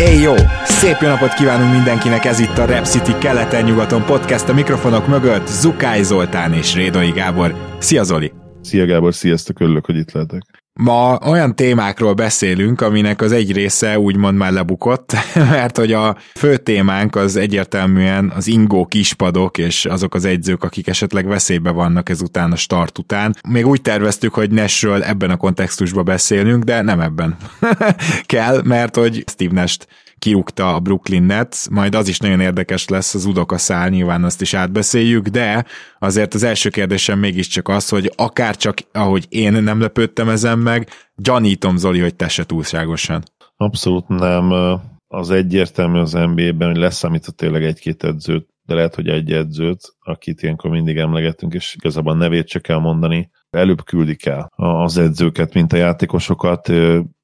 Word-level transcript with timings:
Éj 0.00 0.20
jó! 0.20 0.34
Szép 0.64 0.96
jó 1.00 1.08
napot 1.08 1.32
kívánunk 1.34 1.72
mindenkinek, 1.72 2.24
ez 2.24 2.38
itt 2.38 2.58
a 2.58 2.64
Rep 2.64 2.84
City 2.84 3.12
keleten-nyugaton 3.18 4.04
podcast 4.04 4.48
a 4.48 4.52
mikrofonok 4.52 5.06
mögött 5.06 5.46
Zukály 5.46 6.02
Zoltán 6.02 6.52
és 6.52 6.74
Rédai 6.74 7.10
Gábor. 7.10 7.54
Szia 7.78 8.02
Zoli! 8.02 8.32
Szia 8.60 8.86
Gábor, 8.86 9.14
sziasztok, 9.14 9.60
örülök, 9.60 9.86
hogy 9.86 9.96
itt 9.96 10.12
lehetek. 10.12 10.59
Ma 10.80 11.18
olyan 11.26 11.54
témákról 11.54 12.14
beszélünk, 12.14 12.80
aminek 12.80 13.22
az 13.22 13.32
egy 13.32 13.52
része 13.52 13.98
úgymond 13.98 14.36
már 14.36 14.52
lebukott, 14.52 15.12
mert 15.50 15.76
hogy 15.76 15.92
a 15.92 16.16
fő 16.34 16.56
témánk 16.56 17.16
az 17.16 17.36
egyértelműen 17.36 18.32
az 18.36 18.46
ingó 18.46 18.86
kispadok 18.86 19.58
és 19.58 19.84
azok 19.84 20.14
az 20.14 20.24
egyzők, 20.24 20.64
akik 20.64 20.88
esetleg 20.88 21.26
veszélybe 21.26 21.70
vannak 21.70 22.08
ezután 22.08 22.52
a 22.52 22.56
start 22.56 22.98
után. 22.98 23.36
Még 23.48 23.66
úgy 23.66 23.82
terveztük, 23.82 24.34
hogy 24.34 24.50
Nashről 24.50 25.02
ebben 25.02 25.30
a 25.30 25.36
kontextusban 25.36 26.04
beszélünk, 26.04 26.64
de 26.64 26.82
nem 26.82 27.00
ebben 27.00 27.36
kell, 28.26 28.60
mert 28.64 28.96
hogy 28.96 29.24
Steve 29.26 29.60
Nash 29.60 29.78
kirúgta 30.20 30.74
a 30.74 30.80
Brooklyn 30.80 31.22
Nets, 31.22 31.68
majd 31.68 31.94
az 31.94 32.08
is 32.08 32.18
nagyon 32.18 32.40
érdekes 32.40 32.88
lesz 32.88 33.14
az 33.14 33.24
udoka 33.24 33.58
szál, 33.58 33.88
nyilván 33.88 34.24
azt 34.24 34.40
is 34.40 34.54
átbeszéljük, 34.54 35.26
de 35.26 35.64
azért 35.98 36.34
az 36.34 36.42
első 36.42 36.68
kérdésem 36.68 37.18
mégiscsak 37.18 37.68
az, 37.68 37.88
hogy 37.88 38.12
akár 38.16 38.56
csak 38.56 38.78
ahogy 38.92 39.26
én 39.28 39.52
nem 39.52 39.80
lepődtem 39.80 40.28
ezen 40.28 40.58
meg, 40.58 40.88
gyanítom 41.14 41.76
Zoli, 41.76 42.00
hogy 42.00 42.14
te 42.14 42.28
se 42.28 42.44
túlságosan. 42.44 43.22
Abszolút 43.56 44.08
nem. 44.08 44.50
Az 45.06 45.30
egyértelmű 45.30 45.98
az 45.98 46.12
NBA-ben, 46.12 46.68
hogy 46.68 46.76
leszámított 46.76 47.36
tényleg 47.36 47.64
egy-két 47.64 48.04
edzőt, 48.04 48.48
de 48.62 48.74
lehet, 48.74 48.94
hogy 48.94 49.08
egy 49.08 49.32
edzőt, 49.32 49.94
akit 50.00 50.42
ilyenkor 50.42 50.70
mindig 50.70 50.96
emlegetünk, 50.96 51.54
és 51.54 51.74
igazából 51.74 52.16
nevét 52.16 52.48
csak 52.48 52.62
kell 52.62 52.78
mondani, 52.78 53.30
előbb 53.50 53.84
küldik 53.84 54.26
el 54.26 54.52
az 54.56 54.96
edzőket, 54.98 55.54
mint 55.54 55.72
a 55.72 55.76
játékosokat. 55.76 56.72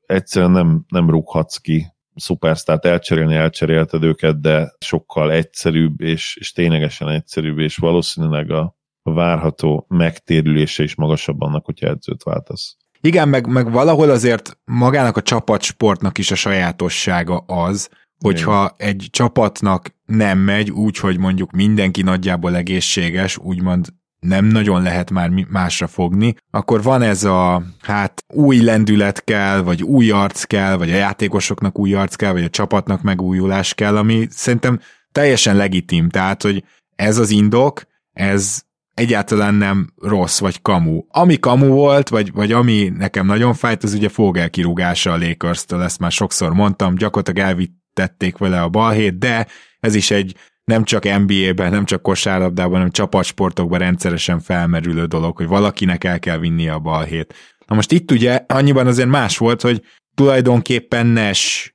Egyszerűen 0.06 0.50
nem, 0.50 0.84
nem 0.88 1.10
rúghatsz 1.10 1.56
ki 1.56 1.86
szupersztárt 2.16 2.84
elcserélni, 2.84 3.34
elcserélted 3.34 4.02
őket, 4.02 4.40
de 4.40 4.74
sokkal 4.78 5.32
egyszerűbb, 5.32 6.00
és, 6.00 6.36
és 6.40 6.52
ténylegesen 6.52 7.08
egyszerűbb, 7.08 7.58
és 7.58 7.76
valószínűleg 7.76 8.50
a, 8.50 8.76
várható 9.12 9.86
megtérülése 9.88 10.82
is 10.82 10.94
magasabb 10.94 11.40
annak, 11.40 11.64
hogyha 11.64 11.88
edzőt 11.88 12.22
váltasz. 12.22 12.76
Igen, 13.00 13.28
meg, 13.28 13.46
meg 13.46 13.70
valahol 13.70 14.10
azért 14.10 14.58
magának 14.64 15.16
a 15.16 15.22
csapatsportnak 15.22 16.18
is 16.18 16.30
a 16.30 16.34
sajátossága 16.34 17.36
az, 17.36 17.88
hogyha 18.18 18.74
Igen. 18.78 18.90
egy 18.90 19.06
csapatnak 19.10 19.94
nem 20.04 20.38
megy 20.38 20.70
úgy, 20.70 20.98
hogy 20.98 21.18
mondjuk 21.18 21.50
mindenki 21.50 22.02
nagyjából 22.02 22.56
egészséges, 22.56 23.38
úgymond 23.38 23.86
nem 24.26 24.44
nagyon 24.44 24.82
lehet 24.82 25.10
már 25.10 25.30
másra 25.48 25.86
fogni, 25.86 26.34
akkor 26.50 26.82
van 26.82 27.02
ez 27.02 27.24
a, 27.24 27.62
hát 27.80 28.24
új 28.34 28.60
lendület 28.60 29.24
kell, 29.24 29.60
vagy 29.62 29.82
új 29.82 30.10
arc 30.10 30.42
kell, 30.42 30.76
vagy 30.76 30.90
a 30.90 30.96
játékosoknak 30.96 31.78
új 31.78 31.94
arc 31.94 32.14
kell, 32.14 32.32
vagy 32.32 32.44
a 32.44 32.48
csapatnak 32.50 33.02
megújulás 33.02 33.74
kell, 33.74 33.96
ami 33.96 34.26
szerintem 34.30 34.80
teljesen 35.12 35.56
legitim, 35.56 36.08
tehát, 36.08 36.42
hogy 36.42 36.64
ez 36.96 37.18
az 37.18 37.30
indok, 37.30 37.82
ez 38.12 38.62
egyáltalán 38.94 39.54
nem 39.54 39.92
rossz, 40.02 40.38
vagy 40.38 40.62
kamu. 40.62 41.02
Ami 41.08 41.38
kamu 41.38 41.66
volt, 41.66 42.08
vagy, 42.08 42.32
vagy 42.32 42.52
ami 42.52 42.92
nekem 42.96 43.26
nagyon 43.26 43.54
fájt, 43.54 43.82
az 43.82 43.94
ugye 43.94 44.08
Fogel 44.08 44.50
kirúgása 44.50 45.12
a 45.12 45.18
Lakers-től, 45.18 45.82
ezt 45.82 45.98
már 45.98 46.12
sokszor 46.12 46.52
mondtam, 46.52 46.94
gyakorlatilag 46.94 47.48
elvittették 47.48 48.38
vele 48.38 48.62
a 48.62 48.68
balhét, 48.68 49.18
de 49.18 49.46
ez 49.80 49.94
is 49.94 50.10
egy 50.10 50.36
nem 50.66 50.84
csak 50.84 51.04
NBA-ben, 51.04 51.70
nem 51.70 51.84
csak 51.84 52.02
kosárlabdában, 52.02 52.72
hanem 52.72 52.90
csapatsportokban 52.90 53.78
rendszeresen 53.78 54.40
felmerülő 54.40 55.04
dolog, 55.04 55.36
hogy 55.36 55.46
valakinek 55.46 56.04
el 56.04 56.18
kell 56.18 56.38
vinnie 56.38 56.72
a 56.72 56.78
balhét. 56.78 57.34
Na 57.66 57.74
most 57.74 57.92
itt 57.92 58.10
ugye 58.10 58.44
annyiban 58.46 58.86
azért 58.86 59.08
más 59.08 59.38
volt, 59.38 59.60
hogy 59.60 59.82
tulajdonképpen 60.14 61.06
Nash 61.06 61.70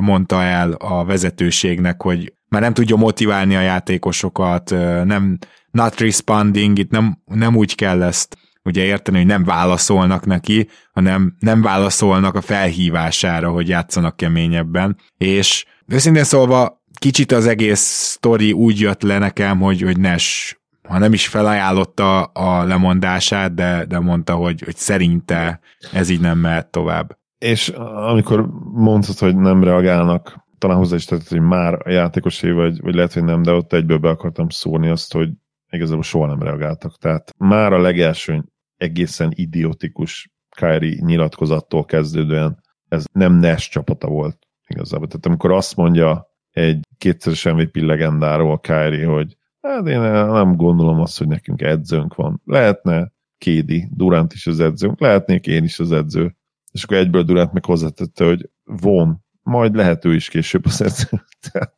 mondta 0.00 0.42
el 0.42 0.72
a 0.72 1.04
vezetőségnek, 1.04 2.02
hogy 2.02 2.32
már 2.48 2.60
nem 2.60 2.74
tudja 2.74 2.96
motiválni 2.96 3.56
a 3.56 3.60
játékosokat, 3.60 4.70
nem 5.04 5.38
not 5.70 6.00
responding, 6.00 6.78
itt 6.78 6.90
nem, 6.90 7.22
nem 7.24 7.56
úgy 7.56 7.74
kell 7.74 8.02
ezt 8.02 8.36
ugye 8.62 8.84
érteni, 8.84 9.16
hogy 9.16 9.26
nem 9.26 9.44
válaszolnak 9.44 10.26
neki, 10.26 10.68
hanem 10.92 11.36
nem 11.38 11.62
válaszolnak 11.62 12.34
a 12.34 12.40
felhívására, 12.40 13.50
hogy 13.50 13.68
játszanak 13.68 14.16
keményebben, 14.16 14.96
és 15.18 15.64
őszintén 15.86 16.24
szólva 16.24 16.79
kicsit 16.98 17.32
az 17.32 17.46
egész 17.46 17.80
sztori 17.80 18.52
úgy 18.52 18.80
jött 18.80 19.02
le 19.02 19.18
nekem, 19.18 19.60
hogy, 19.60 19.82
hogy 19.82 19.98
Nes 19.98 20.54
ha 20.90 20.98
nem 20.98 21.12
is 21.12 21.28
felajánlotta 21.28 22.22
a 22.22 22.64
lemondását, 22.64 23.54
de, 23.54 23.84
de 23.84 23.98
mondta, 23.98 24.34
hogy, 24.34 24.60
hogy 24.60 24.76
szerinte 24.76 25.60
ez 25.92 26.08
így 26.08 26.20
nem 26.20 26.38
mehet 26.38 26.70
tovább. 26.70 27.18
És 27.38 27.68
amikor 28.08 28.48
mondtad, 28.72 29.18
hogy 29.18 29.36
nem 29.36 29.64
reagálnak, 29.64 30.46
talán 30.58 30.76
hozzá 30.76 30.96
is 30.96 31.04
tett, 31.04 31.28
hogy 31.28 31.40
már 31.40 31.74
a 31.86 31.90
játékosé 31.90 32.50
vagy, 32.50 32.80
vagy 32.80 32.94
lehet, 32.94 33.12
hogy 33.12 33.24
nem, 33.24 33.42
de 33.42 33.52
ott 33.52 33.72
egyből 33.72 33.98
be 33.98 34.08
akartam 34.08 34.48
szórni 34.48 34.88
azt, 34.88 35.12
hogy 35.12 35.30
igazából 35.70 36.02
soha 36.02 36.26
nem 36.26 36.42
reagáltak. 36.42 36.98
Tehát 36.98 37.34
már 37.38 37.72
a 37.72 37.80
legelső 37.80 38.44
egészen 38.76 39.32
idiotikus 39.34 40.30
Kyrie 40.56 41.00
nyilatkozattól 41.00 41.84
kezdődően 41.84 42.62
ez 42.88 43.04
nem 43.12 43.32
Nash 43.32 43.70
csapata 43.70 44.08
volt 44.08 44.38
igazából. 44.66 45.06
Tehát 45.06 45.26
amikor 45.26 45.52
azt 45.52 45.76
mondja 45.76 46.29
egy 46.50 46.86
kétszeres 46.98 47.44
MVP 47.44 47.76
legendáról 47.76 48.60
Kyrie, 48.60 49.06
hogy 49.06 49.36
hát 49.60 49.86
én 49.86 50.00
nem 50.00 50.56
gondolom 50.56 51.00
azt, 51.00 51.18
hogy 51.18 51.28
nekünk 51.28 51.62
edzőnk 51.62 52.14
van. 52.14 52.42
Lehetne 52.44 53.12
Kédi, 53.38 53.88
Durant 53.90 54.32
is 54.32 54.46
az 54.46 54.60
edzőnk, 54.60 55.00
lehetnék 55.00 55.46
én 55.46 55.64
is 55.64 55.78
az 55.78 55.92
edző. 55.92 56.36
És 56.72 56.84
akkor 56.84 56.96
egyből 56.96 57.22
Durant 57.22 57.52
meg 57.52 57.64
hozzátette, 57.64 58.24
hogy 58.24 58.50
von, 58.64 59.24
majd 59.42 59.74
lehet 59.74 60.04
ő 60.04 60.14
is 60.14 60.28
később 60.28 60.64
az 60.64 60.82
edző. 60.82 61.08
Tehát, 61.50 61.74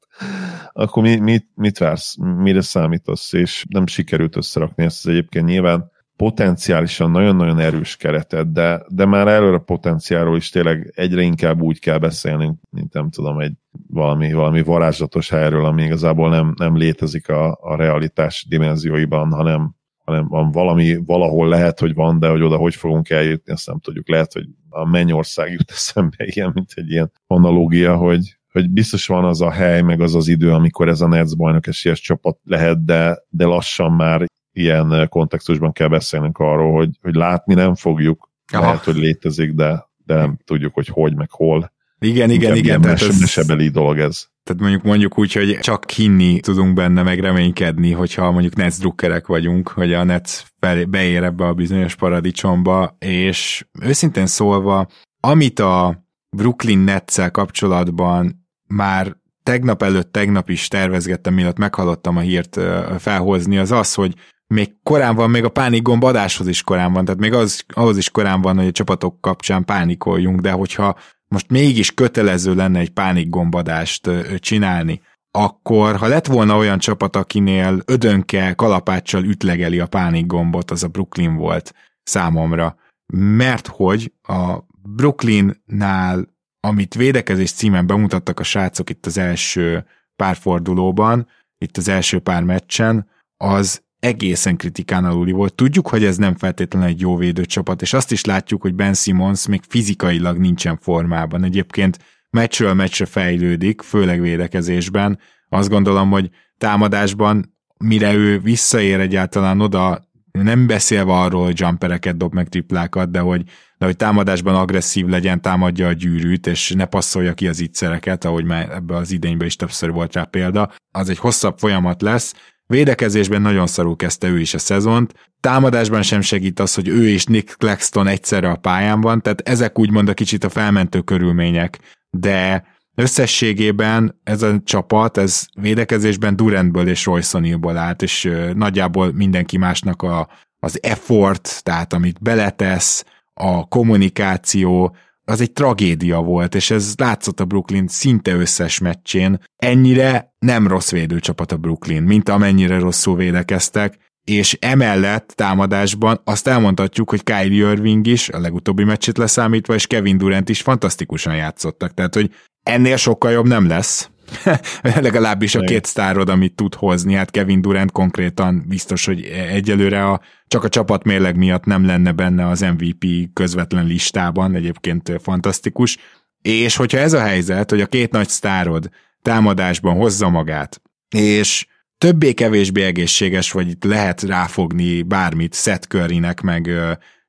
akkor 0.73 1.03
mi, 1.03 1.17
mit, 1.17 1.49
mit 1.55 1.79
vársz, 1.79 2.17
mire 2.17 2.61
számítasz, 2.61 3.33
és 3.33 3.67
nem 3.69 3.87
sikerült 3.87 4.37
összerakni 4.37 4.85
ezt 4.85 5.07
az 5.07 5.11
egyébként 5.11 5.47
nyilván 5.47 5.91
potenciálisan 6.23 7.11
nagyon-nagyon 7.11 7.59
erős 7.59 7.97
keretet, 7.97 8.53
de, 8.53 8.83
de 8.89 9.07
már 9.07 9.29
a 9.29 9.59
potenciáról 9.59 10.37
is 10.37 10.51
tényleg 10.51 10.93
egyre 10.95 11.23
inkább 11.23 11.61
úgy 11.61 11.79
kell 11.79 11.99
beszélnünk, 11.99 12.61
mint 12.71 12.93
nem 12.93 13.11
tudom, 13.11 13.39
egy 13.39 13.53
valami, 13.89 14.33
valami 14.33 14.63
varázslatos 14.63 15.29
helyről, 15.29 15.65
ami 15.65 15.83
igazából 15.83 16.29
nem, 16.29 16.55
nem 16.57 16.77
létezik 16.77 17.29
a, 17.29 17.59
a 17.61 17.77
realitás 17.77 18.47
dimenzióiban, 18.49 19.33
hanem, 19.33 19.75
hanem 20.05 20.29
van 20.29 20.51
valami, 20.51 20.97
valahol 21.07 21.49
lehet, 21.49 21.81
hogy 21.81 21.95
van, 21.95 22.19
de 22.19 22.29
hogy 22.29 22.43
oda 22.43 22.57
hogy 22.57 22.75
fogunk 22.75 23.11
eljutni, 23.11 23.53
azt 23.53 23.67
nem 23.67 23.79
tudjuk. 23.79 24.09
Lehet, 24.09 24.33
hogy 24.33 24.47
a 24.69 24.89
mennyország 24.89 25.53
jut 25.53 25.71
eszembe 25.71 26.17
ilyen, 26.19 26.51
mint 26.55 26.71
egy 26.75 26.91
ilyen 26.91 27.13
analógia, 27.27 27.97
hogy, 27.97 28.39
hogy 28.53 28.71
biztos 28.71 29.07
van 29.07 29.25
az 29.25 29.41
a 29.41 29.51
hely, 29.51 29.83
meg 29.83 30.01
az 30.01 30.15
az 30.15 30.29
idő, 30.29 30.53
amikor 30.53 30.89
ez 30.89 31.01
a 31.01 31.09
Nets 31.09 31.37
bajnok 31.37 31.67
esélyes 31.67 32.01
csapat 32.01 32.39
lehet, 32.45 32.85
de, 32.85 33.23
de 33.29 33.45
lassan 33.45 33.93
már 33.93 34.31
ilyen 34.53 35.09
kontextusban 35.09 35.73
kell 35.73 35.89
beszélnünk 35.89 36.39
arról, 36.39 36.73
hogy, 36.73 36.89
hogy 37.03 37.15
látni 37.15 37.55
nem 37.55 37.75
fogjuk, 37.75 38.31
Aha. 38.53 38.65
lehet, 38.65 38.85
hogy 38.85 38.97
létezik, 38.97 39.53
de, 39.53 39.89
de 40.07 40.15
nem 40.15 40.39
tudjuk, 40.45 40.75
hogy 40.75 40.89
hogy, 40.89 41.17
meg 41.17 41.31
hol. 41.31 41.73
Igen, 41.99 42.31
igen, 42.31 42.57
igen. 42.57 42.81
Tehát 42.81 43.01
ez, 43.01 43.21
mesebeli 43.21 43.69
dolog 43.69 43.99
ez. 43.99 44.27
Tehát 44.45 44.63
mondjuk 44.63 44.83
mondjuk 44.83 45.19
úgy, 45.19 45.33
hogy 45.33 45.59
csak 45.61 45.91
hinni 45.91 46.41
tudunk 46.41 46.75
benne, 46.75 47.03
meg 47.03 47.21
reménykedni, 47.21 47.93
hogyha 47.93 48.31
mondjuk 48.31 48.57
Nets 48.57 48.79
drukkerek 48.79 49.27
vagyunk, 49.27 49.69
hogy 49.69 49.93
a 49.93 50.05
Nets 50.05 50.43
beér 50.89 51.23
ebbe 51.23 51.47
a 51.47 51.55
bizonyos 51.55 51.95
paradicsomba, 51.95 52.97
és 52.99 53.67
őszintén 53.81 54.27
szólva, 54.27 54.87
amit 55.21 55.59
a 55.59 56.05
Brooklyn 56.37 56.79
nets 56.79 57.21
kapcsolatban 57.31 58.47
már 58.67 59.17
tegnap 59.43 59.83
előtt, 59.83 60.13
tegnap 60.13 60.49
is 60.49 60.69
tervezgettem, 60.69 61.35
mielőtt 61.35 61.59
meghallottam 61.59 62.17
a 62.17 62.21
hírt 62.21 62.61
felhozni, 62.99 63.59
az 63.59 63.71
az, 63.71 63.95
hogy 63.95 64.15
még 64.53 64.75
korán 64.83 65.15
van, 65.15 65.31
még 65.31 65.45
a 65.45 65.49
pánikgomb 65.49 66.05
adáshoz 66.05 66.47
is 66.47 66.63
korán 66.63 66.93
van, 66.93 67.05
tehát 67.05 67.21
még 67.21 67.33
az, 67.33 67.65
ahhoz 67.69 67.97
is 67.97 68.11
korán 68.11 68.41
van, 68.41 68.57
hogy 68.57 68.67
a 68.67 68.73
csapatok 68.73 69.21
kapcsán 69.21 69.65
pánikoljunk, 69.65 70.41
de 70.41 70.51
hogyha 70.51 70.99
most 71.29 71.51
mégis 71.51 71.95
kötelező 71.95 72.55
lenne 72.55 72.79
egy 72.79 72.91
pánikgombadást 72.91 74.11
csinálni, 74.39 75.01
akkor 75.31 75.97
ha 75.97 76.07
lett 76.07 76.27
volna 76.27 76.57
olyan 76.57 76.79
csapat, 76.79 77.17
akinél 77.17 77.83
ödönke 77.85 78.53
kalapáccsal 78.53 79.25
ütlegeli 79.25 79.81
a 79.81 79.87
pánikgombot, 79.87 80.71
az 80.71 80.83
a 80.83 80.89
Brooklyn 80.89 81.37
volt 81.37 81.75
számomra. 82.03 82.77
Mert 83.15 83.67
hogy 83.67 84.13
a 84.23 84.59
Brooklynnál, 84.83 86.29
amit 86.61 86.95
védekezés 86.95 87.53
címen 87.53 87.87
bemutattak 87.87 88.41
a 88.41 88.43
srácok 88.43 88.91
itt 88.91 89.07
az 89.07 89.19
első 89.19 89.87
pár 90.17 90.37
fordulóban, 90.37 91.29
itt 91.59 91.77
az 91.77 91.89
első 91.89 92.19
pár 92.19 92.43
meccsen, 92.43 93.09
az 93.37 93.83
egészen 94.03 94.57
kritikán 94.57 95.05
aluli 95.05 95.33
volt. 95.33 95.55
Tudjuk, 95.55 95.89
hogy 95.89 96.05
ez 96.05 96.17
nem 96.17 96.37
feltétlenül 96.37 96.89
egy 96.89 97.01
jó 97.01 97.17
védőcsapat, 97.17 97.83
és 97.83 97.93
azt 97.93 98.13
is 98.13 98.25
látjuk, 98.25 98.63
hogy 98.63 98.75
Ben 98.75 98.95
Simmons 98.95 99.47
még 99.47 99.61
fizikailag 99.69 100.39
nincsen 100.39 100.79
formában. 100.81 101.45
Egyébként 101.45 101.99
meccsről 102.31 102.75
meccsre 102.75 103.05
fejlődik, 103.05 103.83
főleg 103.83 104.21
védekezésben. 104.21 105.19
Azt 105.49 105.69
gondolom, 105.69 106.11
hogy 106.11 106.31
támadásban, 106.59 107.57
mire 107.79 108.15
ő 108.15 108.39
visszaér 108.39 109.01
egyáltalán 109.01 109.61
oda, 109.61 110.11
nem 110.33 110.67
beszélve 110.67 111.13
arról, 111.13 111.45
hogy 111.45 111.61
jumpereket 111.61 112.17
dob 112.17 112.35
meg 112.35 112.49
triplákat, 112.49 113.11
de 113.11 113.21
hogy, 113.21 113.43
de 113.79 113.85
hogy 113.85 113.97
támadásban 113.97 114.55
agresszív 114.55 115.07
legyen, 115.07 115.41
támadja 115.41 115.89
a 115.89 115.93
gyűrűt, 115.93 116.47
és 116.47 116.71
ne 116.71 116.85
passzolja 116.85 117.35
ki 117.35 117.49
az 117.49 117.61
ittszereket, 117.61 118.25
ahogy 118.25 118.45
már 118.45 118.71
ebbe 118.71 118.97
az 118.97 119.11
idényben 119.11 119.47
is 119.47 119.57
többször 119.57 119.91
volt 119.91 120.13
rá 120.13 120.25
példa. 120.25 120.73
Az 120.91 121.09
egy 121.09 121.19
hosszabb 121.19 121.59
folyamat 121.59 122.03
lesz, 122.03 122.35
Védekezésben 122.73 123.43
nagyon 123.43 123.67
szarul 123.67 123.97
kezdte 123.97 124.29
ő 124.29 124.41
is 124.41 124.55
a 124.55 124.59
szezont, 124.59 125.15
támadásban 125.41 126.03
sem 126.03 126.21
segít 126.21 126.61
az, 126.61 126.75
hogy 126.75 126.89
ő 126.89 127.09
és 127.09 127.25
Nick 127.25 127.57
Claxton 127.59 128.07
egyszerre 128.07 128.51
a 128.51 128.57
pályán 128.57 129.01
van, 129.01 129.21
tehát 129.21 129.41
ezek 129.41 129.79
úgymond 129.79 130.09
a 130.09 130.15
kicsit 130.15 130.45
a 130.45 130.49
felmentő 130.49 131.01
körülmények, 131.01 131.79
de 132.11 132.65
összességében 132.95 134.21
ez 134.25 134.43
a 134.43 134.61
csapat, 134.65 135.17
ez 135.17 135.47
védekezésben 135.61 136.37
Durantből 136.37 136.89
és 136.89 137.05
Royce 137.05 137.59
állt, 137.75 138.03
és 138.03 138.31
nagyjából 138.55 139.13
mindenki 139.13 139.57
másnak 139.57 140.03
a, 140.03 140.29
az 140.59 140.79
effort, 140.83 141.61
tehát 141.63 141.93
amit 141.93 142.23
beletesz, 142.23 143.05
a 143.35 143.69
kommunikáció, 143.69 144.97
az 145.25 145.41
egy 145.41 145.53
tragédia 145.53 146.21
volt, 146.21 146.55
és 146.55 146.71
ez 146.71 146.95
látszott 146.97 147.41
a 147.41 147.45
Brooklyn 147.45 147.89
szinte 147.89 148.33
összes 148.33 148.79
meccsén. 148.79 149.41
Ennyire 149.57 150.35
nem 150.39 150.67
rossz 150.67 150.91
védőcsapat 150.91 151.53
a 151.53 151.57
Brooklyn, 151.57 152.03
mint 152.03 152.29
amennyire 152.29 152.79
rosszul 152.79 153.17
védekeztek, 153.17 153.99
és 154.25 154.57
emellett 154.61 155.33
támadásban 155.35 156.21
azt 156.25 156.47
elmondhatjuk, 156.47 157.11
hogy 157.11 157.23
Kylie 157.23 157.71
Irving 157.71 158.07
is, 158.07 158.29
a 158.29 158.39
legutóbbi 158.39 158.85
meccsét 158.85 159.19
leszámítva, 159.19 159.75
és 159.75 159.87
Kevin 159.87 160.19
Durant 160.19 160.49
is 160.49 160.63
fantasztikusan 160.63 161.35
játszottak, 161.35 161.95
tehát 161.95 162.15
hogy 162.15 162.31
ennél 162.63 162.97
sokkal 162.97 163.31
jobb 163.31 163.47
nem 163.47 163.69
lesz, 163.69 164.11
legalábbis 165.01 165.55
a 165.55 165.61
két 165.61 165.85
sztárod, 165.85 166.29
amit 166.29 166.55
tud 166.55 166.75
hozni, 166.75 167.15
hát 167.15 167.31
Kevin 167.31 167.61
Durant 167.61 167.93
konkrétan 167.93 168.65
biztos, 168.69 169.05
hogy 169.05 169.23
egyelőre 169.51 170.09
a, 170.09 170.21
csak 170.47 170.65
a 170.65 170.69
csapat 170.69 171.05
mérleg 171.05 171.37
miatt 171.37 171.65
nem 171.65 171.87
lenne 171.87 172.13
benne 172.13 172.49
az 172.49 172.61
MVP 172.61 173.07
közvetlen 173.33 173.87
listában, 173.87 174.55
egyébként 174.55 175.13
fantasztikus, 175.23 175.99
és 176.43 176.77
hogyha 176.77 176.99
ez 176.99 177.13
a 177.13 177.21
helyzet, 177.21 177.71
hogy 177.71 177.81
a 177.81 177.87
két 177.87 178.11
nagy 178.11 178.29
sztárod 178.29 178.89
támadásban 179.23 179.97
hozza 179.97 180.29
magát, 180.29 180.83
és 181.17 181.67
többé-kevésbé 181.99 182.83
egészséges, 182.83 183.53
vagy 183.53 183.69
itt 183.69 183.85
lehet 183.85 184.23
ráfogni 184.23 185.03
bármit 185.03 185.55
Seth 185.55 185.87
Currynek, 185.87 186.41
meg 186.41 186.71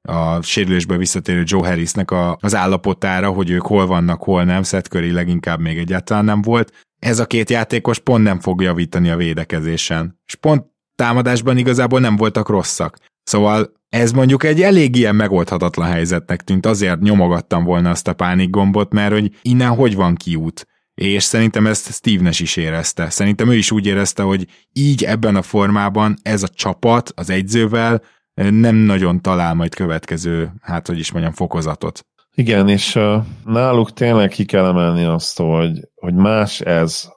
a 0.08 0.42
sérülésből 0.42 0.98
visszatérő 0.98 1.44
Joe 1.46 1.68
Harrisnek 1.68 2.12
a, 2.12 2.38
az 2.42 2.56
állapotára, 2.56 3.30
hogy 3.30 3.50
ők 3.50 3.62
hol 3.62 3.88
vannak, 3.88 4.24
hol 4.24 4.44
nem, 4.44 4.64
Seth 4.64 4.90
Curry 4.90 5.12
leginkább 5.12 5.60
még 5.60 5.78
egyáltalán 5.78 6.26
nem 6.26 6.42
volt. 6.42 6.72
Ez 7.00 7.20
a 7.20 7.26
két 7.26 7.50
játékos 7.50 8.00
pont 8.00 8.24
nem 8.24 8.40
fog 8.40 8.62
javítani 8.62 9.10
a 9.10 9.16
védekezésen. 9.16 10.20
És 10.26 10.36
pont 10.36 10.66
támadásban 10.96 11.58
igazából 11.58 12.00
nem 12.00 12.16
voltak 12.16 12.50
rosszak. 12.50 12.98
Szóval 13.24 13.74
ez 13.90 14.12
mondjuk 14.12 14.44
egy 14.44 14.62
elég 14.62 14.96
ilyen 14.96 15.16
megoldhatatlan 15.16 15.88
helyzetnek 15.88 16.42
tűnt, 16.42 16.66
azért 16.66 17.00
nyomogattam 17.00 17.64
volna 17.64 17.90
azt 17.90 18.08
a 18.08 18.14
pánik 18.14 18.50
gombot, 18.50 18.94
mert 18.94 19.14
hogy 19.14 19.38
innen 19.42 19.70
hogy 19.70 19.96
van 19.96 20.16
kiút. 20.16 20.68
És 20.94 21.24
szerintem 21.24 21.68
ezt 21.68 21.94
Steve 21.94 22.24
Nash 22.24 22.42
is 22.42 22.56
érezte. 22.56 23.10
Szerintem 23.10 23.50
ő 23.50 23.56
is 23.56 23.72
úgy 23.72 23.86
érezte, 23.86 24.24
hogy 24.24 24.48
így 24.74 25.04
ebben 25.04 25.36
a 25.36 25.42
formában 25.42 26.18
ez 26.22 26.44
a 26.44 26.48
csapat 26.48 27.12
az 27.16 27.30
egyzővel 27.30 28.02
nem 28.34 28.76
nagyon 28.76 29.22
talál 29.22 29.54
majd 29.54 29.76
következő, 29.76 30.52
hát 30.62 30.88
hogy 30.88 31.00
is 31.00 31.12
mondjam, 31.12 31.34
fokozatot. 31.34 32.06
Igen, 32.36 32.70
és 32.70 33.00
náluk 33.46 33.94
tényleg 33.94 34.30
ki 34.30 34.46
kell 34.46 34.66
emelni 34.66 35.04
azt, 35.04 35.38
hogy, 35.38 35.90
hogy 35.96 36.14
más 36.14 36.62
ez, 36.62 37.12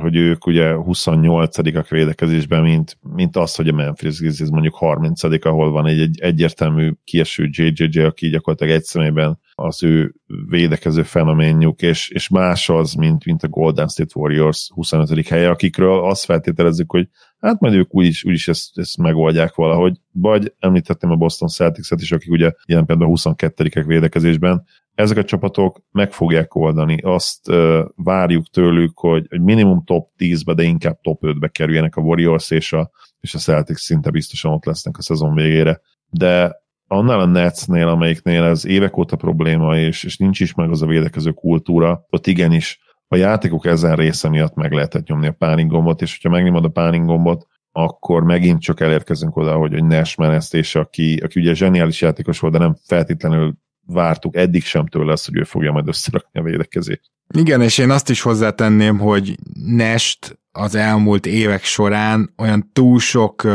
hogy 0.00 0.16
ők 0.16 0.46
ugye 0.46 0.74
28-ak 0.76 1.86
védekezésben, 1.88 2.62
mint, 2.62 2.98
mint 3.00 3.36
az, 3.36 3.54
hogy 3.54 3.68
a 3.68 3.72
Memphis 3.72 4.18
Grizzlies 4.18 4.50
mondjuk 4.50 4.74
30 4.74 5.22
ahol 5.22 5.70
van 5.70 5.86
egy, 5.86 6.00
egy 6.00 6.20
egyértelmű 6.20 6.92
kieső 7.04 7.48
JJJ, 7.50 8.00
aki 8.00 8.28
gyakorlatilag 8.28 8.74
egy 8.74 8.84
szemében 8.84 9.38
az 9.54 9.82
ő 9.82 10.14
védekező 10.48 11.02
fenoménjuk, 11.02 11.82
és, 11.82 12.08
és 12.08 12.28
más 12.28 12.68
az, 12.68 12.92
mint, 12.92 13.24
mint 13.24 13.42
a 13.42 13.48
Golden 13.48 13.88
State 13.88 14.12
Warriors 14.14 14.70
25. 14.74 15.28
helye, 15.28 15.50
akikről 15.50 16.04
azt 16.04 16.24
feltételezzük, 16.24 16.90
hogy 16.90 17.08
hát 17.46 17.60
majd 17.60 17.74
ők 17.74 17.94
úgyis, 17.94 18.24
úgyis 18.24 18.48
ezt, 18.48 18.78
ezt 18.78 18.96
megoldják 18.96 19.54
valahogy. 19.54 19.96
Vagy 20.12 20.52
említettem 20.58 21.10
a 21.10 21.16
Boston 21.16 21.48
Celtics-et 21.48 22.00
is, 22.00 22.12
akik 22.12 22.30
ugye 22.30 22.52
ilyen 22.64 22.86
például 22.86 23.12
22-ek 23.16 23.84
védekezésben, 23.86 24.64
ezek 24.94 25.16
a 25.16 25.24
csapatok 25.24 25.82
meg 25.90 26.12
fogják 26.12 26.54
oldani. 26.54 26.98
Azt 27.02 27.48
uh, 27.48 27.78
várjuk 27.96 28.46
tőlük, 28.46 28.98
hogy, 28.98 29.26
hogy 29.28 29.40
minimum 29.40 29.84
top 29.84 30.08
10-be, 30.18 30.54
de 30.54 30.62
inkább 30.62 31.00
top 31.00 31.22
5-be 31.22 31.48
kerüljenek 31.48 31.96
a 31.96 32.00
Warriors 32.00 32.50
és 32.50 32.72
a, 32.72 32.90
és 33.20 33.34
a 33.34 33.38
Celtics 33.38 33.78
szinte 33.78 34.10
biztosan 34.10 34.52
ott 34.52 34.64
lesznek 34.64 34.98
a 34.98 35.02
szezon 35.02 35.34
végére. 35.34 35.80
De 36.10 36.56
annál 36.86 37.20
a 37.20 37.26
Netsnél, 37.26 37.88
amelyiknél 37.88 38.42
ez 38.42 38.66
évek 38.66 38.96
óta 38.96 39.16
probléma, 39.16 39.78
és, 39.78 40.04
és 40.04 40.16
nincs 40.16 40.40
is 40.40 40.54
meg 40.54 40.70
az 40.70 40.82
a 40.82 40.86
védekező 40.86 41.30
kultúra, 41.30 42.06
ott 42.10 42.26
igenis 42.26 42.80
a 43.08 43.16
játékok 43.16 43.66
ezen 43.66 43.96
része 43.96 44.28
miatt 44.28 44.54
meg 44.54 44.72
lehetett 44.72 45.06
nyomni 45.06 45.26
a 45.26 45.32
pánik 45.32 45.66
gombot, 45.66 46.02
és 46.02 46.12
hogyha 46.14 46.36
megnyomod 46.36 46.64
a 46.64 46.68
pánik 46.68 47.04
gombot, 47.04 47.46
akkor 47.72 48.22
megint 48.22 48.60
csak 48.60 48.80
elérkezünk 48.80 49.36
oda, 49.36 49.56
hogy, 49.56 49.72
hogy 49.72 49.84
Nash 49.84 50.18
menesztés, 50.18 50.74
aki, 50.74 51.20
aki 51.24 51.40
ugye 51.40 51.54
zseniális 51.54 52.00
játékos 52.00 52.38
volt, 52.38 52.52
de 52.52 52.58
nem 52.58 52.76
feltétlenül 52.86 53.54
vártuk 53.86 54.36
eddig 54.36 54.64
sem 54.64 54.86
tőle 54.86 55.12
azt, 55.12 55.26
hogy 55.26 55.36
ő 55.36 55.42
fogja 55.42 55.72
majd 55.72 55.88
összerakni 55.88 56.40
a 56.40 56.42
védekezést. 56.42 57.10
Igen, 57.34 57.62
és 57.62 57.78
én 57.78 57.90
azt 57.90 58.10
is 58.10 58.22
hozzátenném, 58.22 58.98
hogy 58.98 59.36
Nest 59.66 60.38
az 60.52 60.74
elmúlt 60.74 61.26
évek 61.26 61.64
során 61.64 62.34
olyan 62.36 62.70
túl 62.72 62.98
sok 62.98 63.46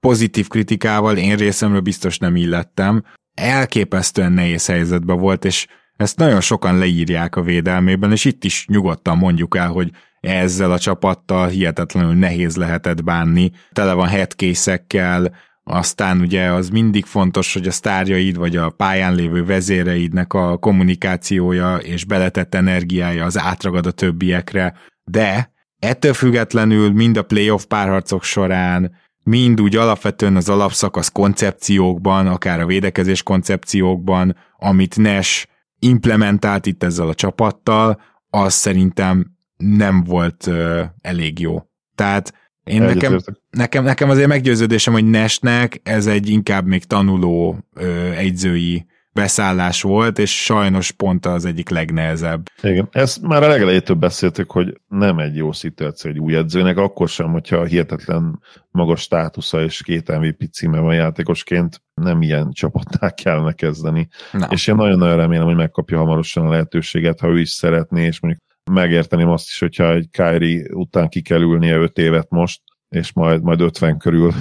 pozitív 0.00 0.48
kritikával 0.48 1.16
én 1.16 1.36
részemről 1.36 1.80
biztos 1.80 2.18
nem 2.18 2.36
illettem. 2.36 3.04
Elképesztően 3.34 4.32
nehéz 4.32 4.66
helyzetben 4.66 5.18
volt, 5.18 5.44
és 5.44 5.66
ezt 5.96 6.18
nagyon 6.18 6.40
sokan 6.40 6.78
leírják 6.78 7.36
a 7.36 7.42
védelmében, 7.42 8.12
és 8.12 8.24
itt 8.24 8.44
is 8.44 8.66
nyugodtan 8.68 9.16
mondjuk 9.16 9.56
el, 9.56 9.68
hogy 9.68 9.90
ezzel 10.20 10.72
a 10.72 10.78
csapattal 10.78 11.48
hihetetlenül 11.48 12.14
nehéz 12.14 12.56
lehetett 12.56 13.04
bánni. 13.04 13.50
Tele 13.72 13.92
van 13.92 14.08
headcase 14.08 14.82
aztán 15.68 16.20
ugye 16.20 16.52
az 16.52 16.68
mindig 16.68 17.04
fontos, 17.04 17.52
hogy 17.52 17.66
a 17.66 17.70
sztárjaid 17.70 18.36
vagy 18.36 18.56
a 18.56 18.70
pályán 18.70 19.14
lévő 19.14 19.44
vezéreidnek 19.44 20.32
a 20.32 20.56
kommunikációja 20.56 21.76
és 21.76 22.04
beletett 22.04 22.54
energiája 22.54 23.24
az 23.24 23.38
átragad 23.38 23.86
a 23.86 23.90
többiekre, 23.90 24.74
de 25.04 25.52
ettől 25.78 26.12
függetlenül 26.12 26.92
mind 26.92 27.16
a 27.16 27.22
playoff 27.22 27.64
párharcok 27.64 28.22
során, 28.22 28.94
mind 29.22 29.60
úgy 29.60 29.76
alapvetően 29.76 30.36
az 30.36 30.48
alapszakasz 30.48 31.08
koncepciókban, 31.08 32.26
akár 32.26 32.60
a 32.60 32.66
védekezés 32.66 33.22
koncepciókban, 33.22 34.36
amit 34.56 34.96
Nash 34.96 35.46
implementált 35.86 36.66
itt 36.66 36.82
ezzel 36.82 37.08
a 37.08 37.14
csapattal, 37.14 38.00
az 38.30 38.54
szerintem 38.54 39.36
nem 39.56 40.04
volt 40.04 40.50
elég 41.00 41.38
jó. 41.38 41.62
Tehát 41.94 42.34
én 42.64 42.82
nekem, 42.82 43.18
nekem, 43.50 43.84
nekem 43.84 44.10
azért 44.10 44.28
meggyőződésem, 44.28 44.92
hogy 44.92 45.04
Nesnek 45.04 45.80
ez 45.82 46.06
egy 46.06 46.28
inkább 46.28 46.66
még 46.66 46.84
tanuló 46.84 47.58
ö, 47.74 48.10
egyzői 48.10 48.86
beszállás 49.16 49.82
volt, 49.82 50.18
és 50.18 50.44
sajnos 50.44 50.90
pont 50.90 51.26
az 51.26 51.44
egyik 51.44 51.68
legnehezebb. 51.68 52.50
Igen, 52.62 52.88
ezt 52.90 53.22
már 53.22 53.42
a 53.42 53.48
legelejétől 53.48 53.96
beszéltük, 53.96 54.50
hogy 54.50 54.80
nem 54.88 55.18
egy 55.18 55.36
jó 55.36 55.52
szituáció 55.52 56.10
egy 56.10 56.18
új 56.18 56.36
edzőnek, 56.36 56.76
akkor 56.76 57.08
sem, 57.08 57.30
hogyha 57.30 57.64
hihetetlen 57.64 58.40
magas 58.70 59.00
státusza 59.00 59.62
és 59.62 59.82
két 59.82 60.18
MVP 60.18 60.52
címe 60.52 60.78
van 60.78 60.94
játékosként, 60.94 61.82
nem 61.94 62.22
ilyen 62.22 62.50
csapatnál 62.52 63.14
kellene 63.14 63.52
kezdeni. 63.52 64.08
Na. 64.32 64.48
És 64.50 64.66
én 64.66 64.74
nagyon-nagyon 64.74 65.16
remélem, 65.16 65.46
hogy 65.46 65.56
megkapja 65.56 65.98
hamarosan 65.98 66.46
a 66.46 66.50
lehetőséget, 66.50 67.20
ha 67.20 67.28
ő 67.28 67.40
is 67.40 67.50
szeretné, 67.50 68.04
és 68.04 68.20
mondjuk 68.20 68.42
megérteném 68.70 69.28
azt 69.28 69.46
is, 69.46 69.58
hogyha 69.58 69.94
egy 69.94 70.08
Kyrie 70.10 70.66
után 70.72 71.08
ki 71.08 71.22
kell 71.22 71.40
ülnie 71.40 71.76
5 71.76 71.98
évet 71.98 72.30
most, 72.30 72.60
és 72.88 73.12
majd, 73.12 73.42
majd 73.42 73.60
50 73.60 73.98
körül 73.98 74.32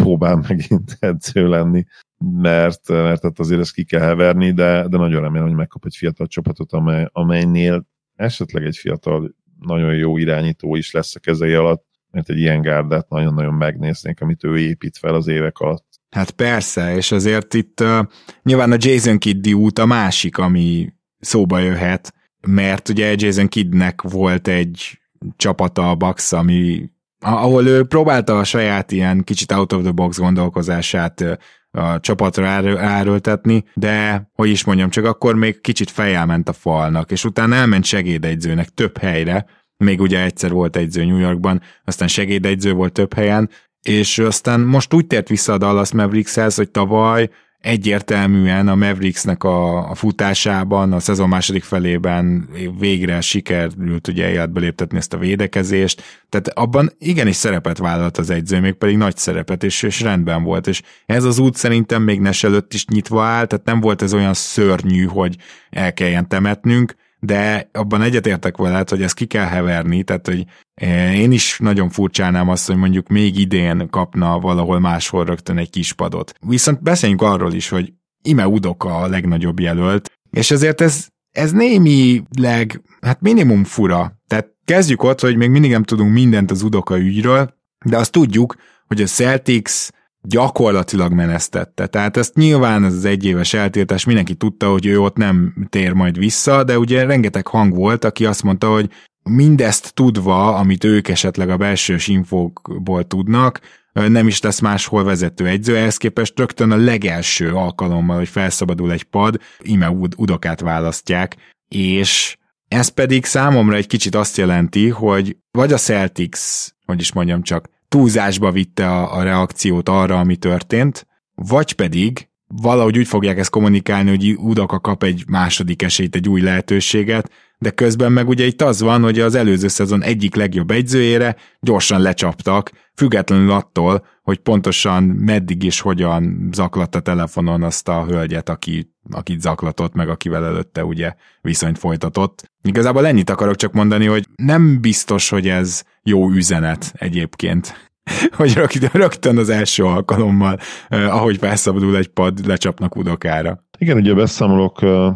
próbál 0.00 0.44
megint 0.48 0.96
edző 1.00 1.48
lenni, 1.48 1.84
mert, 2.18 2.88
mert 2.88 3.38
azért 3.38 3.60
ezt 3.60 3.72
ki 3.72 3.84
kell 3.84 4.00
heverni, 4.00 4.52
de, 4.52 4.88
de 4.88 4.96
nagyon 4.96 5.20
remélem, 5.20 5.46
hogy 5.46 5.56
megkap 5.56 5.84
egy 5.84 5.96
fiatal 5.96 6.26
csapatot, 6.26 6.72
amely, 6.72 7.08
amelynél 7.12 7.86
esetleg 8.16 8.64
egy 8.64 8.76
fiatal, 8.76 9.34
nagyon 9.60 9.94
jó 9.94 10.16
irányító 10.16 10.76
is 10.76 10.90
lesz 10.90 11.14
a 11.14 11.20
kezei 11.20 11.52
alatt, 11.52 11.84
mert 12.10 12.30
egy 12.30 12.38
ilyen 12.38 12.60
gárdát 12.60 13.08
nagyon-nagyon 13.08 13.54
megnéznénk, 13.54 14.20
amit 14.20 14.44
ő 14.44 14.58
épít 14.58 14.98
fel 14.98 15.14
az 15.14 15.26
évek 15.26 15.58
alatt. 15.58 15.86
Hát 16.10 16.30
persze, 16.30 16.96
és 16.96 17.12
azért 17.12 17.54
itt 17.54 17.80
uh, 17.80 18.06
nyilván 18.42 18.72
a 18.72 18.76
Jason 18.78 19.18
Kiddy 19.18 19.52
út 19.52 19.78
a 19.78 19.86
másik, 19.86 20.38
ami 20.38 20.92
szóba 21.18 21.58
jöhet, 21.58 22.14
mert 22.46 22.88
ugye 22.88 23.14
Jason 23.16 23.48
Kiddnek 23.48 24.02
volt 24.02 24.48
egy 24.48 24.98
csapata 25.36 25.90
a 25.90 25.94
Bucks, 25.94 26.32
ami 26.32 26.90
ahol 27.20 27.66
ő 27.66 27.84
próbálta 27.84 28.38
a 28.38 28.44
saját 28.44 28.92
ilyen 28.92 29.24
kicsit 29.24 29.52
out 29.52 29.72
of 29.72 29.82
the 29.82 29.90
box 29.90 30.18
gondolkozását 30.18 31.38
a 31.70 32.00
csapatra 32.00 32.46
áröltetni, 32.78 33.64
de 33.74 34.28
hogy 34.34 34.48
is 34.48 34.64
mondjam, 34.64 34.90
csak 34.90 35.04
akkor 35.04 35.34
még 35.34 35.60
kicsit 35.60 35.90
fejjel 35.90 36.26
ment 36.26 36.48
a 36.48 36.52
falnak, 36.52 37.10
és 37.10 37.24
utána 37.24 37.54
elment 37.54 37.84
segédegyzőnek 37.84 38.68
több 38.68 38.98
helyre, 38.98 39.46
még 39.76 40.00
ugye 40.00 40.22
egyszer 40.22 40.50
volt 40.50 40.76
egyző 40.76 41.04
New 41.04 41.18
Yorkban, 41.18 41.62
aztán 41.84 42.08
segédegyző 42.08 42.72
volt 42.72 42.92
több 42.92 43.14
helyen, 43.14 43.50
és 43.82 44.18
aztán 44.18 44.60
most 44.60 44.94
úgy 44.94 45.06
tért 45.06 45.28
vissza 45.28 45.52
a 45.52 45.58
Dallas 45.58 45.92
Maverickshez, 45.92 46.54
hogy 46.54 46.70
tavaly 46.70 47.30
egyértelműen 47.60 48.68
a 48.68 48.74
Mavericksnek 48.74 49.44
a, 49.44 49.90
a 49.90 49.94
futásában, 49.94 50.92
a 50.92 51.00
szezon 51.00 51.28
második 51.28 51.62
felében 51.62 52.48
végre 52.78 53.20
sikerült 53.20 54.08
ugye 54.08 54.30
életbe 54.30 54.60
léptetni 54.60 54.96
ezt 54.96 55.14
a 55.14 55.18
védekezést, 55.18 56.02
tehát 56.28 56.48
abban 56.48 56.90
igenis 56.98 57.36
szerepet 57.36 57.78
vállalt 57.78 58.18
az 58.18 58.30
egyző, 58.30 58.60
még 58.60 58.72
pedig 58.74 58.96
nagy 58.96 59.16
szerepet, 59.16 59.64
és, 59.64 59.82
és 59.82 60.00
rendben 60.00 60.42
volt, 60.42 60.66
és 60.66 60.82
ez 61.06 61.24
az 61.24 61.38
út 61.38 61.56
szerintem 61.56 62.02
még 62.02 62.20
Nes 62.20 62.44
előtt 62.44 62.74
is 62.74 62.86
nyitva 62.86 63.22
áll, 63.22 63.46
tehát 63.46 63.64
nem 63.64 63.80
volt 63.80 64.02
ez 64.02 64.14
olyan 64.14 64.34
szörnyű, 64.34 65.04
hogy 65.04 65.36
el 65.70 65.92
kelljen 65.92 66.28
temetnünk, 66.28 66.94
de 67.20 67.68
abban 67.72 68.02
egyetértek 68.02 68.56
veled, 68.56 68.88
hogy 68.88 69.02
ezt 69.02 69.14
ki 69.14 69.26
kell 69.26 69.46
heverni, 69.46 70.02
tehát 70.02 70.26
hogy 70.26 70.44
eh, 70.74 71.18
én 71.18 71.32
is 71.32 71.58
nagyon 71.58 71.88
furcsálnám 71.88 72.48
azt, 72.48 72.66
hogy 72.66 72.76
mondjuk 72.76 73.08
még 73.08 73.38
idén 73.38 73.90
kapna 73.90 74.38
valahol 74.38 74.78
máshol 74.78 75.24
rögtön 75.24 75.58
egy 75.58 75.70
kis 75.70 75.92
padot. 75.92 76.32
Viszont 76.40 76.82
beszéljünk 76.82 77.22
arról 77.22 77.52
is, 77.52 77.68
hogy 77.68 77.92
Ime 78.22 78.46
Udoka 78.48 78.96
a 78.96 79.08
legnagyobb 79.08 79.60
jelölt, 79.60 80.12
és 80.30 80.50
ezért 80.50 80.80
ez, 80.80 81.06
ez 81.30 81.52
némileg, 81.52 82.82
hát 83.00 83.20
minimum 83.20 83.64
fura. 83.64 84.12
Tehát 84.26 84.46
kezdjük 84.64 85.02
ott, 85.02 85.20
hogy 85.20 85.36
még 85.36 85.50
mindig 85.50 85.70
nem 85.70 85.82
tudunk 85.82 86.12
mindent 86.12 86.50
az 86.50 86.62
Udoka 86.62 86.98
ügyről, 86.98 87.54
de 87.84 87.96
azt 87.96 88.12
tudjuk, 88.12 88.56
hogy 88.86 89.02
a 89.02 89.06
Celtics 89.06 89.88
gyakorlatilag 90.22 91.12
menesztette. 91.12 91.86
Tehát 91.86 92.16
ezt 92.16 92.34
nyilván 92.34 92.84
ez 92.84 92.94
az 92.94 93.04
egyéves 93.04 93.54
eltiltás, 93.54 94.04
mindenki 94.04 94.34
tudta, 94.34 94.70
hogy 94.70 94.86
ő 94.86 95.00
ott 95.00 95.16
nem 95.16 95.66
tér 95.68 95.92
majd 95.92 96.18
vissza, 96.18 96.64
de 96.64 96.78
ugye 96.78 97.04
rengeteg 97.04 97.46
hang 97.46 97.74
volt, 97.74 98.04
aki 98.04 98.26
azt 98.26 98.42
mondta, 98.42 98.72
hogy 98.72 98.90
mindezt 99.22 99.94
tudva, 99.94 100.54
amit 100.54 100.84
ők 100.84 101.08
esetleg 101.08 101.50
a 101.50 101.56
belsős 101.56 102.08
infókból 102.08 103.06
tudnak, 103.06 103.60
nem 103.92 104.26
is 104.26 104.40
lesz 104.40 104.60
máshol 104.60 105.04
vezető 105.04 105.46
egyző, 105.46 105.76
ehhez 105.76 105.96
képest 105.96 106.38
rögtön 106.38 106.70
a 106.70 106.76
legelső 106.76 107.52
alkalommal, 107.52 108.16
hogy 108.16 108.28
felszabadul 108.28 108.92
egy 108.92 109.02
pad, 109.02 109.40
ime 109.58 109.90
udokát 110.16 110.60
választják, 110.60 111.36
és 111.68 112.36
ez 112.68 112.88
pedig 112.88 113.24
számomra 113.24 113.76
egy 113.76 113.86
kicsit 113.86 114.14
azt 114.14 114.36
jelenti, 114.36 114.88
hogy 114.88 115.36
vagy 115.50 115.72
a 115.72 115.76
Celtics, 115.76 116.68
hogy 116.86 117.00
is 117.00 117.12
mondjam 117.12 117.42
csak, 117.42 117.68
túlzásba 117.88 118.50
vitte 118.50 118.90
a, 118.90 119.16
a 119.16 119.22
reakciót 119.22 119.88
arra, 119.88 120.18
ami 120.18 120.36
történt, 120.36 121.06
vagy 121.34 121.72
pedig 121.72 122.28
valahogy 122.46 122.98
úgy 122.98 123.06
fogják 123.06 123.38
ezt 123.38 123.50
kommunikálni, 123.50 124.10
hogy 124.10 124.34
Udaka 124.36 124.80
kap 124.80 125.02
egy 125.02 125.24
második 125.28 125.82
esélyt, 125.82 126.14
egy 126.14 126.28
új 126.28 126.40
lehetőséget, 126.40 127.30
de 127.58 127.70
közben 127.70 128.12
meg 128.12 128.28
ugye 128.28 128.44
itt 128.46 128.62
az 128.62 128.80
van, 128.80 129.02
hogy 129.02 129.20
az 129.20 129.34
előző 129.34 129.68
szezon 129.68 130.02
egyik 130.02 130.34
legjobb 130.34 130.70
egyzőjére 130.70 131.36
gyorsan 131.60 132.00
lecsaptak, 132.00 132.70
függetlenül 132.98 133.50
attól, 133.50 134.06
hogy 134.22 134.38
pontosan 134.38 135.02
meddig 135.02 135.62
és 135.62 135.80
hogyan 135.80 136.48
zaklatta 136.52 137.00
telefonon 137.00 137.62
azt 137.62 137.88
a 137.88 138.04
hölgyet, 138.04 138.48
aki, 138.48 138.94
akit 139.10 139.40
zaklatott, 139.40 139.94
meg 139.94 140.08
akivel 140.08 140.44
előtte 140.44 140.84
ugye 140.84 141.14
viszonyt 141.40 141.78
folytatott. 141.78 142.50
Igazából 142.62 143.06
ennyit 143.06 143.30
akarok 143.30 143.56
csak 143.56 143.72
mondani, 143.72 144.06
hogy 144.06 144.24
nem 144.36 144.80
biztos, 144.80 145.28
hogy 145.28 145.48
ez 145.48 145.82
jó 146.02 146.30
üzenet 146.30 146.92
egyébként 146.96 147.90
hogy 148.36 148.52
rögtön, 148.92 149.38
az 149.38 149.48
első 149.48 149.84
alkalommal, 149.84 150.58
eh, 150.88 151.16
ahogy 151.16 151.36
felszabadul 151.36 151.96
egy 151.96 152.08
pad, 152.08 152.46
lecsapnak 152.46 152.96
udokára. 152.96 153.64
Igen, 153.78 153.96
ugye 153.96 154.12
a 154.12 154.14
beszámolók 154.14 154.82
eh, 154.82 155.14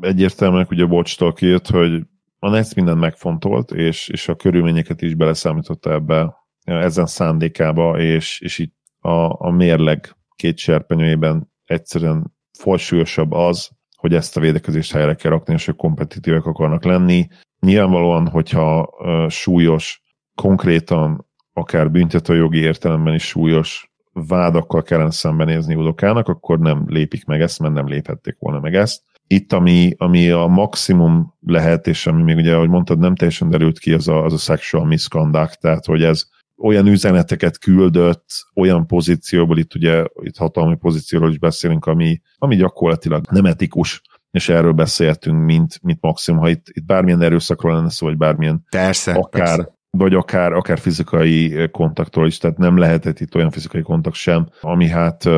egyértelműen 0.00 0.66
ugye 0.70 0.84
Bocstól 0.84 1.32
kijött, 1.32 1.68
hogy 1.68 2.02
a 2.38 2.48
Nets 2.48 2.74
mindent 2.74 3.00
megfontolt, 3.00 3.70
és, 3.70 4.08
és 4.08 4.28
a 4.28 4.34
körülményeket 4.34 5.02
is 5.02 5.14
beleszámította 5.14 5.92
ebbe 5.92 6.41
ezen 6.64 7.06
szándékába, 7.06 7.98
és, 7.98 8.40
és 8.40 8.58
itt 8.58 8.76
a, 8.98 9.46
a 9.46 9.50
mérleg 9.50 10.16
két 10.36 10.58
serpenyőjében 10.58 11.52
egyszerűen 11.64 12.34
folsúlyosabb 12.58 13.32
az, 13.32 13.70
hogy 13.96 14.14
ezt 14.14 14.36
a 14.36 14.40
védekezést 14.40 14.92
helyre 14.92 15.14
kell 15.14 15.30
rakni, 15.30 15.54
és 15.54 15.68
ők 15.68 15.76
kompetitívek 15.76 16.46
akarnak 16.46 16.84
lenni. 16.84 17.28
Nyilvánvalóan, 17.60 18.28
hogyha 18.28 18.88
uh, 18.98 19.28
súlyos, 19.28 20.02
konkrétan 20.34 21.26
akár 21.52 21.90
büntetőjogi 21.90 22.58
értelemben 22.58 23.14
is 23.14 23.26
súlyos 23.26 23.92
vádakkal 24.12 24.82
kellene 24.82 25.10
szembenézni 25.10 25.74
Udokának, 25.74 26.28
akkor 26.28 26.58
nem 26.58 26.84
lépik 26.86 27.24
meg 27.24 27.40
ezt, 27.40 27.60
mert 27.60 27.74
nem 27.74 27.88
léphették 27.88 28.36
volna 28.38 28.60
meg 28.60 28.74
ezt. 28.74 29.02
Itt, 29.26 29.52
ami, 29.52 29.94
ami 29.96 30.30
a 30.30 30.46
maximum 30.46 31.34
lehet, 31.40 31.86
és 31.86 32.06
ami 32.06 32.22
még 32.22 32.36
ugye, 32.36 32.54
ahogy 32.54 32.68
mondtad, 32.68 32.98
nem 32.98 33.14
teljesen 33.14 33.48
derült 33.48 33.78
ki, 33.78 33.92
az 33.92 34.08
a, 34.08 34.24
az 34.24 34.32
a 34.32 34.36
sexual 34.36 34.84
misconduct, 34.84 35.60
tehát 35.60 35.84
hogy 35.84 36.02
ez 36.02 36.28
olyan 36.62 36.86
üzeneteket 36.86 37.58
küldött, 37.58 38.24
olyan 38.54 38.86
pozícióból, 38.86 39.58
itt 39.58 39.74
ugye 39.74 40.04
itt 40.20 40.36
hatalmi 40.36 40.76
pozícióról 40.76 41.30
is 41.30 41.38
beszélünk, 41.38 41.86
ami, 41.86 42.20
ami 42.38 42.56
gyakorlatilag 42.56 43.24
nem 43.30 43.44
etikus, 43.44 44.02
és 44.30 44.48
erről 44.48 44.72
beszéltünk, 44.72 45.44
mint, 45.44 45.78
mint 45.82 46.00
maximum, 46.00 46.40
ha 46.40 46.48
itt, 46.48 46.66
itt 46.68 46.84
bármilyen 46.84 47.22
erőszakról 47.22 47.74
lenne 47.74 47.90
szó, 47.90 48.06
vagy 48.06 48.16
bármilyen 48.16 48.66
persze, 48.70 49.12
akár, 49.12 49.56
persze. 49.56 49.78
vagy 49.90 50.14
akár, 50.14 50.52
akár 50.52 50.78
fizikai 50.78 51.68
kontaktról 51.70 52.26
is, 52.26 52.38
tehát 52.38 52.58
nem 52.58 52.76
lehetett 52.76 53.20
itt 53.20 53.34
olyan 53.34 53.50
fizikai 53.50 53.82
kontakt 53.82 54.16
sem, 54.16 54.48
ami 54.60 54.88
hát 54.88 55.28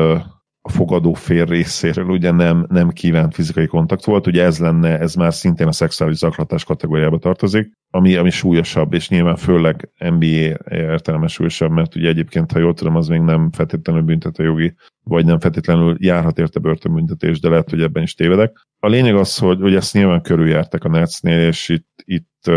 a 0.67 0.69
fogadó 0.69 1.13
fél 1.13 1.45
részéről 1.45 2.05
ugye 2.05 2.31
nem, 2.31 2.65
nem 2.69 2.89
kívánt 2.89 3.33
fizikai 3.33 3.65
kontakt 3.67 4.05
volt, 4.05 4.27
ugye 4.27 4.43
ez 4.43 4.59
lenne, 4.59 4.99
ez 4.99 5.15
már 5.15 5.33
szintén 5.33 5.67
a 5.67 5.71
szexuális 5.71 6.17
zaklatás 6.17 6.63
kategóriába 6.63 7.17
tartozik, 7.17 7.71
ami, 7.89 8.15
ami 8.15 8.29
súlyosabb, 8.29 8.93
és 8.93 9.09
nyilván 9.09 9.35
főleg 9.35 9.89
NBA 9.97 10.57
értelemben 10.69 11.29
súlyosabb, 11.29 11.71
mert 11.71 11.95
ugye 11.95 12.07
egyébként, 12.07 12.51
ha 12.51 12.59
jól 12.59 12.73
tudom, 12.73 12.95
az 12.95 13.07
még 13.07 13.19
nem 13.19 13.51
feltétlenül 13.51 14.01
büntető 14.01 14.43
jogi, 14.43 14.75
vagy 15.03 15.25
nem 15.25 15.39
feltétlenül 15.39 15.95
járhat 15.99 16.39
érte 16.39 16.59
börtönbüntetés, 16.59 17.39
de 17.39 17.49
lehet, 17.49 17.69
hogy 17.69 17.81
ebben 17.81 18.03
is 18.03 18.13
tévedek. 18.13 18.67
A 18.79 18.87
lényeg 18.87 19.15
az, 19.15 19.37
hogy, 19.37 19.59
hogy 19.61 19.75
ezt 19.75 19.93
nyilván 19.93 20.21
körüljártak 20.21 20.83
a 20.83 20.89
Netsnél, 20.89 21.47
és 21.47 21.69
itt, 21.69 22.03
itt 22.03 22.51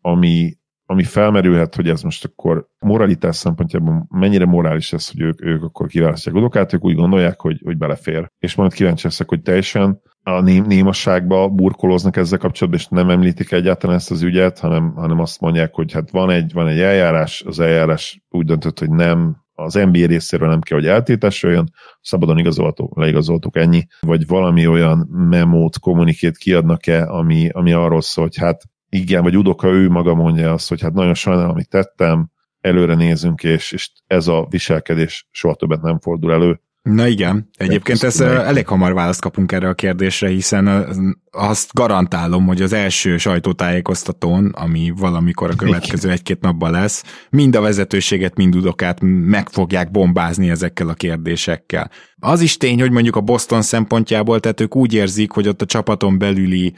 ami 0.00 0.57
ami 0.90 1.02
felmerülhet, 1.02 1.74
hogy 1.74 1.88
ez 1.88 2.02
most 2.02 2.24
akkor 2.24 2.68
moralitás 2.78 3.36
szempontjából 3.36 4.06
mennyire 4.10 4.44
morális 4.44 4.92
ez, 4.92 5.10
hogy 5.10 5.20
ők, 5.20 5.44
ők 5.44 5.62
akkor 5.62 5.86
kiválasztják 5.86 6.34
Udokát, 6.34 6.72
ők 6.72 6.84
úgy 6.84 6.94
gondolják, 6.94 7.40
hogy, 7.40 7.60
hogy 7.64 7.76
belefér. 7.76 8.30
És 8.38 8.54
majd 8.54 8.72
kíváncsi 8.72 9.06
leszek, 9.06 9.28
hogy 9.28 9.42
teljesen 9.42 10.00
a 10.22 10.40
ném, 10.40 10.64
némasságba 10.64 11.48
burkolóznak 11.48 12.16
ezzel 12.16 12.38
kapcsolatban, 12.38 12.80
és 12.80 12.86
nem 12.90 13.10
említik 13.10 13.52
egyáltalán 13.52 13.96
ezt 13.96 14.10
az 14.10 14.22
ügyet, 14.22 14.58
hanem, 14.58 14.92
hanem 14.94 15.20
azt 15.20 15.40
mondják, 15.40 15.74
hogy 15.74 15.92
hát 15.92 16.10
van 16.10 16.30
egy, 16.30 16.52
van 16.52 16.68
egy 16.68 16.80
eljárás, 16.80 17.42
az 17.46 17.60
eljárás 17.60 18.22
úgy 18.28 18.46
döntött, 18.46 18.78
hogy 18.78 18.90
nem 18.90 19.36
az 19.52 19.74
NBA 19.74 20.06
részéről 20.06 20.48
nem 20.48 20.60
kell, 20.60 20.78
hogy 20.78 20.86
eltétás 20.86 21.42
jön, 21.42 21.72
szabadon 22.00 22.38
igazoltuk, 22.38 22.96
leigazoltuk 22.96 23.56
ennyi, 23.56 23.86
vagy 24.00 24.26
valami 24.26 24.66
olyan 24.66 25.08
memót, 25.10 25.78
kommunikét 25.78 26.36
kiadnak-e, 26.36 27.08
ami, 27.08 27.48
ami 27.48 27.72
arról 27.72 28.00
szól, 28.00 28.24
hogy 28.24 28.36
hát 28.36 28.62
igen, 28.90 29.22
vagy 29.22 29.36
Udoka 29.36 29.68
ő 29.68 29.88
maga 29.88 30.14
mondja 30.14 30.52
azt, 30.52 30.68
hogy 30.68 30.80
hát 30.80 30.92
nagyon 30.92 31.14
sajnálom, 31.14 31.50
amit 31.50 31.68
tettem, 31.68 32.30
előre 32.60 32.94
nézünk, 32.94 33.42
és, 33.42 33.72
és 33.72 33.90
ez 34.06 34.28
a 34.28 34.46
viselkedés 34.50 35.28
soha 35.30 35.54
többet 35.54 35.82
nem 35.82 35.98
fordul 35.98 36.32
elő. 36.32 36.60
Na 36.88 37.06
igen, 37.06 37.48
egyébként 37.56 38.02
ez 38.02 38.20
elég 38.20 38.66
hamar 38.66 38.94
választ 38.94 39.20
kapunk 39.20 39.52
erre 39.52 39.68
a 39.68 39.74
kérdésre, 39.74 40.28
hiszen 40.28 40.86
azt 41.30 41.70
garantálom, 41.72 42.46
hogy 42.46 42.62
az 42.62 42.72
első 42.72 43.16
sajtótájékoztatón, 43.16 44.46
ami 44.46 44.92
valamikor 44.96 45.50
a 45.50 45.54
következő 45.54 46.10
egy-két 46.10 46.40
napban 46.40 46.70
lesz, 46.70 47.04
mind 47.30 47.56
a 47.56 47.60
vezetőséget, 47.60 48.36
mind 48.36 48.56
udokát 48.56 48.98
meg 49.02 49.48
fogják 49.48 49.90
bombázni 49.90 50.50
ezekkel 50.50 50.88
a 50.88 50.94
kérdésekkel. 50.94 51.90
Az 52.18 52.40
is 52.40 52.56
tény, 52.56 52.80
hogy 52.80 52.90
mondjuk 52.90 53.16
a 53.16 53.20
Boston 53.20 53.62
szempontjából, 53.62 54.40
tehát 54.40 54.60
ők 54.60 54.76
úgy 54.76 54.94
érzik, 54.94 55.30
hogy 55.30 55.48
ott 55.48 55.62
a 55.62 55.66
csapaton 55.66 56.18
belüli 56.18 56.74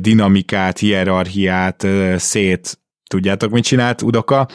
dinamikát, 0.00 0.78
hierarchiát 0.78 1.86
szét 2.16 2.78
tudjátok, 3.10 3.50
mit 3.50 3.64
csinált 3.64 4.02
Udoka? 4.02 4.48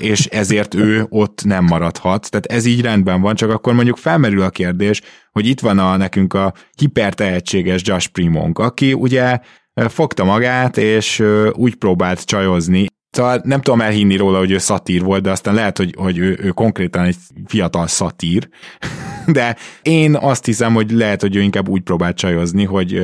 És 0.00 0.26
ezért 0.26 0.74
ő 0.74 1.06
ott 1.08 1.44
nem 1.44 1.64
maradhat. 1.64 2.30
Tehát 2.30 2.46
ez 2.46 2.64
így 2.64 2.80
rendben 2.80 3.20
van, 3.20 3.34
csak 3.34 3.50
akkor 3.50 3.74
mondjuk 3.74 3.96
felmerül 3.96 4.42
a 4.42 4.50
kérdés, 4.50 5.00
hogy 5.32 5.46
itt 5.46 5.60
van 5.60 5.78
a 5.78 5.96
nekünk 5.96 6.34
a 6.34 6.52
hipertehetséges 6.76 7.82
Josh 7.84 8.08
Primonk, 8.08 8.58
aki 8.58 8.92
ugye 8.92 9.38
fogta 9.74 10.24
magát, 10.24 10.76
és 10.76 11.22
úgy 11.52 11.74
próbált 11.74 12.24
csajozni, 12.24 12.86
Szóval 13.12 13.40
nem 13.44 13.60
tudom 13.60 13.80
elhinni 13.80 14.16
róla, 14.16 14.38
hogy 14.38 14.50
ő 14.50 14.58
szatír 14.58 15.02
volt, 15.02 15.22
de 15.22 15.30
aztán 15.30 15.54
lehet, 15.54 15.76
hogy, 15.76 15.94
hogy 15.96 16.18
ő, 16.18 16.38
ő 16.42 16.48
konkrétan 16.48 17.04
egy 17.04 17.16
fiatal 17.46 17.86
szatír. 17.86 18.48
De 19.26 19.56
én 19.82 20.14
azt 20.14 20.44
hiszem, 20.44 20.74
hogy 20.74 20.90
lehet, 20.90 21.20
hogy 21.20 21.36
ő 21.36 21.40
inkább 21.40 21.68
úgy 21.68 21.80
próbált 21.80 22.16
csajozni, 22.16 22.64
hogy 22.64 23.02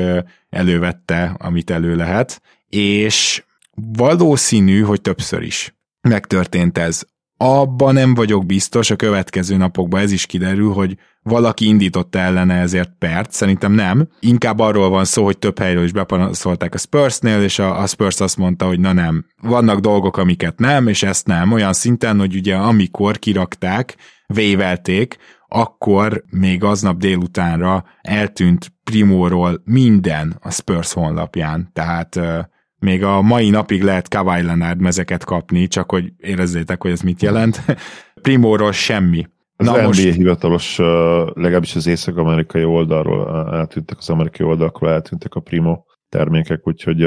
elővette, 0.50 1.36
amit 1.38 1.70
elő 1.70 1.96
lehet, 1.96 2.40
és 2.68 3.44
valószínű, 3.96 4.80
hogy 4.80 5.00
többször 5.00 5.42
is. 5.42 5.77
Megtörtént 6.00 6.78
ez. 6.78 7.02
Abban 7.40 7.94
nem 7.94 8.14
vagyok 8.14 8.46
biztos, 8.46 8.90
a 8.90 8.96
következő 8.96 9.56
napokban 9.56 10.00
ez 10.00 10.12
is 10.12 10.26
kiderül, 10.26 10.72
hogy 10.72 10.96
valaki 11.22 11.66
indította 11.66 12.18
ellene 12.18 12.54
ezért 12.54 12.90
pert, 12.98 13.32
szerintem 13.32 13.72
nem. 13.72 14.08
Inkább 14.20 14.58
arról 14.58 14.88
van 14.88 15.04
szó, 15.04 15.24
hogy 15.24 15.38
több 15.38 15.58
helyről 15.58 15.84
is 15.84 15.92
bepanaszolták 15.92 16.74
a 16.74 16.78
Spursnél, 16.78 17.42
és 17.42 17.58
a, 17.58 17.80
a 17.80 17.86
Spurs 17.86 18.20
azt 18.20 18.36
mondta, 18.36 18.66
hogy 18.66 18.80
na 18.80 18.92
nem, 18.92 19.24
vannak 19.42 19.78
dolgok, 19.80 20.16
amiket 20.16 20.58
nem, 20.58 20.88
és 20.88 21.02
ezt 21.02 21.26
nem, 21.26 21.52
olyan 21.52 21.72
szinten, 21.72 22.18
hogy 22.18 22.34
ugye 22.34 22.56
amikor 22.56 23.18
kirakták, 23.18 23.96
vévelték, 24.26 25.16
akkor 25.48 26.24
még 26.30 26.64
aznap 26.64 26.98
délutánra 26.98 27.84
eltűnt 28.00 28.72
Primóról 28.84 29.62
minden 29.64 30.36
a 30.40 30.50
Spurs 30.50 30.92
honlapján, 30.92 31.70
tehát 31.72 32.20
még 32.78 33.02
a 33.02 33.22
mai 33.22 33.50
napig 33.50 33.82
lehet 33.82 34.08
Kawhi 34.08 34.42
Leonard 34.42 34.80
mezeket 34.80 35.24
kapni, 35.24 35.66
csak 35.66 35.90
hogy 35.90 36.12
érezzétek, 36.16 36.82
hogy 36.82 36.90
ez 36.90 37.00
mit 37.00 37.22
jelent. 37.22 37.62
Primóról 38.22 38.72
semmi. 38.72 39.26
Az 39.56 39.66
Na 39.66 39.72
NBA 39.72 39.86
most... 39.86 40.00
hivatalos, 40.00 40.76
legalábbis 41.34 41.76
az 41.76 41.86
észak-amerikai 41.86 42.64
oldalról 42.64 43.54
eltűntek, 43.54 43.98
az 43.98 44.10
amerikai 44.10 44.46
oldalról 44.46 44.90
eltűntek 44.90 45.34
a 45.34 45.40
Primo 45.40 45.82
termékek, 46.08 46.66
úgyhogy 46.66 47.02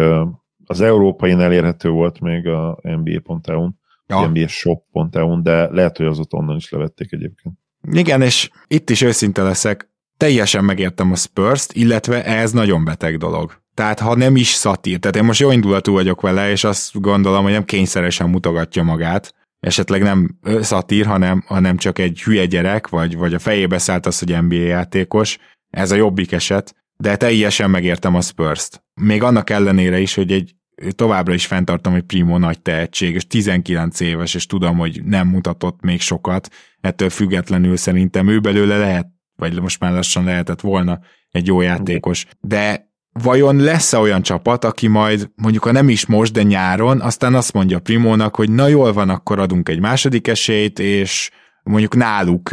az 0.66 0.82
európai 0.82 1.32
elérhető 1.32 1.90
volt 1.90 2.20
még 2.20 2.48
a 2.48 2.80
NBA.eu-n, 2.82 3.80
ja. 4.08 4.28
NBA 4.28 4.48
shop.eu-n, 4.48 5.44
de 5.44 5.70
lehet, 5.72 5.98
hogy 5.98 6.06
azot 6.06 6.34
onnan 6.34 6.56
is 6.56 6.70
levették 6.70 7.12
egyébként. 7.12 7.56
Igen, 7.92 8.22
és 8.22 8.50
itt 8.68 8.90
is 8.90 9.02
őszinte 9.02 9.42
leszek, 9.42 9.91
teljesen 10.22 10.64
megértem 10.64 11.12
a 11.12 11.16
Spurs-t, 11.16 11.74
illetve 11.74 12.26
ez 12.26 12.52
nagyon 12.52 12.84
beteg 12.84 13.18
dolog. 13.18 13.62
Tehát 13.74 14.00
ha 14.00 14.16
nem 14.16 14.36
is 14.36 14.48
szatír, 14.48 15.00
tehát 15.00 15.16
én 15.16 15.24
most 15.24 15.40
jó 15.40 15.52
indulatú 15.52 15.94
vagyok 15.94 16.22
vele, 16.22 16.52
és 16.52 16.64
azt 16.64 17.02
gondolom, 17.02 17.44
hogy 17.44 17.52
nem 17.52 17.66
kényszeresen 17.66 18.30
mutogatja 18.30 18.84
magát, 18.84 19.34
esetleg 19.60 20.02
nem 20.02 20.40
szatír, 20.62 21.06
hanem, 21.06 21.44
hanem 21.48 21.78
csak 21.78 22.00
egy 22.00 22.22
hülye 22.22 22.46
gyerek, 22.46 22.88
vagy, 22.88 23.18
vagy 23.18 23.34
a 23.34 23.40
fejébe 23.40 23.78
szállt 23.78 24.06
az, 24.06 24.20
hogy 24.20 24.44
NBA 24.44 24.56
játékos, 24.56 25.38
ez 25.70 25.92
a 25.92 25.96
jobbik 25.96 26.32
eset, 26.32 26.76
de 26.98 27.16
teljesen 27.16 27.70
megértem 27.70 28.16
a 28.16 28.22
Spurs-t. 28.22 28.84
Még 29.02 29.24
annak 29.24 29.50
ellenére 29.50 30.00
is, 30.00 30.14
hogy 30.14 30.32
egy 30.32 30.56
továbbra 30.96 31.34
is 31.34 31.46
fenntartom, 31.46 31.94
hogy 31.94 32.04
Primo 32.04 32.38
nagy 32.38 32.62
tehetség, 32.62 33.16
és 33.16 33.28
19 33.28 34.00
éves, 34.00 34.34
és 34.34 34.46
tudom, 34.46 34.78
hogy 34.78 35.02
nem 35.04 35.28
mutatott 35.28 35.82
még 35.82 36.02
sokat, 36.02 36.50
ettől 36.82 37.10
függetlenül 37.10 37.78
szerintem 37.78 38.28
ő 38.28 38.40
belőle 38.40 38.78
lehet, 38.78 39.08
vagy 39.50 39.62
most 39.62 39.80
már 39.80 39.92
lassan 39.92 40.24
lehetett 40.24 40.62
volna 40.62 41.00
egy 41.32 41.48
jó 41.48 41.62
játékos, 41.62 42.26
de 42.40 42.90
vajon 43.24 43.56
lesz-e 43.56 43.98
olyan 43.98 44.22
csapat, 44.22 44.66
aki 44.66 44.88
majd 44.88 45.30
mondjuk 45.36 45.64
ha 45.64 45.72
nem 45.72 45.90
is 45.90 46.06
most, 46.06 46.34
de 46.34 46.44
nyáron, 46.44 47.02
aztán 47.02 47.34
azt 47.34 47.54
mondja 47.54 47.80
Primónak, 47.80 48.36
hogy 48.36 48.52
na 48.52 48.68
jól 48.68 48.94
van, 48.94 49.10
akkor 49.10 49.40
adunk 49.40 49.70
egy 49.70 49.80
második 49.80 50.28
esélyt, 50.28 50.80
és 50.80 51.32
mondjuk 51.64 51.96
náluk 51.96 52.50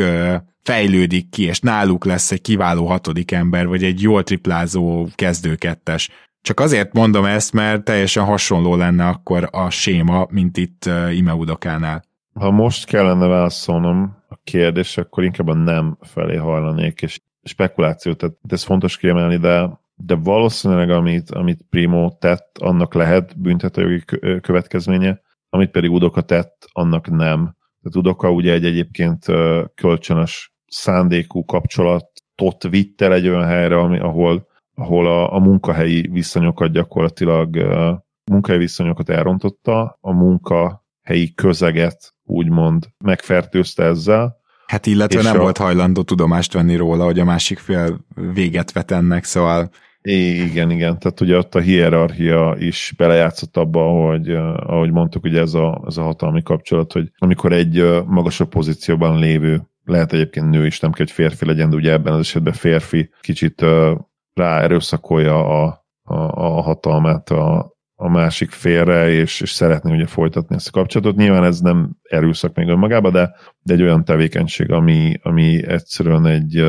fejlődik 0.63 1.31
ki, 1.31 1.43
és 1.45 1.61
náluk 1.61 2.05
lesz 2.05 2.33
egy 2.33 2.41
kiváló 2.41 2.87
hatodik 2.87 3.31
ember, 3.31 3.67
vagy 3.67 3.85
egy 3.85 4.03
jól 4.03 4.23
triplázó 4.23 5.07
kezdőkettes. 5.15 6.11
Csak 6.43 6.61
azért 6.61 6.93
mondom 6.93 7.25
ezt, 7.25 7.53
mert 7.53 7.85
teljesen 7.85 8.25
hasonló 8.25 8.77
lenne 8.77 9.07
akkor 9.07 9.49
a 9.51 9.71
séma, 9.71 10.27
mint 10.31 10.57
itt 10.57 10.91
Imeudokánál. 11.13 12.05
Ha 12.35 12.51
most 12.51 12.87
kellene 12.87 13.27
válaszolnom 13.27 14.17
a 14.29 14.37
kérdés, 14.45 14.97
akkor 14.99 15.25
inkább 15.25 15.49
a 15.49 15.55
nem 15.55 15.99
felé 16.01 16.37
hajlanék, 16.37 17.03
és 17.03 17.21
spekuláció, 17.43 18.13
tehát 18.13 18.37
ez 18.49 18.63
fontos 18.63 18.97
kiemelni, 18.97 19.37
de 19.37 19.79
de 20.05 20.15
valószínűleg 20.15 20.91
amit, 20.91 21.31
amit 21.31 21.65
Primo 21.71 22.11
tett, 22.19 22.59
annak 22.61 22.95
lehet 22.95 23.41
büntetőjogi 23.41 24.05
következménye, 24.41 25.21
amit 25.49 25.71
pedig 25.71 25.91
Udoka 25.91 26.21
tett, 26.21 26.69
annak 26.73 27.11
nem. 27.11 27.57
Tehát 27.83 27.97
Udoka 27.97 28.31
ugye 28.31 28.53
egy 28.53 28.65
egyébként 28.65 29.25
kölcsönös 29.75 30.53
szándékú 30.67 31.45
kapcsolatot 31.45 32.69
vitt 32.71 33.01
el 33.01 33.13
egy 33.13 33.29
olyan 33.29 33.47
helyre, 33.47 33.79
ami, 33.79 33.99
ahol, 33.99 34.47
ahol 34.75 35.07
a, 35.07 35.35
a 35.35 35.39
munkahelyi 35.39 36.09
viszonyokat 36.13 36.73
gyakorlatilag 36.73 37.57
munkahelyi 38.31 38.63
viszonyokat 38.63 39.09
elrontotta, 39.09 39.99
a 40.01 40.13
munkahelyi 41.09 41.35
közeget 41.35 42.15
úgymond 42.25 42.87
megfertőzte 43.05 43.85
ezzel, 43.85 44.37
Hát 44.67 44.87
illetve 44.87 45.23
nem 45.23 45.37
a... 45.37 45.43
volt 45.43 45.57
hajlandó 45.57 46.03
tudomást 46.03 46.53
venni 46.53 46.77
róla, 46.77 47.05
hogy 47.05 47.19
a 47.19 47.25
másik 47.25 47.59
fél 47.59 48.05
véget 48.33 48.73
vet 48.73 48.91
ennek, 48.91 49.25
szóval 49.25 49.71
igen, 50.03 50.71
igen. 50.71 50.99
Tehát 50.99 51.21
ugye 51.21 51.37
ott 51.37 51.55
a 51.55 51.61
hierarchia 51.61 52.57
is 52.59 52.95
belejátszott 52.97 53.57
abba, 53.57 53.81
hogy 53.81 54.31
ahogy 54.57 54.91
mondtuk, 54.91 55.25
ugye 55.25 55.41
ez 55.41 55.55
a, 55.55 55.85
ez 55.87 55.97
a 55.97 56.03
hatalmi 56.03 56.43
kapcsolat, 56.43 56.93
hogy 56.93 57.11
amikor 57.19 57.53
egy 57.53 58.05
magasabb 58.07 58.49
pozícióban 58.49 59.19
lévő, 59.19 59.63
lehet 59.85 60.13
egyébként 60.13 60.51
nő 60.51 60.67
is, 60.67 60.81
nem 60.81 60.93
kell, 60.93 61.05
hogy 61.05 61.15
férfi 61.15 61.47
legyen, 61.47 61.71
de 61.71 61.77
ugye 61.77 61.93
ebben 61.93 62.13
az 62.13 62.21
esetben 62.21 62.53
férfi 62.53 63.11
kicsit 63.21 63.65
rá 64.35 64.61
erőszakolja 64.61 65.63
a, 65.63 65.85
a, 66.03 66.15
a 66.15 66.63
hatalmát 66.63 67.31
a, 67.31 67.78
a 68.01 68.09
másik 68.09 68.51
félre, 68.51 69.09
és, 69.09 69.41
és 69.41 69.51
szeretné 69.51 69.93
ugye 69.93 70.07
folytatni 70.07 70.55
ezt 70.55 70.69
a 70.69 70.71
kapcsolatot. 70.71 71.17
Nyilván 71.17 71.45
ez 71.45 71.61
nem 71.61 71.91
erőszak 72.03 72.55
még 72.55 72.69
önmagában, 72.69 73.13
de, 73.13 73.35
de 73.63 73.75
egy 73.75 73.83
olyan 73.83 74.05
tevékenység, 74.05 74.71
ami, 74.71 75.15
ami 75.23 75.67
egyszerűen 75.67 76.27
egy 76.27 76.65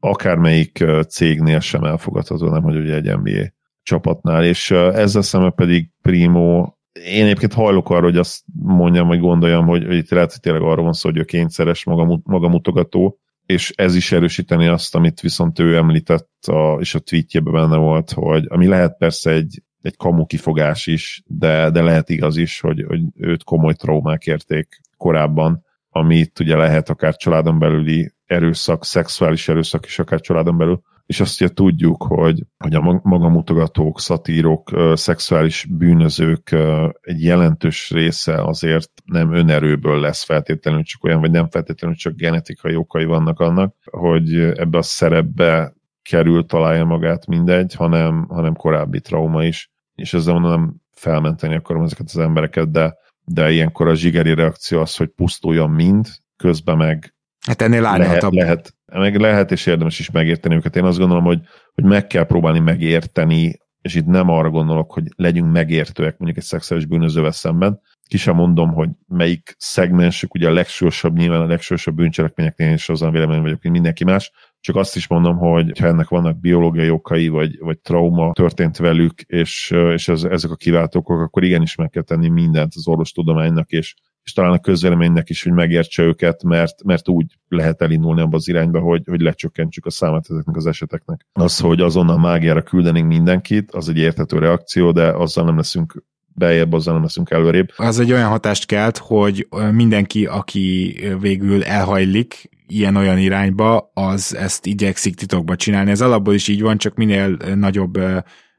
akármelyik 0.00 0.84
cégnél 1.08 1.60
sem 1.60 1.84
elfogadható, 1.84 2.48
nem 2.48 2.62
hogy 2.62 2.76
ugye 2.76 2.94
egy 2.94 3.16
NBA 3.16 3.52
csapatnál, 3.82 4.44
és 4.44 4.70
ezzel 4.70 5.22
szemben 5.22 5.54
pedig 5.54 5.90
Primo 6.02 6.72
én 6.92 7.24
egyébként 7.24 7.52
hajlok 7.52 7.90
arra, 7.90 8.04
hogy 8.04 8.16
azt 8.16 8.42
mondjam, 8.52 9.06
vagy 9.06 9.20
gondoljam, 9.20 9.66
hogy, 9.66 9.84
hogy 9.84 9.96
itt 9.96 10.10
lehet, 10.10 10.30
hogy 10.30 10.40
tényleg 10.40 10.62
arról 10.62 10.84
van 10.84 10.92
szó, 10.92 11.08
hogy 11.08 11.18
ő 11.18 11.24
kényszeres 11.24 11.84
maga, 11.84 12.20
maga 12.24 12.48
mutogató, 12.48 13.18
és 13.46 13.72
ez 13.76 13.94
is 13.94 14.12
erősíteni 14.12 14.66
azt, 14.66 14.94
amit 14.94 15.20
viszont 15.20 15.58
ő 15.58 15.76
említett, 15.76 16.30
a, 16.46 16.76
és 16.80 16.94
a 16.94 16.98
tweetjében 16.98 17.52
benne 17.52 17.76
volt, 17.76 18.10
hogy 18.10 18.46
ami 18.48 18.66
lehet 18.66 18.96
persze 18.98 19.30
egy, 19.30 19.62
egy 19.84 19.96
kamu 19.96 20.26
kifogás 20.26 20.86
is, 20.86 21.22
de, 21.26 21.70
de 21.70 21.82
lehet 21.82 22.08
igaz 22.08 22.36
is, 22.36 22.60
hogy, 22.60 22.84
hogy 22.88 23.02
őt 23.14 23.44
komoly 23.44 23.74
traumák 23.74 24.26
érték 24.26 24.80
korábban, 24.96 25.64
amit 25.88 26.40
ugye 26.40 26.56
lehet 26.56 26.88
akár 26.88 27.16
családon 27.16 27.58
belüli 27.58 28.12
erőszak, 28.26 28.84
szexuális 28.84 29.48
erőszak 29.48 29.86
is 29.86 29.98
akár 29.98 30.20
családon 30.20 30.56
belül, 30.56 30.82
és 31.06 31.20
azt 31.20 31.40
ugye 31.40 31.50
tudjuk, 31.50 32.02
hogy, 32.02 32.42
hogy 32.58 32.74
a 32.74 33.00
magamutogatók, 33.02 34.00
szatírok, 34.00 34.70
szexuális 34.94 35.66
bűnözők 35.70 36.56
egy 37.00 37.22
jelentős 37.22 37.90
része 37.90 38.42
azért 38.42 38.90
nem 39.04 39.32
önerőből 39.32 40.00
lesz 40.00 40.24
feltétlenül 40.24 40.82
csak 40.82 41.04
olyan, 41.04 41.20
vagy 41.20 41.30
nem 41.30 41.48
feltétlenül 41.48 41.96
csak 41.96 42.14
genetikai 42.14 42.76
okai 42.76 43.04
vannak 43.04 43.40
annak, 43.40 43.74
hogy 43.90 44.34
ebbe 44.34 44.78
a 44.78 44.82
szerepbe 44.82 45.74
kerül, 46.02 46.46
találja 46.46 46.84
magát 46.84 47.26
mindegy, 47.26 47.74
hanem, 47.74 48.26
hanem 48.28 48.54
korábbi 48.54 49.00
trauma 49.00 49.44
is, 49.44 49.72
és 49.94 50.14
ezzel 50.14 50.38
nem 50.38 50.74
felmenteni 50.92 51.54
akarom 51.54 51.82
ezeket 51.82 52.06
az 52.06 52.18
embereket, 52.18 52.70
de, 52.70 52.96
de 53.24 53.50
ilyenkor 53.50 53.88
a 53.88 53.94
zsigeri 53.94 54.34
reakció 54.34 54.80
az, 54.80 54.96
hogy 54.96 55.08
pusztuljon 55.08 55.70
mind, 55.70 56.06
közben 56.36 56.76
meg 56.76 57.14
Hát 57.46 57.62
ennél 57.62 57.80
lehet, 57.80 58.22
lehet, 58.30 58.74
meg 58.92 59.16
lehet, 59.16 59.50
és 59.50 59.66
érdemes 59.66 59.98
is 59.98 60.10
megérteni 60.10 60.54
őket. 60.54 60.76
Én 60.76 60.84
azt 60.84 60.98
gondolom, 60.98 61.24
hogy, 61.24 61.40
hogy 61.74 61.84
meg 61.84 62.06
kell 62.06 62.24
próbálni 62.26 62.58
megérteni, 62.58 63.58
és 63.82 63.94
itt 63.94 64.06
nem 64.06 64.28
arra 64.28 64.50
gondolok, 64.50 64.92
hogy 64.92 65.04
legyünk 65.16 65.52
megértőek 65.52 66.18
mondjuk 66.18 66.38
egy 66.38 66.48
szexuális 66.48 66.86
bűnözővel 66.86 67.30
szemben. 67.30 67.80
Ki 68.08 68.16
sem 68.16 68.34
mondom, 68.34 68.72
hogy 68.72 68.88
melyik 69.08 69.54
szegmensük, 69.58 70.34
ugye 70.34 70.48
a 70.48 70.52
legsősabb, 70.52 71.16
nyilván 71.16 71.40
a 71.40 71.46
legsősabb 71.46 71.94
bűncselekményeknél 71.94 72.72
is 72.72 72.88
azon 72.88 73.12
vélemény 73.12 73.40
vagyok, 73.40 73.62
mint 73.62 73.74
mindenki 73.74 74.04
más, 74.04 74.32
csak 74.64 74.76
azt 74.76 74.96
is 74.96 75.06
mondom, 75.06 75.36
hogy 75.36 75.78
ha 75.78 75.86
ennek 75.86 76.08
vannak 76.08 76.40
biológiai 76.40 76.90
okai, 76.90 77.28
vagy, 77.28 77.58
vagy 77.58 77.78
trauma 77.78 78.32
történt 78.32 78.76
velük, 78.76 79.20
és, 79.20 79.70
és 79.92 80.08
ez, 80.08 80.22
ezek 80.22 80.50
a 80.50 80.56
kiváltók, 80.56 81.08
akkor 81.08 81.44
igenis 81.44 81.74
meg 81.74 81.90
kell 81.90 82.02
tenni 82.02 82.28
mindent 82.28 82.72
az 82.76 82.88
orvostudománynak, 82.88 83.70
és 83.70 83.94
és 84.22 84.32
talán 84.32 84.52
a 84.52 84.58
közvéleménynek 84.58 85.30
is, 85.30 85.42
hogy 85.42 85.52
megértse 85.52 86.02
őket, 86.02 86.42
mert, 86.42 86.84
mert 86.84 87.08
úgy 87.08 87.26
lehet 87.48 87.82
elindulni 87.82 88.20
abba 88.20 88.36
az 88.36 88.48
irányba, 88.48 88.80
hogy, 88.80 89.02
hogy 89.06 89.20
lecsökkentsük 89.20 89.86
a 89.86 89.90
számát 89.90 90.26
ezeknek 90.30 90.56
az 90.56 90.66
eseteknek. 90.66 91.26
Az, 91.32 91.60
hogy 91.60 91.80
azonnal 91.80 92.18
mágiára 92.18 92.62
küldenénk 92.62 93.06
mindenkit, 93.06 93.70
az 93.72 93.88
egy 93.88 93.98
érthető 93.98 94.38
reakció, 94.38 94.92
de 94.92 95.08
azzal 95.08 95.44
nem 95.44 95.56
leszünk 95.56 96.04
beljebb, 96.34 96.72
azzal 96.72 96.94
nem 96.94 97.02
leszünk 97.02 97.30
előrébb. 97.30 97.68
Az 97.76 97.98
egy 97.98 98.12
olyan 98.12 98.28
hatást 98.28 98.66
kelt, 98.66 98.98
hogy 98.98 99.48
mindenki, 99.72 100.26
aki 100.26 100.96
végül 101.20 101.64
elhajlik 101.64 102.52
ilyen-olyan 102.66 103.18
irányba, 103.18 103.90
az 103.94 104.36
ezt 104.36 104.66
igyekszik 104.66 105.14
titokba 105.14 105.56
csinálni. 105.56 105.90
Ez 105.90 106.00
alapból 106.00 106.34
is 106.34 106.48
így 106.48 106.60
van, 106.60 106.78
csak 106.78 106.94
minél 106.94 107.36
nagyobb 107.54 107.96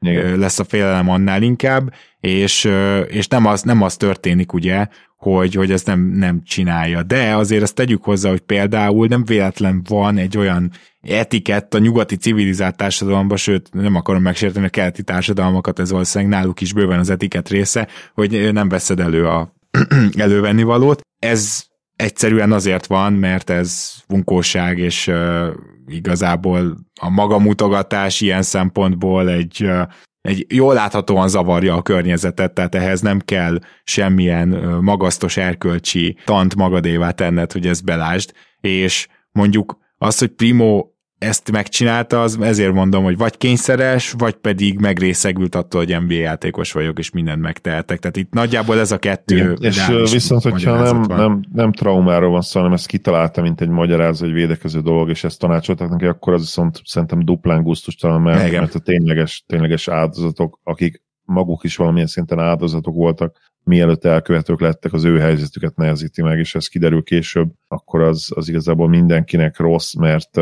igen. 0.00 0.38
lesz 0.38 0.58
a 0.58 0.64
félelem 0.64 1.08
annál 1.08 1.42
inkább, 1.42 1.92
és, 2.20 2.70
és 3.06 3.26
nem, 3.26 3.46
az, 3.46 3.62
nem 3.62 3.82
az 3.82 3.96
történik 3.96 4.52
ugye, 4.52 4.86
hogy, 5.16 5.54
hogy 5.54 5.70
ezt 5.70 5.86
nem, 5.86 6.00
nem 6.00 6.42
csinálja. 6.44 7.02
De 7.02 7.34
azért 7.34 7.62
ezt 7.62 7.74
tegyük 7.74 8.04
hozzá, 8.04 8.30
hogy 8.30 8.40
például 8.40 9.06
nem 9.06 9.24
véletlen 9.24 9.82
van 9.88 10.16
egy 10.16 10.36
olyan 10.38 10.70
etikett 11.00 11.74
a 11.74 11.78
nyugati 11.78 12.16
civilizált 12.16 12.76
társadalomban, 12.76 13.36
sőt 13.36 13.68
nem 13.72 13.94
akarom 13.94 14.22
megsérteni 14.22 14.66
a 14.66 14.68
keleti 14.68 15.02
társadalmakat, 15.02 15.78
ez 15.78 15.90
valószínűleg 15.90 16.32
náluk 16.32 16.60
is 16.60 16.72
bőven 16.72 16.98
az 16.98 17.10
etikett 17.10 17.48
része, 17.48 17.88
hogy 18.14 18.52
nem 18.52 18.68
veszed 18.68 19.00
elő 19.00 19.26
a 19.26 19.54
elővenni 20.16 20.62
valót. 20.62 21.00
Ez 21.18 21.64
egyszerűen 21.96 22.52
azért 22.52 22.86
van, 22.86 23.12
mert 23.12 23.50
ez 23.50 23.94
bunkóság, 24.08 24.78
és 24.78 25.06
uh, 25.06 25.46
igazából 25.86 26.76
a 27.00 27.10
magamutogatás 27.10 28.20
ilyen 28.20 28.42
szempontból 28.42 29.30
egy, 29.30 29.64
uh, 29.64 29.82
egy 30.20 30.46
jól 30.48 30.74
láthatóan 30.74 31.28
zavarja 31.28 31.74
a 31.74 31.82
környezetet, 31.82 32.52
tehát 32.52 32.74
ehhez 32.74 33.00
nem 33.00 33.18
kell 33.18 33.58
semmilyen 33.84 34.52
uh, 34.52 34.80
magasztos 34.80 35.36
erkölcsi 35.36 36.16
tant 36.24 36.54
magadévá 36.54 37.10
tenned, 37.10 37.52
hogy 37.52 37.66
ezt 37.66 37.84
belásd, 37.84 38.32
és 38.60 39.08
mondjuk 39.32 39.78
az, 39.98 40.18
hogy 40.18 40.28
Primo 40.28 40.86
ezt 41.18 41.50
megcsinálta, 41.50 42.22
az 42.22 42.38
ezért 42.40 42.72
mondom, 42.72 43.04
hogy 43.04 43.16
vagy 43.16 43.36
kényszeres, 43.36 44.14
vagy 44.18 44.34
pedig 44.34 44.78
megrészegült 44.78 45.54
attól, 45.54 45.84
hogy 45.84 46.00
NBA 46.00 46.14
játékos 46.14 46.72
vagyok, 46.72 46.98
és 46.98 47.10
mindent 47.10 47.42
megtehetek. 47.42 47.98
Tehát 47.98 48.16
itt 48.16 48.32
nagyjából 48.32 48.78
ez 48.78 48.92
a 48.92 48.98
kettő. 48.98 49.36
Igen, 49.36 49.60
és 49.60 50.12
viszont, 50.12 50.42
hogyha 50.42 50.82
nem, 50.82 51.00
nem, 51.00 51.40
nem 51.52 51.72
traumáról 51.72 52.30
van 52.30 52.40
szó, 52.40 52.58
hanem 52.58 52.74
ezt 52.74 52.86
kitalálta, 52.86 53.42
mint 53.42 53.60
egy 53.60 53.68
magyarázó, 53.68 54.26
egy 54.26 54.32
védekező 54.32 54.80
dolog, 54.80 55.08
és 55.08 55.24
ezt 55.24 55.38
tanácsoltak 55.38 55.90
neki, 55.90 56.06
akkor 56.06 56.32
az 56.32 56.40
viszont 56.40 56.80
szerintem 56.84 57.24
duplán 57.24 57.62
gusztustalan, 57.62 58.22
mert, 58.22 58.52
mert 58.52 58.74
a 58.74 58.78
tényleges, 58.78 59.44
tényleges 59.46 59.88
áldozatok, 59.88 60.60
akik 60.62 61.02
maguk 61.22 61.64
is 61.64 61.76
valamilyen 61.76 62.06
szinten 62.06 62.38
áldozatok 62.38 62.94
voltak, 62.94 63.36
mielőtt 63.64 64.04
elkövetők 64.04 64.60
lettek, 64.60 64.92
az 64.92 65.04
ő 65.04 65.18
helyzetüket 65.18 65.76
nehezíti 65.76 66.22
meg, 66.22 66.38
és 66.38 66.54
ez 66.54 66.66
kiderül 66.66 67.02
később, 67.02 67.48
akkor 67.68 68.00
az, 68.00 68.32
az 68.34 68.48
igazából 68.48 68.88
mindenkinek 68.88 69.58
rossz, 69.58 69.94
mert 69.94 70.40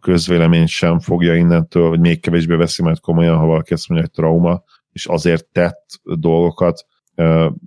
közvélemény 0.00 0.66
sem 0.66 0.98
fogja 0.98 1.34
innentől, 1.34 1.88
vagy 1.88 2.00
még 2.00 2.20
kevésbé 2.20 2.54
veszi 2.54 2.82
majd 2.82 3.00
komolyan, 3.00 3.38
ha 3.38 3.46
valaki 3.46 3.72
ezt 3.72 3.88
mondja, 3.88 4.06
hogy 4.06 4.24
trauma, 4.24 4.62
és 4.92 5.06
azért 5.06 5.46
tett 5.52 6.00
dolgokat, 6.02 6.86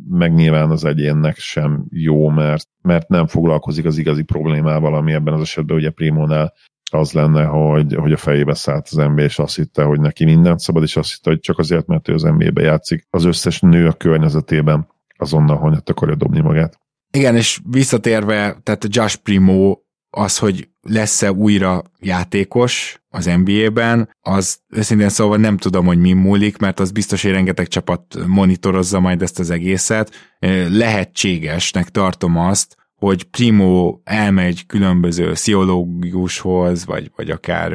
meg 0.10 0.34
nyilván 0.34 0.70
az 0.70 0.86
egyénnek 0.86 1.38
sem 1.38 1.86
jó, 1.90 2.30
mert, 2.30 2.68
mert 2.82 3.08
nem 3.08 3.28
foglalkozik 3.28 3.86
az 3.86 3.98
igazi 3.98 4.24
problémával, 4.24 4.96
ami 4.96 5.14
ebben 5.14 5.34
az 5.34 5.42
esetben 5.42 5.78
ugye 5.78 5.90
Primónál 5.90 6.54
az 6.92 7.12
lenne, 7.12 7.44
hogy, 7.44 7.96
hogy 7.96 8.12
a 8.12 8.18
fejébe 8.18 8.54
szállt 8.54 8.88
az 8.92 8.96
NBA, 8.96 9.22
és 9.22 9.40
azt 9.40 9.56
hitte, 9.56 9.84
hogy 9.84 10.00
neki 10.00 10.26
mindent 10.26 10.60
szabad, 10.60 10.84
és 10.84 10.96
azt 10.96 11.12
hitte, 11.14 11.30
hogy 11.30 11.40
csak 11.40 11.60
azért, 11.60 11.88
mert 11.88 12.08
ő 12.08 12.14
az 12.14 12.22
NBA-be 12.22 12.62
játszik, 12.62 13.08
az 13.10 13.24
összes 13.24 13.60
nő 13.60 13.88
a 13.88 13.94
környezetében 13.94 14.88
azonnal 15.18 15.58
honyat 15.58 15.90
akarja 15.90 16.16
dobni 16.16 16.42
magát. 16.42 16.80
Igen, 17.12 17.36
és 17.36 17.60
visszatérve, 17.70 18.60
tehát 18.64 18.86
Josh 18.90 19.18
Primo 19.18 19.78
az, 20.16 20.38
hogy 20.38 20.70
lesz-e 20.82 21.32
újra 21.32 21.84
játékos 22.00 23.02
az 23.10 23.26
NBA-ben, 23.26 24.10
az 24.22 24.60
őszintén 24.70 25.10
szóval 25.10 25.38
nem 25.38 25.58
tudom, 25.58 25.86
hogy 25.86 26.00
mi 26.00 26.14
múlik, 26.14 26.58
mert 26.58 26.80
az 26.80 26.92
biztos, 26.92 27.22
hogy 27.22 27.32
rengeteg 27.32 27.68
csapat 27.68 28.18
monitorozza 28.28 29.00
majd 29.00 29.22
ezt 29.22 29.40
az 29.40 29.50
egészet. 29.50 30.36
Lehetségesnek 30.70 31.90
tartom 31.90 32.38
azt, 32.38 32.76
hogy 32.96 33.24
Primo 33.24 34.00
elmegy 34.04 34.66
különböző 34.66 35.34
sziológushoz, 35.34 36.86
vagy, 36.86 37.12
vagy 37.16 37.30
akár 37.30 37.72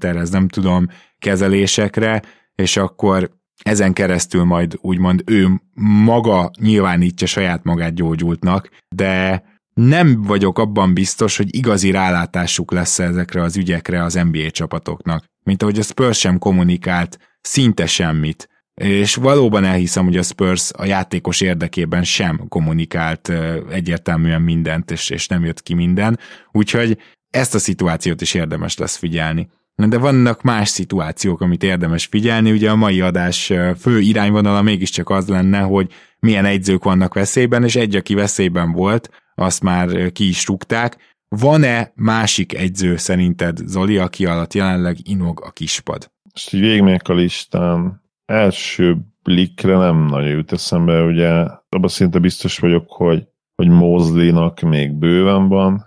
ez 0.00 0.30
nem 0.30 0.48
tudom, 0.48 0.86
kezelésekre, 1.18 2.22
és 2.54 2.76
akkor 2.76 3.30
ezen 3.62 3.92
keresztül 3.92 4.44
majd 4.44 4.78
úgymond 4.80 5.22
ő 5.26 5.62
maga 6.04 6.50
nyilvánítja 6.60 7.26
saját 7.26 7.64
magát 7.64 7.94
gyógyultnak, 7.94 8.70
de 8.88 9.42
nem 9.80 10.22
vagyok 10.22 10.58
abban 10.58 10.94
biztos, 10.94 11.36
hogy 11.36 11.54
igazi 11.54 11.90
rálátásuk 11.90 12.72
lesz 12.72 12.98
ezekre 12.98 13.42
az 13.42 13.56
ügyekre 13.56 14.02
az 14.02 14.14
NBA 14.14 14.50
csapatoknak. 14.50 15.24
Mint 15.42 15.62
ahogy 15.62 15.78
a 15.78 15.82
Spurs 15.82 16.18
sem 16.18 16.38
kommunikált 16.38 17.18
szinte 17.40 17.86
semmit. 17.86 18.48
És 18.74 19.14
valóban 19.14 19.64
elhiszem, 19.64 20.04
hogy 20.04 20.16
a 20.16 20.22
Spurs 20.22 20.70
a 20.76 20.84
játékos 20.84 21.40
érdekében 21.40 22.04
sem 22.04 22.48
kommunikált 22.48 23.32
egyértelműen 23.70 24.42
mindent, 24.42 24.90
és, 24.90 25.10
és 25.10 25.26
nem 25.28 25.44
jött 25.44 25.62
ki 25.62 25.74
minden. 25.74 26.18
Úgyhogy 26.52 26.98
ezt 27.30 27.54
a 27.54 27.58
szituációt 27.58 28.20
is 28.20 28.34
érdemes 28.34 28.76
lesz 28.76 28.96
figyelni. 28.96 29.48
De 29.74 29.98
vannak 29.98 30.42
más 30.42 30.68
szituációk, 30.68 31.40
amit 31.40 31.62
érdemes 31.62 32.06
figyelni. 32.06 32.50
Ugye 32.50 32.70
a 32.70 32.76
mai 32.76 33.00
adás 33.00 33.52
fő 33.78 34.00
irányvonala 34.00 34.62
mégiscsak 34.62 35.10
az 35.10 35.28
lenne, 35.28 35.60
hogy 35.60 35.92
milyen 36.18 36.44
egyzők 36.44 36.84
vannak 36.84 37.14
veszélyben, 37.14 37.64
és 37.64 37.76
egy, 37.76 37.96
aki 37.96 38.14
veszélyben 38.14 38.72
volt, 38.72 39.10
azt 39.38 39.62
már 39.62 40.12
ki 40.12 40.28
is 40.28 40.46
rúgták. 40.46 41.14
Van-e 41.28 41.92
másik 41.94 42.54
egyző 42.54 42.96
szerinted, 42.96 43.58
Zoli, 43.66 43.98
aki 43.98 44.26
alatt 44.26 44.52
jelenleg 44.52 44.96
inog 45.02 45.42
a 45.44 45.50
kispad? 45.50 46.10
Most 46.32 46.52
így 46.52 46.60
végigmegyek 46.60 47.08
a 47.08 47.14
listán. 47.14 48.02
Első 48.24 48.96
blikre 49.22 49.76
nem 49.76 50.06
nagyon 50.06 50.28
jut 50.28 50.52
eszembe, 50.52 51.02
ugye 51.02 51.28
abban 51.68 51.88
szinte 51.88 52.18
biztos 52.18 52.58
vagyok, 52.58 52.84
hogy, 52.88 53.26
hogy 53.54 53.68
Mosley-nak 53.68 54.60
még 54.60 54.92
bőven 54.92 55.48
van, 55.48 55.84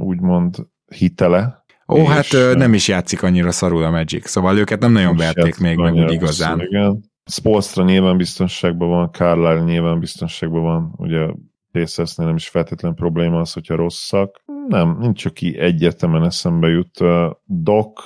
úgymond 0.00 0.56
hitele. 0.94 1.64
Ó, 1.88 2.04
hát 2.04 2.26
nem 2.54 2.74
is 2.74 2.88
játszik 2.88 3.22
annyira 3.22 3.50
szarul 3.50 3.84
a 3.84 3.90
Magic, 3.90 4.28
szóval 4.28 4.58
őket 4.58 4.80
nem 4.80 4.92
nagyon 4.92 5.16
verték 5.16 5.58
még 5.58 5.76
meg 5.76 5.94
úgy 5.94 6.12
igazán. 6.12 6.60
Igen. 6.60 7.04
Spolstra 7.30 7.84
nyilván 7.84 8.16
biztonságban 8.16 8.88
van, 8.88 9.10
Carlisle 9.12 9.64
nyilván 9.64 9.98
biztonságban 9.98 10.62
van, 10.62 10.92
ugye 10.96 11.26
Pacers 11.72 12.14
nem 12.14 12.36
is 12.36 12.48
feltétlen 12.48 12.94
probléma 12.94 13.40
az, 13.40 13.52
hogyha 13.52 13.76
rosszak. 13.76 14.42
Nem, 14.68 14.96
nincs, 14.98 15.24
aki 15.24 15.58
egyértelműen 15.58 16.24
eszembe 16.24 16.68
jut. 16.68 16.98
Doc 17.44 18.04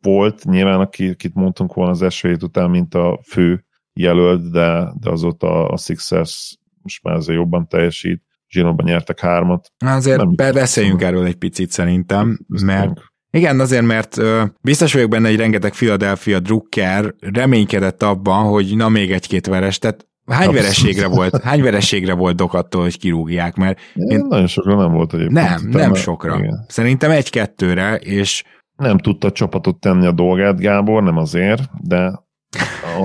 volt 0.00 0.44
nyilván, 0.44 0.80
akit 0.80 1.34
mondtunk 1.34 1.74
volna 1.74 1.90
az 1.90 2.20
hét 2.20 2.42
után, 2.42 2.70
mint 2.70 2.94
a 2.94 3.20
fő 3.26 3.64
jelölt, 3.92 4.50
de, 4.50 4.92
de 5.00 5.10
azóta 5.10 5.68
a 5.68 5.76
Sixers 5.76 6.58
most 6.82 7.02
már 7.02 7.14
azért 7.14 7.38
jobban 7.38 7.68
teljesít. 7.68 8.22
Zsinóban 8.48 8.86
nyertek 8.86 9.20
hármat. 9.20 9.72
Azért 9.78 10.36
beszéljünk 10.36 11.02
erről 11.02 11.24
egy 11.24 11.36
picit 11.36 11.70
szerintem, 11.70 12.38
mert 12.64 13.00
igen, 13.30 13.60
azért, 13.60 13.86
mert 13.86 14.18
ö, 14.18 14.44
biztos 14.60 14.92
vagyok 14.92 15.10
benne, 15.10 15.28
hogy 15.28 15.36
rengeteg 15.36 15.72
Philadelphia 15.72 16.40
drukker 16.40 17.14
reménykedett 17.18 18.02
abban, 18.02 18.44
hogy 18.44 18.76
na 18.76 18.88
még 18.88 19.12
egy-két 19.12 19.46
veres, 19.46 19.78
tehát 19.78 20.07
Hány 20.28 20.52
vereségre 20.52 21.06
volt, 21.06 21.42
hány 21.42 21.62
vereségre 21.62 22.12
volt 22.12 22.36
Dok 22.36 22.54
attól, 22.54 22.82
hogy 22.82 22.98
kirúgják? 22.98 23.56
Mert 23.56 23.78
én... 23.94 24.24
Nagyon 24.28 24.46
sokra 24.46 24.76
nem 24.76 24.92
volt 24.92 25.14
egyébként. 25.14 25.48
Nem, 25.48 25.68
nem 25.68 25.94
sokra. 25.94 26.38
Igen. 26.38 26.64
Szerintem 26.68 27.10
egy-kettőre, 27.10 27.96
és... 27.96 28.44
Nem 28.76 28.98
tudta 28.98 29.26
a 29.26 29.32
csapatot 29.32 29.80
tenni 29.80 30.06
a 30.06 30.12
dolgát, 30.12 30.60
Gábor, 30.60 31.02
nem 31.02 31.16
azért, 31.16 31.62
de 31.82 32.26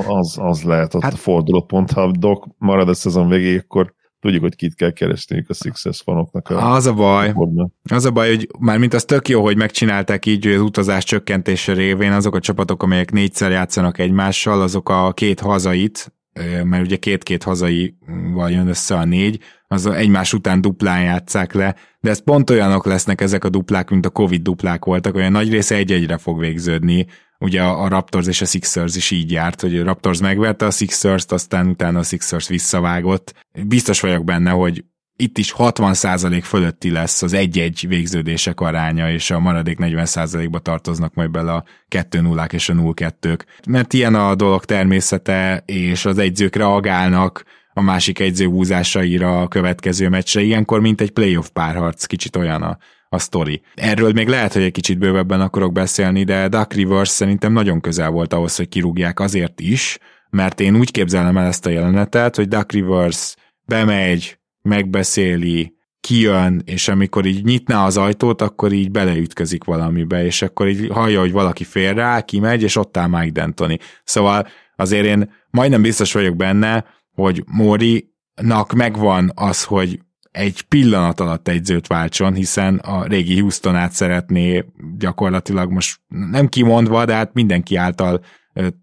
az, 0.07 0.37
az 0.41 0.63
lehet 0.63 0.93
ott 0.93 1.03
hát... 1.03 1.13
a 1.13 1.17
fordulópont. 1.17 1.91
Ha 1.91 2.11
Dok 2.11 2.47
marad 2.57 2.89
a 2.89 2.93
szezon 2.93 3.27
végéig, 3.27 3.59
akkor 3.63 3.93
tudjuk, 4.19 4.41
hogy 4.41 4.55
kit 4.55 4.75
kell 4.75 4.91
keresniük 4.91 5.49
a 5.49 5.53
Sixers 5.53 6.01
fanoknak. 6.01 6.49
A 6.49 6.73
az 6.73 6.85
a 6.85 6.93
baj, 6.93 7.29
a 7.29 7.69
az 7.93 8.05
a 8.05 8.11
baj, 8.11 8.27
hogy 8.27 8.49
már 8.59 8.77
mint 8.77 8.93
az 8.93 9.05
tök 9.05 9.27
jó, 9.27 9.41
hogy 9.41 9.57
megcsinálták 9.57 10.25
így, 10.25 10.45
hogy 10.45 10.53
az 10.53 10.61
utazás 10.61 11.03
csökkentése 11.03 11.73
révén 11.73 12.11
azok 12.11 12.35
a 12.35 12.39
csapatok, 12.39 12.83
amelyek 12.83 13.11
négyszer 13.11 13.51
játszanak 13.51 13.97
egymással, 13.97 14.61
azok 14.61 14.89
a 14.89 15.11
két 15.13 15.39
hazait, 15.39 16.13
mert 16.63 16.85
ugye 16.85 16.95
két-két 16.95 17.43
hazaival 17.43 18.51
jön 18.51 18.67
össze 18.67 18.95
a 18.95 19.05
négy, 19.05 19.39
az 19.67 19.85
egymás 19.85 20.33
után 20.33 20.61
duplán 20.61 21.01
játszák 21.01 21.53
le, 21.53 21.75
de 21.99 22.09
ez 22.09 22.23
pont 22.23 22.49
olyanok 22.49 22.85
lesznek 22.85 23.21
ezek 23.21 23.43
a 23.43 23.49
duplák, 23.49 23.89
mint 23.89 24.05
a 24.05 24.09
Covid 24.09 24.41
duplák 24.41 24.85
voltak, 24.85 25.15
olyan 25.15 25.31
nagy 25.31 25.49
része 25.49 25.75
egy-egyre 25.75 26.17
fog 26.17 26.39
végződni, 26.39 27.05
ugye 27.39 27.61
a 27.61 27.87
Raptors 27.87 28.27
és 28.27 28.41
a 28.41 28.45
Sixers 28.45 28.95
is 28.95 29.11
így 29.11 29.31
járt, 29.31 29.61
hogy 29.61 29.77
a 29.77 29.83
Raptors 29.83 30.19
megverte 30.19 30.65
a 30.65 30.71
Sixers-t, 30.71 31.31
aztán 31.31 31.67
utána 31.67 31.99
a 31.99 32.03
Sixers 32.03 32.47
visszavágott. 32.47 33.33
Biztos 33.67 33.99
vagyok 33.99 34.23
benne, 34.23 34.49
hogy 34.49 34.83
itt 35.15 35.37
is 35.37 35.53
60% 35.57 36.41
fölötti 36.43 36.91
lesz 36.91 37.21
az 37.21 37.33
egy-egy 37.33 37.85
végződések 37.87 38.59
aránya, 38.59 39.11
és 39.11 39.31
a 39.31 39.39
maradék 39.39 39.77
40%-ba 39.79 40.59
tartoznak 40.59 41.13
majd 41.13 41.31
bele 41.31 41.53
a 41.53 41.63
2 41.87 42.21
0 42.21 42.45
és 42.45 42.69
a 42.69 42.73
0 42.73 42.93
2 42.93 43.37
Mert 43.67 43.93
ilyen 43.93 44.15
a 44.15 44.35
dolog 44.35 44.65
természete, 44.65 45.63
és 45.65 46.05
az 46.05 46.17
egyzők 46.17 46.55
reagálnak 46.55 47.43
a 47.73 47.81
másik 47.81 48.19
egyző 48.19 48.45
húzásaira 48.45 49.41
a 49.41 49.47
következő 49.47 50.09
meccsre. 50.09 50.41
Ilyenkor, 50.41 50.79
mint 50.79 51.01
egy 51.01 51.11
playoff 51.11 51.47
párharc, 51.53 52.05
kicsit 52.05 52.35
olyan 52.35 52.61
a, 52.61 52.77
a 53.09 53.19
sztori. 53.19 53.61
Erről 53.75 54.11
még 54.11 54.27
lehet, 54.27 54.53
hogy 54.53 54.61
egy 54.61 54.71
kicsit 54.71 54.97
bővebben 54.97 55.41
akarok 55.41 55.71
beszélni, 55.71 56.23
de 56.23 56.47
Duck 56.47 56.73
Rivers 56.73 57.09
szerintem 57.09 57.53
nagyon 57.53 57.81
közel 57.81 58.09
volt 58.09 58.33
ahhoz, 58.33 58.55
hogy 58.55 58.69
kirúgják 58.69 59.19
azért 59.19 59.59
is, 59.59 59.97
mert 60.29 60.59
én 60.59 60.75
úgy 60.75 60.91
képzelem 60.91 61.37
el 61.37 61.45
ezt 61.45 61.65
a 61.65 61.69
jelenetet, 61.69 62.35
hogy 62.35 62.47
Duck 62.47 62.71
Rivers 62.71 63.35
bemegy, 63.65 64.37
megbeszéli, 64.63 65.75
kijön, 65.99 66.61
és 66.65 66.87
amikor 66.87 67.25
így 67.25 67.43
nyitná 67.43 67.85
az 67.85 67.97
ajtót, 67.97 68.41
akkor 68.41 68.71
így 68.71 68.91
beleütközik 68.91 69.63
valamibe, 69.63 70.25
és 70.25 70.41
akkor 70.41 70.67
így 70.67 70.87
hallja, 70.89 71.19
hogy 71.19 71.31
valaki 71.31 71.63
fél 71.63 71.93
rá, 71.93 72.21
kimegy, 72.21 72.61
és 72.61 72.75
ott 72.75 72.97
áll 72.97 73.07
Mike 73.07 73.45
D'Antoni. 73.45 73.79
Szóval 74.03 74.47
azért 74.75 75.05
én 75.05 75.31
majdnem 75.49 75.81
biztos 75.81 76.13
vagyok 76.13 76.35
benne, 76.35 76.85
hogy 77.11 77.43
Móri-nak 77.45 78.73
megvan 78.73 79.31
az, 79.35 79.63
hogy 79.63 79.99
egy 80.31 80.61
pillanat 80.61 81.19
alatt 81.19 81.47
egyzőt 81.47 81.87
váltson, 81.87 82.33
hiszen 82.33 82.75
a 82.75 83.05
régi 83.05 83.39
Houstonát 83.39 83.91
szeretné 83.91 84.65
gyakorlatilag 84.97 85.71
most 85.71 85.99
nem 86.07 86.47
kimondva, 86.47 87.05
de 87.05 87.13
hát 87.13 87.33
mindenki 87.33 87.75
által 87.75 88.21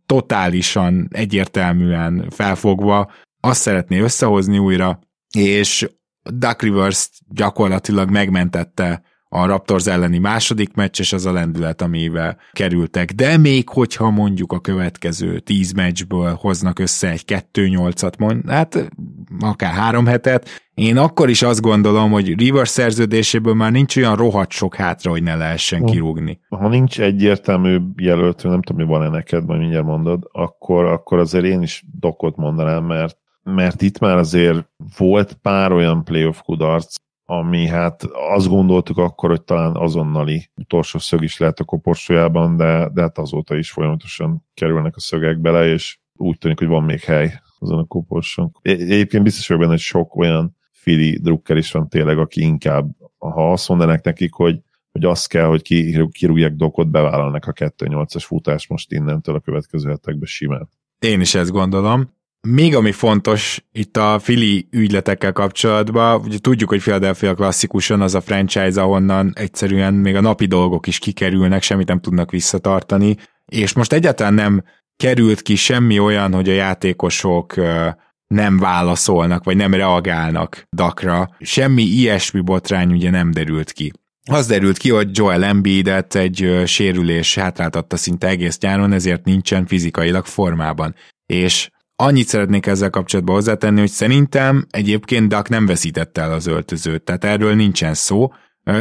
totálisan 0.06 1.08
egyértelműen 1.10 2.26
felfogva 2.30 3.10
azt 3.40 3.60
szeretné 3.60 3.98
összehozni 3.98 4.58
újra, 4.58 4.98
és 5.38 5.90
Duck 6.22 6.62
Rivers 6.62 7.10
gyakorlatilag 7.28 8.10
megmentette 8.10 9.02
a 9.32 9.46
Raptors 9.46 9.86
elleni 9.86 10.18
második 10.18 10.74
meccs, 10.74 11.00
és 11.00 11.12
az 11.12 11.26
a 11.26 11.32
lendület, 11.32 11.82
amivel 11.82 12.36
kerültek. 12.52 13.12
De 13.12 13.36
még 13.36 13.68
hogyha 13.68 14.10
mondjuk 14.10 14.52
a 14.52 14.60
következő 14.60 15.38
tíz 15.38 15.72
meccsből 15.72 16.34
hoznak 16.40 16.78
össze 16.78 17.10
egy 17.10 17.22
2-8-at, 17.26 18.18
mond, 18.18 18.50
hát 18.50 18.90
akár 19.40 19.72
három 19.72 20.06
hetet, 20.06 20.48
én 20.74 20.96
akkor 20.96 21.28
is 21.28 21.42
azt 21.42 21.60
gondolom, 21.60 22.10
hogy 22.10 22.38
Rivers 22.38 22.68
szerződéséből 22.68 23.54
már 23.54 23.72
nincs 23.72 23.96
olyan 23.96 24.16
rohadt 24.16 24.50
sok 24.50 24.74
hátra, 24.74 25.10
hogy 25.10 25.22
ne 25.22 25.36
lehessen 25.36 25.84
kirúgni. 25.84 26.40
Ha 26.48 26.68
nincs 26.68 27.00
egyértelmű 27.00 27.78
jelöltő, 27.96 28.48
nem 28.48 28.62
tudom, 28.62 28.82
mi 28.82 28.92
van-e 28.92 29.08
neked, 29.08 29.46
majd 29.46 29.60
mindjárt 29.60 29.84
mondod, 29.84 30.28
akkor, 30.32 30.84
akkor 30.84 31.18
azért 31.18 31.44
én 31.44 31.62
is 31.62 31.84
dokot 32.00 32.36
mondanám, 32.36 32.84
mert 32.84 33.18
mert 33.42 33.82
itt 33.82 33.98
már 33.98 34.16
azért 34.16 34.68
volt 34.98 35.32
pár 35.32 35.72
olyan 35.72 36.04
playoff 36.04 36.40
kudarc, 36.40 36.94
ami 37.24 37.66
hát 37.66 38.02
azt 38.12 38.48
gondoltuk 38.48 38.98
akkor, 38.98 39.30
hogy 39.30 39.42
talán 39.42 39.76
azonnali 39.76 40.50
utolsó 40.56 40.98
szög 40.98 41.22
is 41.22 41.38
lehet 41.38 41.60
a 41.60 41.64
koporsójában, 41.64 42.56
de, 42.56 42.88
de 42.92 43.00
hát 43.00 43.18
azóta 43.18 43.56
is 43.56 43.70
folyamatosan 43.70 44.46
kerülnek 44.54 44.96
a 44.96 45.00
szögek 45.00 45.40
bele, 45.40 45.66
és 45.66 45.98
úgy 46.14 46.38
tűnik, 46.38 46.58
hogy 46.58 46.68
van 46.68 46.84
még 46.84 47.00
hely 47.00 47.40
azon 47.58 47.78
a 47.78 47.84
koporson. 47.84 48.52
Egyébként 48.62 49.22
biztos 49.22 49.46
vagyok 49.46 49.62
benne, 49.62 49.74
hogy 49.74 49.82
sok 49.82 50.16
olyan 50.16 50.56
fili 50.72 51.18
drukker 51.18 51.56
is 51.56 51.72
van 51.72 51.88
tényleg, 51.88 52.18
aki 52.18 52.40
inkább, 52.40 52.90
ha 53.18 53.52
azt 53.52 53.68
mondanak 53.68 54.04
nekik, 54.04 54.32
hogy, 54.32 54.60
hogy 54.92 55.04
azt 55.04 55.28
kell, 55.28 55.46
hogy 55.46 55.62
kirúgják 56.12 56.52
dokot, 56.52 56.90
bevállalnak 56.90 57.46
a 57.46 57.52
2-8-as 57.52 58.24
futás 58.26 58.66
most 58.66 58.92
innentől 58.92 59.34
a 59.34 59.40
következő 59.40 59.88
hetekben 59.88 60.26
simán. 60.26 60.68
Én 60.98 61.20
is 61.20 61.34
ezt 61.34 61.50
gondolom. 61.50 62.18
Még 62.48 62.74
ami 62.74 62.92
fontos 62.92 63.64
itt 63.72 63.96
a 63.96 64.18
Fili 64.18 64.68
ügyletekkel 64.70 65.32
kapcsolatban, 65.32 66.20
ugye 66.20 66.38
tudjuk, 66.38 66.68
hogy 66.68 66.80
Philadelphia 66.80 67.34
klasszikusan 67.34 68.00
az 68.00 68.14
a 68.14 68.20
franchise, 68.20 68.82
ahonnan 68.82 69.32
egyszerűen 69.34 69.94
még 69.94 70.14
a 70.14 70.20
napi 70.20 70.46
dolgok 70.46 70.86
is 70.86 70.98
kikerülnek, 70.98 71.62
semmit 71.62 71.88
nem 71.88 72.00
tudnak 72.00 72.30
visszatartani, 72.30 73.16
és 73.46 73.72
most 73.72 73.92
egyáltalán 73.92 74.34
nem 74.34 74.64
került 74.96 75.42
ki 75.42 75.54
semmi 75.54 75.98
olyan, 75.98 76.34
hogy 76.34 76.48
a 76.48 76.52
játékosok 76.52 77.54
nem 78.26 78.58
válaszolnak, 78.58 79.44
vagy 79.44 79.56
nem 79.56 79.74
reagálnak 79.74 80.66
dakra. 80.70 81.36
Semmi 81.40 81.82
ilyesmi 81.82 82.40
botrány 82.40 82.92
ugye 82.92 83.10
nem 83.10 83.30
derült 83.30 83.72
ki. 83.72 83.92
Az 84.30 84.46
derült 84.46 84.76
ki, 84.76 84.90
hogy 84.90 85.08
Joel 85.12 85.44
Embiidet 85.44 86.14
egy 86.14 86.62
sérülés 86.66 87.34
hátráltatta 87.34 87.96
szinte 87.96 88.26
egész 88.26 88.58
nyáron, 88.58 88.92
ezért 88.92 89.24
nincsen 89.24 89.66
fizikailag 89.66 90.24
formában. 90.24 90.94
És 91.26 91.70
Annyit 92.02 92.26
szeretnék 92.26 92.66
ezzel 92.66 92.90
kapcsolatban 92.90 93.34
hozzátenni, 93.34 93.80
hogy 93.80 93.90
szerintem 93.90 94.66
egyébként 94.70 95.28
Duck 95.28 95.48
nem 95.48 95.66
veszítette 95.66 96.20
el 96.20 96.32
az 96.32 96.46
öltözőt, 96.46 97.02
tehát 97.02 97.24
erről 97.24 97.54
nincsen 97.54 97.94
szó. 97.94 98.32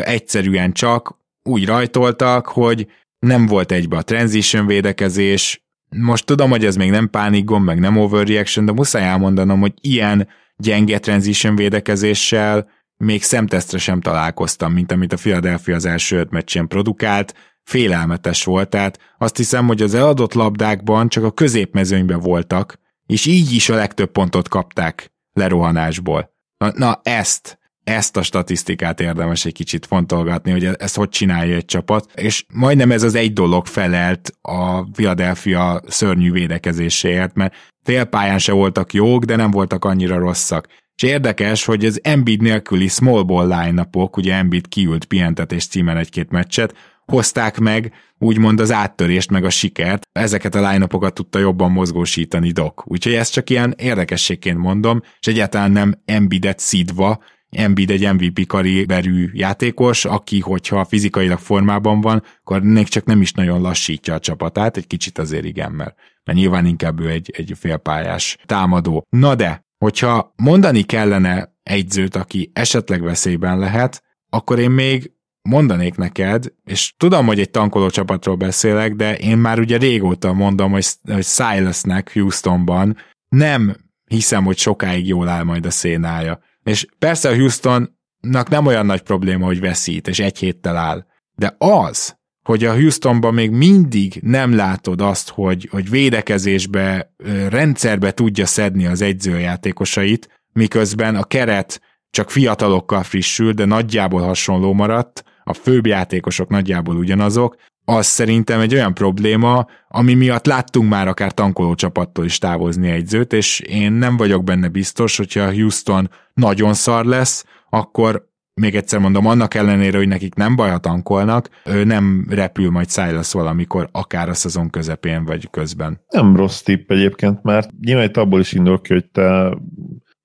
Egyszerűen 0.01 0.71
csak 0.71 1.17
úgy 1.43 1.65
rajtoltak, 1.65 2.47
hogy 2.47 2.87
nem 3.19 3.45
volt 3.45 3.71
egybe 3.71 3.97
a 3.97 4.01
transition 4.01 4.65
védekezés. 4.65 5.63
Most 5.89 6.25
tudom, 6.25 6.49
hogy 6.49 6.65
ez 6.65 6.75
még 6.75 6.89
nem 6.89 7.09
pánikgomb, 7.09 7.65
meg 7.65 7.79
nem 7.79 7.97
overreaction, 7.97 8.65
de 8.65 8.71
muszáj 8.71 9.03
elmondanom, 9.03 9.59
hogy 9.59 9.73
ilyen 9.81 10.27
gyenge 10.57 10.99
transition 10.99 11.55
védekezéssel 11.55 12.69
még 12.97 13.23
szemtesztre 13.23 13.77
sem 13.77 14.01
találkoztam, 14.01 14.73
mint 14.73 14.91
amit 14.91 15.13
a 15.13 15.17
Philadelphia 15.17 15.75
az 15.75 15.85
első 15.85 16.17
öt 16.17 16.29
meccsen 16.29 16.67
produkált, 16.67 17.33
félelmetes 17.63 18.43
volt, 18.43 18.69
tehát 18.69 18.99
azt 19.17 19.37
hiszem, 19.37 19.67
hogy 19.67 19.81
az 19.81 19.93
eladott 19.93 20.33
labdákban 20.33 21.09
csak 21.09 21.23
a 21.23 21.31
középmezőnyben 21.31 22.19
voltak, 22.19 22.77
és 23.09 23.25
így 23.25 23.51
is 23.51 23.69
a 23.69 23.75
legtöbb 23.75 24.11
pontot 24.11 24.47
kapták 24.47 25.11
lerohanásból. 25.33 26.33
Na, 26.57 26.71
na 26.75 26.99
ezt, 27.03 27.59
ezt 27.83 28.17
a 28.17 28.21
statisztikát 28.21 28.99
érdemes 28.99 29.45
egy 29.45 29.53
kicsit 29.53 29.85
fontolgatni, 29.85 30.51
hogy 30.51 30.65
ezt 30.65 30.95
hogy 30.95 31.09
csinálja 31.09 31.55
egy 31.55 31.65
csapat, 31.65 32.11
és 32.15 32.45
majdnem 32.53 32.91
ez 32.91 33.03
az 33.03 33.15
egy 33.15 33.33
dolog 33.33 33.65
felelt 33.65 34.31
a 34.41 34.83
Philadelphia 34.83 35.81
szörnyű 35.87 36.31
védekezéséért, 36.31 37.35
mert 37.35 37.53
félpályán 37.83 38.39
se 38.39 38.51
voltak 38.51 38.93
jók, 38.93 39.23
de 39.23 39.35
nem 39.35 39.51
voltak 39.51 39.85
annyira 39.85 40.17
rosszak. 40.17 40.67
És 40.95 41.03
érdekes, 41.03 41.65
hogy 41.65 41.85
az 41.85 41.99
Embiid 42.03 42.41
nélküli 42.41 42.87
small 42.87 43.23
ball 43.23 43.47
line 43.47 43.89
ugye 43.91 44.33
Embiid 44.33 44.67
kiült 44.67 45.05
pihentetés 45.05 45.67
címen 45.67 45.97
egy-két 45.97 46.29
meccset, 46.29 46.73
hozták 47.09 47.59
meg 47.59 47.93
úgymond 48.17 48.59
az 48.59 48.71
áttörést, 48.71 49.31
meg 49.31 49.43
a 49.43 49.49
sikert. 49.49 50.07
Ezeket 50.11 50.55
a 50.55 50.69
line 50.69 50.87
tudta 50.87 51.39
jobban 51.39 51.71
mozgósítani 51.71 52.51
Doc. 52.51 52.83
Úgyhogy 52.85 53.13
ezt 53.13 53.33
csak 53.33 53.49
ilyen 53.49 53.73
érdekességként 53.77 54.57
mondom, 54.57 55.01
és 55.19 55.27
egyáltalán 55.27 55.71
nem 55.71 56.01
Embiidet 56.05 56.59
szidva, 56.59 57.19
Embiid 57.49 57.89
egy 57.89 58.13
MVP 58.13 58.47
kariberű 58.47 59.29
játékos, 59.33 60.05
aki, 60.05 60.39
hogyha 60.39 60.85
fizikailag 60.85 61.39
formában 61.39 62.01
van, 62.01 62.23
akkor 62.41 62.61
még 62.61 62.87
csak 62.87 63.05
nem 63.05 63.21
is 63.21 63.31
nagyon 63.31 63.61
lassítja 63.61 64.13
a 64.13 64.19
csapatát, 64.19 64.77
egy 64.77 64.87
kicsit 64.87 65.17
azért 65.17 65.45
igen, 65.45 65.71
mert, 65.71 65.95
mert 66.23 66.37
nyilván 66.37 66.65
inkább 66.65 66.99
ő 66.99 67.09
egy, 67.09 67.33
egy 67.37 67.53
félpályás 67.59 68.37
támadó. 68.45 69.05
Na 69.09 69.35
de, 69.35 69.65
hogyha 69.77 70.33
mondani 70.35 70.81
kellene 70.81 71.57
egyzőt, 71.63 72.15
aki 72.15 72.51
esetleg 72.53 73.01
veszélyben 73.01 73.59
lehet, 73.59 74.03
akkor 74.29 74.59
én 74.59 74.71
még 74.71 75.11
mondanék 75.41 75.95
neked, 75.95 76.53
és 76.65 76.93
tudom, 76.97 77.25
hogy 77.25 77.39
egy 77.39 77.49
tankoló 77.49 77.89
csapatról 77.89 78.35
beszélek, 78.35 78.95
de 78.95 79.17
én 79.17 79.37
már 79.37 79.59
ugye 79.59 79.77
régóta 79.77 80.33
mondom, 80.33 80.71
hogy, 80.71 80.87
hogy 81.11 81.25
Silasnek 81.25 82.13
Houstonban 82.13 82.97
nem 83.29 83.75
hiszem, 84.05 84.43
hogy 84.43 84.57
sokáig 84.57 85.07
jól 85.07 85.27
áll 85.27 85.43
majd 85.43 85.65
a 85.65 85.71
szénája. 85.71 86.39
És 86.63 86.85
persze 86.99 87.29
a 87.29 87.35
Houstonnak 87.35 88.49
nem 88.49 88.65
olyan 88.65 88.85
nagy 88.85 89.01
probléma, 89.01 89.45
hogy 89.45 89.59
veszít, 89.59 90.07
és 90.07 90.19
egy 90.19 90.37
héttel 90.37 90.77
áll. 90.77 91.05
De 91.35 91.55
az, 91.57 92.17
hogy 92.43 92.63
a 92.63 92.73
Houstonban 92.73 93.33
még 93.33 93.51
mindig 93.51 94.19
nem 94.21 94.55
látod 94.55 95.01
azt, 95.01 95.29
hogy, 95.29 95.67
hogy 95.71 95.89
védekezésbe, 95.89 97.13
rendszerbe 97.49 98.11
tudja 98.11 98.45
szedni 98.45 98.85
az 98.85 99.01
egyzőjátékosait, 99.01 100.41
miközben 100.53 101.15
a 101.15 101.23
keret 101.23 101.81
csak 102.09 102.31
fiatalokkal 102.31 103.03
frissül, 103.03 103.51
de 103.51 103.65
nagyjából 103.65 104.21
hasonló 104.21 104.73
maradt, 104.73 105.23
a 105.49 105.53
főbb 105.53 105.85
játékosok 105.85 106.49
nagyjából 106.49 106.95
ugyanazok, 106.95 107.55
az 107.85 108.05
szerintem 108.05 108.59
egy 108.59 108.73
olyan 108.73 108.93
probléma, 108.93 109.65
ami 109.87 110.13
miatt 110.13 110.45
láttunk 110.45 110.89
már 110.89 111.07
akár 111.07 111.31
tankoló 111.31 111.75
csapattól 111.75 112.25
is 112.25 112.37
távozni 112.37 112.89
egyzőt, 112.89 113.33
és 113.33 113.59
én 113.59 113.91
nem 113.91 114.17
vagyok 114.17 114.43
benne 114.43 114.67
biztos, 114.67 115.17
hogyha 115.17 115.53
Houston 115.53 116.09
nagyon 116.33 116.73
szar 116.73 117.05
lesz, 117.05 117.45
akkor 117.69 118.27
még 118.53 118.75
egyszer 118.75 118.99
mondom, 118.99 119.25
annak 119.25 119.53
ellenére, 119.53 119.97
hogy 119.97 120.07
nekik 120.07 120.33
nem 120.33 120.55
baj, 120.55 120.69
ha 120.69 120.77
tankolnak, 120.77 121.49
ő 121.65 121.83
nem 121.83 122.25
repül 122.29 122.69
majd 122.69 122.89
Silas 122.89 123.31
valamikor, 123.31 123.89
akár 123.91 124.29
a 124.29 124.33
szezon 124.33 124.69
közepén 124.69 125.25
vagy 125.25 125.49
közben. 125.49 126.01
Nem 126.09 126.35
rossz 126.35 126.61
tipp 126.61 126.91
egyébként, 126.91 127.43
mert 127.43 127.69
nyilván 127.81 128.07
itt 128.07 128.17
abból 128.17 128.39
is 128.39 128.53
indul 128.53 128.81
ki, 128.81 128.93
hogy 128.93 129.05
te 129.09 129.57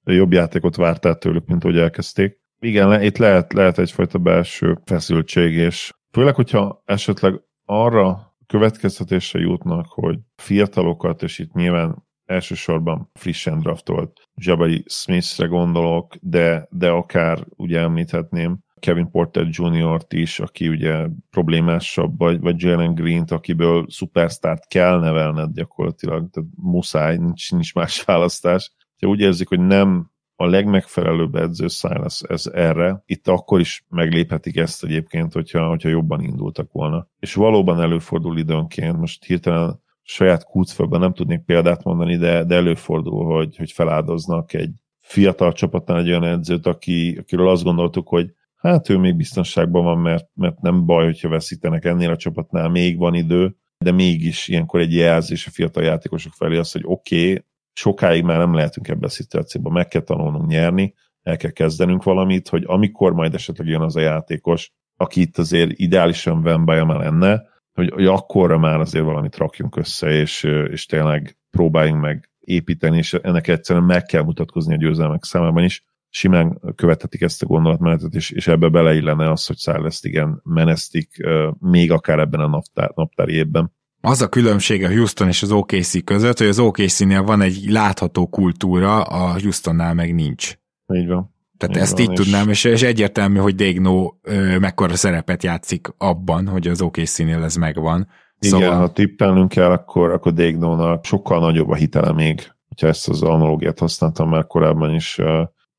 jobb 0.04 0.32
játékot 0.32 0.76
vártál 0.76 1.18
tőlük, 1.18 1.46
mint 1.46 1.62
hogy 1.62 1.78
elkezdték. 1.78 2.42
Igen, 2.64 3.02
itt 3.02 3.16
lehet, 3.16 3.52
lehet 3.52 3.78
egyfajta 3.78 4.18
belső 4.18 4.78
feszültség, 4.84 5.54
és 5.54 5.92
főleg, 6.10 6.34
hogyha 6.34 6.82
esetleg 6.84 7.40
arra 7.64 8.36
következtetésre 8.46 9.40
jutnak, 9.40 9.86
hogy 9.88 10.18
fiatalokat, 10.36 11.22
és 11.22 11.38
itt 11.38 11.52
nyilván 11.52 12.04
elsősorban 12.24 13.10
frissen 13.12 13.58
draftolt 13.58 14.20
Jabari 14.34 14.84
Smithre 14.86 15.46
gondolok, 15.46 16.14
de, 16.20 16.68
de 16.70 16.90
akár 16.90 17.46
ugye 17.56 17.80
említhetném 17.80 18.58
Kevin 18.78 19.10
Porter 19.10 19.46
Jr.-t 19.50 20.12
is, 20.12 20.40
aki 20.40 20.68
ugye 20.68 21.06
problémásabb, 21.30 22.18
vagy, 22.18 22.40
vagy 22.40 22.62
Jalen 22.62 22.94
Green-t, 22.94 23.30
akiből 23.30 23.86
szupersztárt 23.88 24.66
kell 24.66 24.98
nevelned 24.98 25.52
gyakorlatilag, 25.52 26.30
tehát 26.30 26.48
muszáj, 26.56 27.16
nincs, 27.16 27.52
nincs 27.52 27.74
más 27.74 28.02
választás. 28.02 28.72
Ha 29.00 29.06
úgy 29.06 29.20
érzik, 29.20 29.48
hogy 29.48 29.60
nem 29.60 30.12
a 30.36 30.46
legmegfelelőbb 30.46 31.34
edző 31.34 31.68
Silas 31.68 32.22
ez 32.22 32.46
erre. 32.46 33.02
Itt 33.06 33.28
akkor 33.28 33.60
is 33.60 33.84
megléphetik 33.88 34.56
ezt 34.56 34.84
egyébként, 34.84 35.32
hogyha, 35.32 35.68
hogyha 35.68 35.88
jobban 35.88 36.22
indultak 36.22 36.72
volna. 36.72 37.08
És 37.18 37.34
valóban 37.34 37.80
előfordul 37.80 38.38
időnként, 38.38 38.98
most 38.98 39.24
hirtelen 39.24 39.82
saját 40.02 40.44
kútfőben 40.44 41.00
nem 41.00 41.12
tudnék 41.12 41.40
példát 41.40 41.84
mondani, 41.84 42.16
de, 42.16 42.44
de 42.44 42.54
előfordul, 42.54 43.24
hogy, 43.24 43.56
hogy 43.56 43.72
feláldoznak 43.72 44.52
egy 44.52 44.70
fiatal 45.00 45.52
csapatnál 45.52 45.98
egy 45.98 46.08
olyan 46.08 46.24
edzőt, 46.24 46.66
aki, 46.66 47.16
akiről 47.20 47.48
azt 47.48 47.64
gondoltuk, 47.64 48.08
hogy 48.08 48.30
hát 48.56 48.88
ő 48.88 48.98
még 48.98 49.16
biztonságban 49.16 49.84
van, 49.84 49.98
mert, 49.98 50.28
mert 50.34 50.60
nem 50.60 50.86
baj, 50.86 51.04
hogyha 51.04 51.28
veszítenek 51.28 51.84
ennél 51.84 52.10
a 52.10 52.16
csapatnál, 52.16 52.68
még 52.68 52.98
van 52.98 53.14
idő, 53.14 53.56
de 53.78 53.90
mégis 53.90 54.48
ilyenkor 54.48 54.80
egy 54.80 54.94
jelzés 54.94 55.46
a 55.46 55.50
fiatal 55.50 55.82
játékosok 55.82 56.32
felé 56.32 56.56
az, 56.56 56.72
hogy 56.72 56.82
oké, 56.84 57.30
okay, 57.30 57.44
sokáig 57.74 58.24
már 58.24 58.38
nem 58.38 58.54
lehetünk 58.54 58.88
ebben 58.88 59.08
a 59.08 59.08
szituációban, 59.08 59.72
meg 59.72 59.88
kell 59.88 60.02
tanulnunk 60.02 60.46
nyerni, 60.46 60.94
el 61.22 61.36
kell 61.36 61.50
kezdenünk 61.50 62.02
valamit, 62.02 62.48
hogy 62.48 62.64
amikor 62.66 63.12
majd 63.12 63.34
esetleg 63.34 63.66
jön 63.66 63.80
az 63.80 63.96
a 63.96 64.00
játékos, 64.00 64.72
aki 64.96 65.20
itt 65.20 65.38
azért 65.38 65.70
ideálisan 65.74 66.42
Vembaja 66.42 66.84
már 66.84 66.98
lenne, 66.98 67.42
hogy, 67.72 67.90
hogy 67.90 68.06
akkorra 68.06 68.58
már 68.58 68.80
azért 68.80 69.04
valamit 69.04 69.36
rakjunk 69.36 69.76
össze, 69.76 70.10
és, 70.10 70.42
és 70.70 70.86
tényleg 70.86 71.36
próbáljunk 71.50 72.00
meg 72.00 72.30
építeni, 72.40 72.96
és 72.96 73.14
ennek 73.14 73.48
egyszerűen 73.48 73.84
meg 73.84 74.02
kell 74.02 74.22
mutatkozni 74.22 74.74
a 74.74 74.78
győzelmek 74.78 75.24
számában 75.24 75.64
is. 75.64 75.84
simán 76.08 76.60
követhetik 76.74 77.20
ezt 77.20 77.42
a 77.42 77.46
gondolatmenetet, 77.46 78.14
és, 78.14 78.30
és 78.30 78.46
ebbe 78.46 78.68
beleillene 78.68 79.30
az, 79.30 79.46
hogy 79.46 79.56
Szálleszt 79.56 80.04
igen 80.04 80.40
menesztik, 80.44 81.26
még 81.58 81.90
akár 81.90 82.18
ebben 82.18 82.40
a 82.40 82.48
naptár, 82.48 82.90
naptári 82.94 83.32
évben. 83.32 83.72
Az 84.06 84.22
a 84.22 84.28
különbség 84.28 84.84
a 84.84 84.88
Houston 84.88 85.28
és 85.28 85.42
az 85.42 85.52
OKC 85.52 86.04
között, 86.04 86.38
hogy 86.38 86.46
az 86.46 86.58
OKC-nél 86.58 87.22
van 87.22 87.40
egy 87.40 87.64
látható 87.68 88.26
kultúra, 88.26 89.02
a 89.02 89.40
Houstonnál 89.40 89.94
meg 89.94 90.14
nincs. 90.14 90.54
Így 90.94 91.06
van. 91.06 91.34
Tehát 91.56 91.76
így 91.76 91.82
ezt 91.82 91.92
van, 91.92 92.00
így 92.00 92.10
és... 92.10 92.16
tudnám, 92.16 92.48
és, 92.48 92.64
és 92.64 92.82
egyértelmű, 92.82 93.38
hogy 93.38 93.54
Degno 93.54 94.12
ö, 94.22 94.58
mekkora 94.58 94.96
szerepet 94.96 95.42
játszik 95.42 95.88
abban, 95.98 96.48
hogy 96.48 96.66
az 96.66 96.82
OKC-nél 96.82 97.42
ez 97.42 97.54
megvan. 97.54 98.08
Igen, 98.38 98.60
szóval... 98.60 98.78
ha 98.78 98.92
tippelnünk 98.92 99.48
kell, 99.48 99.70
akkor, 99.70 100.10
akkor 100.10 100.32
Degnónak 100.32 101.04
sokkal 101.04 101.40
nagyobb 101.40 101.70
a 101.70 101.74
hitele 101.74 102.12
még, 102.12 102.52
hogyha 102.68 102.86
ezt 102.86 103.08
az 103.08 103.22
analógiát 103.22 103.78
használtam 103.78 104.28
már 104.28 104.46
korábban 104.46 104.94
is, 104.94 105.20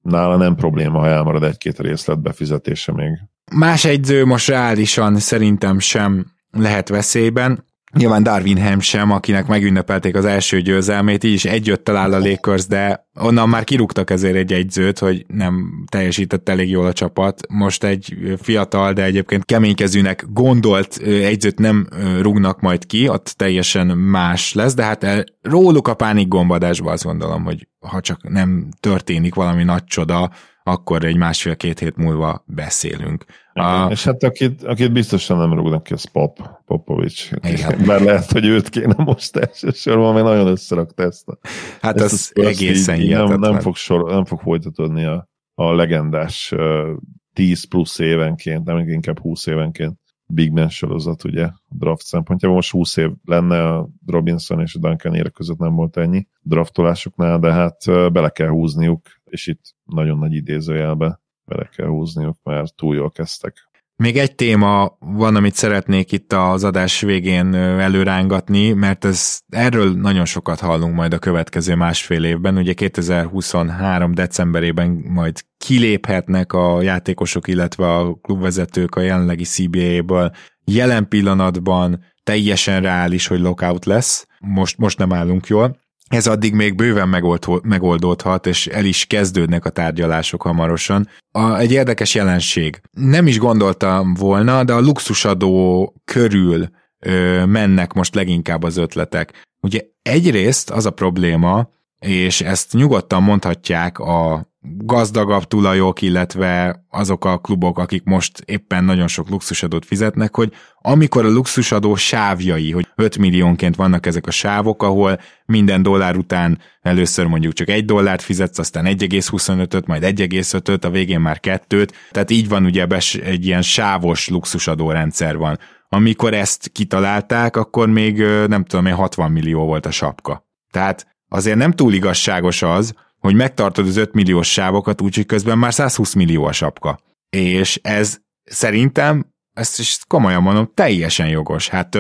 nála 0.02 0.38
nem 0.38 0.56
probléma, 0.56 1.00
ha 1.00 1.08
elmarad 1.08 1.44
egy-két 1.44 1.80
részlet 1.80 2.22
befizetése 2.22 2.92
még. 2.92 3.10
Más 3.56 3.86
egyző 3.86 4.26
most 4.26 4.48
reálisan 4.48 5.20
szerintem 5.20 5.80
sem 5.80 6.26
lehet 6.52 6.90
veszélyben. 6.90 7.64
Nyilván 7.98 8.24
Darwin 8.24 8.62
Ham 8.62 8.80
sem, 8.80 9.12
akinek 9.12 9.48
megünnepelték 9.48 10.16
az 10.16 10.26
első 10.26 10.62
győzelmét, 10.62 11.24
így 11.24 11.34
is 11.34 11.46
egyött 11.46 11.84
talál 11.84 12.14
a 12.14 12.20
Lakers, 12.20 12.68
de 12.68 13.08
onnan 13.20 13.50
már 13.50 13.64
kirúgtak 13.64 14.10
ezért 14.10 14.36
egy 14.36 14.54
egyzőt, 14.54 15.00
hogy 15.00 15.26
nem 15.28 15.84
teljesített 15.92 16.50
elég 16.50 16.70
jól 16.70 16.86
a 16.86 16.94
csapat. 16.94 17.48
Most 17.50 17.84
egy 17.84 18.36
fiatal, 18.42 18.94
de 18.94 19.04
egyébként 19.04 19.46
keménykezőnek 19.46 20.26
gondolt 20.30 20.98
egyzőt 21.04 21.60
nem 21.60 21.88
rúgnak 22.22 22.62
majd 22.62 22.86
ki, 22.86 23.08
ott 23.08 23.34
teljesen 23.38 23.88
más 23.88 24.54
lesz, 24.54 24.74
de 24.74 24.84
hát 24.84 25.26
róluk 25.42 25.88
a 25.88 25.94
pánik 25.94 26.28
gombadásban 26.28 26.94
azt 26.94 27.04
gondolom, 27.04 27.44
hogy 27.44 27.68
ha 27.80 28.02
csak 28.02 28.30
nem 28.30 28.68
történik 28.80 29.36
valami 29.36 29.64
nagy 29.64 29.84
csoda, 29.84 30.32
akkor 30.68 31.04
egy 31.04 31.16
másfél-két 31.16 31.80
hét 31.80 31.96
múlva 31.96 32.44
beszélünk. 32.48 33.26
A... 33.54 33.88
És 33.90 34.04
hát 34.04 34.24
akit, 34.24 34.64
akit 34.64 34.92
biztosan 34.92 35.38
nem 35.38 35.54
rúgnak 35.54 35.84
ki, 35.84 35.94
az 35.94 36.06
Pop, 36.06 36.40
Popovics. 36.66 37.30
Bár 37.88 38.02
lehet, 38.02 38.32
hogy 38.32 38.46
őt 38.46 38.70
kéne 38.70 38.96
most 38.98 39.36
elsősorban, 39.36 40.14
mert 40.14 40.26
nagyon 40.26 40.48
összerakta 40.48 41.04
ezt 41.04 41.28
a 41.28 41.38
Hát 41.82 42.02
ezt 42.02 42.14
az, 42.14 42.32
az 42.36 42.46
egészen 42.46 43.02
így, 43.02 43.10
nem, 43.10 43.40
nem, 43.40 43.60
fog 43.60 43.76
sor, 43.76 44.12
nem 44.12 44.26
fog 44.26 44.40
folytatódni 44.40 45.06
a, 45.06 45.30
a 45.54 45.74
legendás 45.74 46.52
uh, 46.56 46.90
10 47.34 47.64
plusz 47.64 48.00
évenként, 48.00 48.66
nem 48.66 48.90
inkább 48.90 49.20
20 49.20 49.46
évenként 49.46 50.00
Big 50.28 50.52
Man 50.52 50.70
sorozat, 50.70 51.24
ugye, 51.24 51.50
draft 51.70 52.06
szempontjából. 52.06 52.58
Most 52.58 52.72
20 52.72 52.98
év 52.98 53.10
lenne 53.26 53.68
a 53.68 53.90
Robinson 54.06 54.62
és 54.62 54.76
a 54.76 54.80
Duncan 54.80 55.16
ére 55.16 55.30
között 55.30 55.58
nem 55.58 55.76
volt 55.76 55.98
ennyi 55.98 56.28
draftolásoknál, 56.42 57.40
de 57.40 57.52
hát 57.52 58.12
bele 58.12 58.30
kell 58.30 58.50
húzniuk, 58.50 59.02
és 59.30 59.48
itt 59.48 59.76
nagyon 59.84 60.18
nagy 60.18 60.34
idézőjelbe 60.34 61.20
bele 61.46 61.70
kell 61.76 61.88
húzniuk, 61.88 62.38
mert 62.44 62.76
túl 62.76 62.96
jól 62.96 63.12
kezdtek. 63.12 63.70
Még 63.98 64.18
egy 64.18 64.36
téma 64.36 64.98
van, 65.00 65.36
amit 65.36 65.56
szeretnék 65.56 66.12
itt 66.12 66.34
az 66.34 66.64
adás 66.64 67.02
végén 67.02 67.54
előrángatni, 67.54 68.74
mert 68.74 69.06
ez, 69.06 69.40
erről 69.48 69.94
nagyon 69.94 70.26
sokat 70.26 70.60
hallunk 70.60 70.96
majd 70.96 71.14
a 71.14 71.20
következő 71.20 71.76
másfél 71.76 72.24
évben. 72.24 72.58
Ugye 72.58 72.74
2023. 72.74 74.14
decemberében 74.14 74.90
majd 74.90 75.40
kiléphetnek 75.58 76.54
a 76.54 76.82
játékosok, 76.82 77.48
illetve 77.48 77.96
a 77.96 78.14
klubvezetők 78.14 78.96
a 78.96 79.02
jelenlegi 79.02 79.44
CBA-ből. 79.44 80.32
Jelen 80.64 81.08
pillanatban 81.08 82.04
teljesen 82.24 82.82
reális, 82.82 83.28
hogy 83.28 83.40
lockout 83.40 83.86
lesz. 83.86 84.28
Most, 84.40 84.78
most 84.78 84.98
nem 84.98 85.14
állunk 85.14 85.48
jól 85.48 85.84
ez 86.10 86.28
addig 86.28 86.54
még 86.54 86.76
bőven 86.76 87.40
megoldódhat, 87.64 88.48
és 88.48 88.68
el 88.68 88.86
is 88.86 89.06
kezdődnek 89.06 89.66
a 89.66 89.70
tárgyalások 89.70 90.42
hamarosan. 90.42 91.10
A, 91.32 91.58
egy 91.58 91.72
érdekes 91.72 92.16
jelenség. 92.16 92.82
Nem 92.92 93.28
is 93.28 93.38
gondoltam 93.38 94.14
volna, 94.14 94.64
de 94.64 94.74
a 94.74 94.80
luxusadó 94.80 95.94
körül 96.04 96.70
ö, 97.00 97.46
mennek 97.46 97.94
most 97.94 98.16
leginkább 98.16 98.64
az 98.64 98.78
ötletek. 98.78 99.44
Ugye 99.62 99.82
egyrészt 100.02 100.70
az 100.70 100.86
a 100.86 100.92
probléma, 100.92 101.70
és 102.06 102.42
ezt 102.42 102.74
nyugodtan 102.74 103.24
mondhatják 103.24 104.00
a 104.00 104.48
gazdagabb 104.78 105.44
tulajok, 105.44 106.02
illetve 106.02 106.84
azok 106.90 107.26
a 107.26 107.38
klubok, 107.38 107.80
akik 107.80 108.04
most 108.04 108.42
éppen 108.46 108.84
nagyon 108.84 109.08
sok 109.08 109.30
luxusadót 109.30 109.86
fizetnek, 109.86 110.36
hogy 110.36 110.54
amikor 110.82 111.26
a 111.26 111.30
luxusadó 111.30 111.96
sávjai, 111.96 112.72
hogy 112.72 112.88
5 112.96 113.18
milliónként 113.18 113.76
vannak 113.76 114.06
ezek 114.06 114.28
a 114.28 114.32
sávok, 114.32 114.84
ahol 114.84 115.20
minden 115.46 115.82
dollár 115.82 116.18
után 116.18 116.60
először 116.82 117.26
mondjuk 117.26 117.54
csak 117.54 117.70
egy 117.70 117.86
dollárt 117.86 118.22
fizetsz, 118.22 118.60
aztán 118.60 118.86
1,25-öt, 118.86 119.88
majd 119.88 120.04
1,5-öt, 120.04 120.86
a 120.86 120.90
végén 120.90 121.20
már 121.20 121.40
kettőt, 121.40 121.94
tehát 122.12 122.32
így 122.32 122.50
van 122.50 122.66
ugye 122.66 122.88
egy 123.24 123.46
ilyen 123.46 123.62
sávos 123.62 124.28
luxusadó 124.28 124.92
rendszer 124.92 125.38
van. 125.38 125.60
Amikor 125.90 126.34
ezt 126.34 126.70
kitalálták, 126.70 127.56
akkor 127.56 127.90
még 127.90 128.18
nem 128.48 128.64
tudom, 128.64 128.86
60 128.86 129.32
millió 129.32 129.66
volt 129.66 129.86
a 129.86 129.92
sapka. 129.92 130.46
Tehát 130.72 131.15
azért 131.30 131.58
nem 131.58 131.72
túl 131.72 131.94
igazságos 131.94 132.62
az, 132.62 132.94
hogy 133.20 133.36
megtartod 133.36 133.88
az 133.88 133.96
5 133.96 134.14
milliós 134.14 134.52
sávokat, 134.52 135.02
úgyhogy 135.02 135.26
közben 135.26 135.58
már 135.58 135.74
120 135.74 136.14
millió 136.14 136.46
a 136.46 136.52
sapka. 136.52 137.00
És 137.30 137.80
ez 137.84 138.18
szerintem, 138.44 139.34
ezt 139.54 139.80
is 139.80 140.00
komolyan 140.08 140.42
mondom, 140.42 140.72
teljesen 140.74 141.28
jogos. 141.28 141.68
Hát 141.68 141.98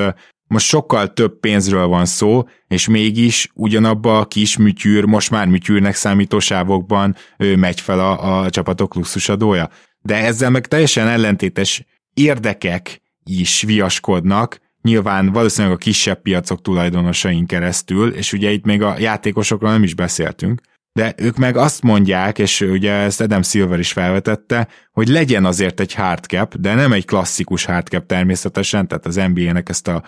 most 0.48 0.66
sokkal 0.66 1.14
több 1.14 1.40
pénzről 1.40 1.88
van 1.88 2.06
szó, 2.06 2.44
és 2.68 2.88
mégis 2.88 3.52
ugyanabba 3.54 4.20
a 4.20 4.26
kis 4.26 4.58
műtyűr, 4.58 5.06
most 5.06 5.32
már 5.32 5.48
műtyűrnek 5.48 5.96
számító 5.96 6.40
sávokban 6.40 7.16
ő 7.38 7.56
megy 7.56 7.82
fel 7.82 8.00
a, 8.00 8.42
a 8.42 8.50
csapatok 8.50 8.96
luxusadója. 8.96 9.70
De 10.02 10.16
ezzel 10.16 10.50
meg 10.50 10.68
teljesen 10.68 11.08
ellentétes 11.08 11.86
érdekek 12.14 13.02
is 13.24 13.62
viaskodnak, 13.62 14.60
nyilván 14.86 15.32
valószínűleg 15.32 15.76
a 15.76 15.80
kisebb 15.80 16.22
piacok 16.22 16.62
tulajdonosain 16.62 17.46
keresztül, 17.46 18.14
és 18.14 18.34
ugye 18.34 18.52
itt 18.52 18.66
még 18.66 18.82
a 18.82 18.96
játékosokról 19.00 19.72
nem 19.72 19.84
is 19.84 19.94
beszéltünk, 19.94 20.62
de 20.94 21.14
ők 21.18 21.38
meg 21.38 21.58
azt 21.58 21.82
mondják, 21.82 22.40
és 22.40 22.62
ugye 22.62 22.92
ezt 22.92 23.22
Adam 23.22 23.42
Silver 23.42 23.80
is 23.80 23.92
felvetette, 23.92 24.68
hogy 24.92 25.08
legyen 25.08 25.46
azért 25.46 25.80
egy 25.80 25.94
hardcap, 25.94 26.56
de 26.56 26.74
nem 26.74 26.94
egy 26.94 27.06
klasszikus 27.06 27.66
hardcap 27.66 28.06
természetesen, 28.06 28.88
tehát 28.88 29.06
az 29.06 29.16
NBA-nek 29.34 29.70
ezt 29.70 29.88
a 29.88 30.04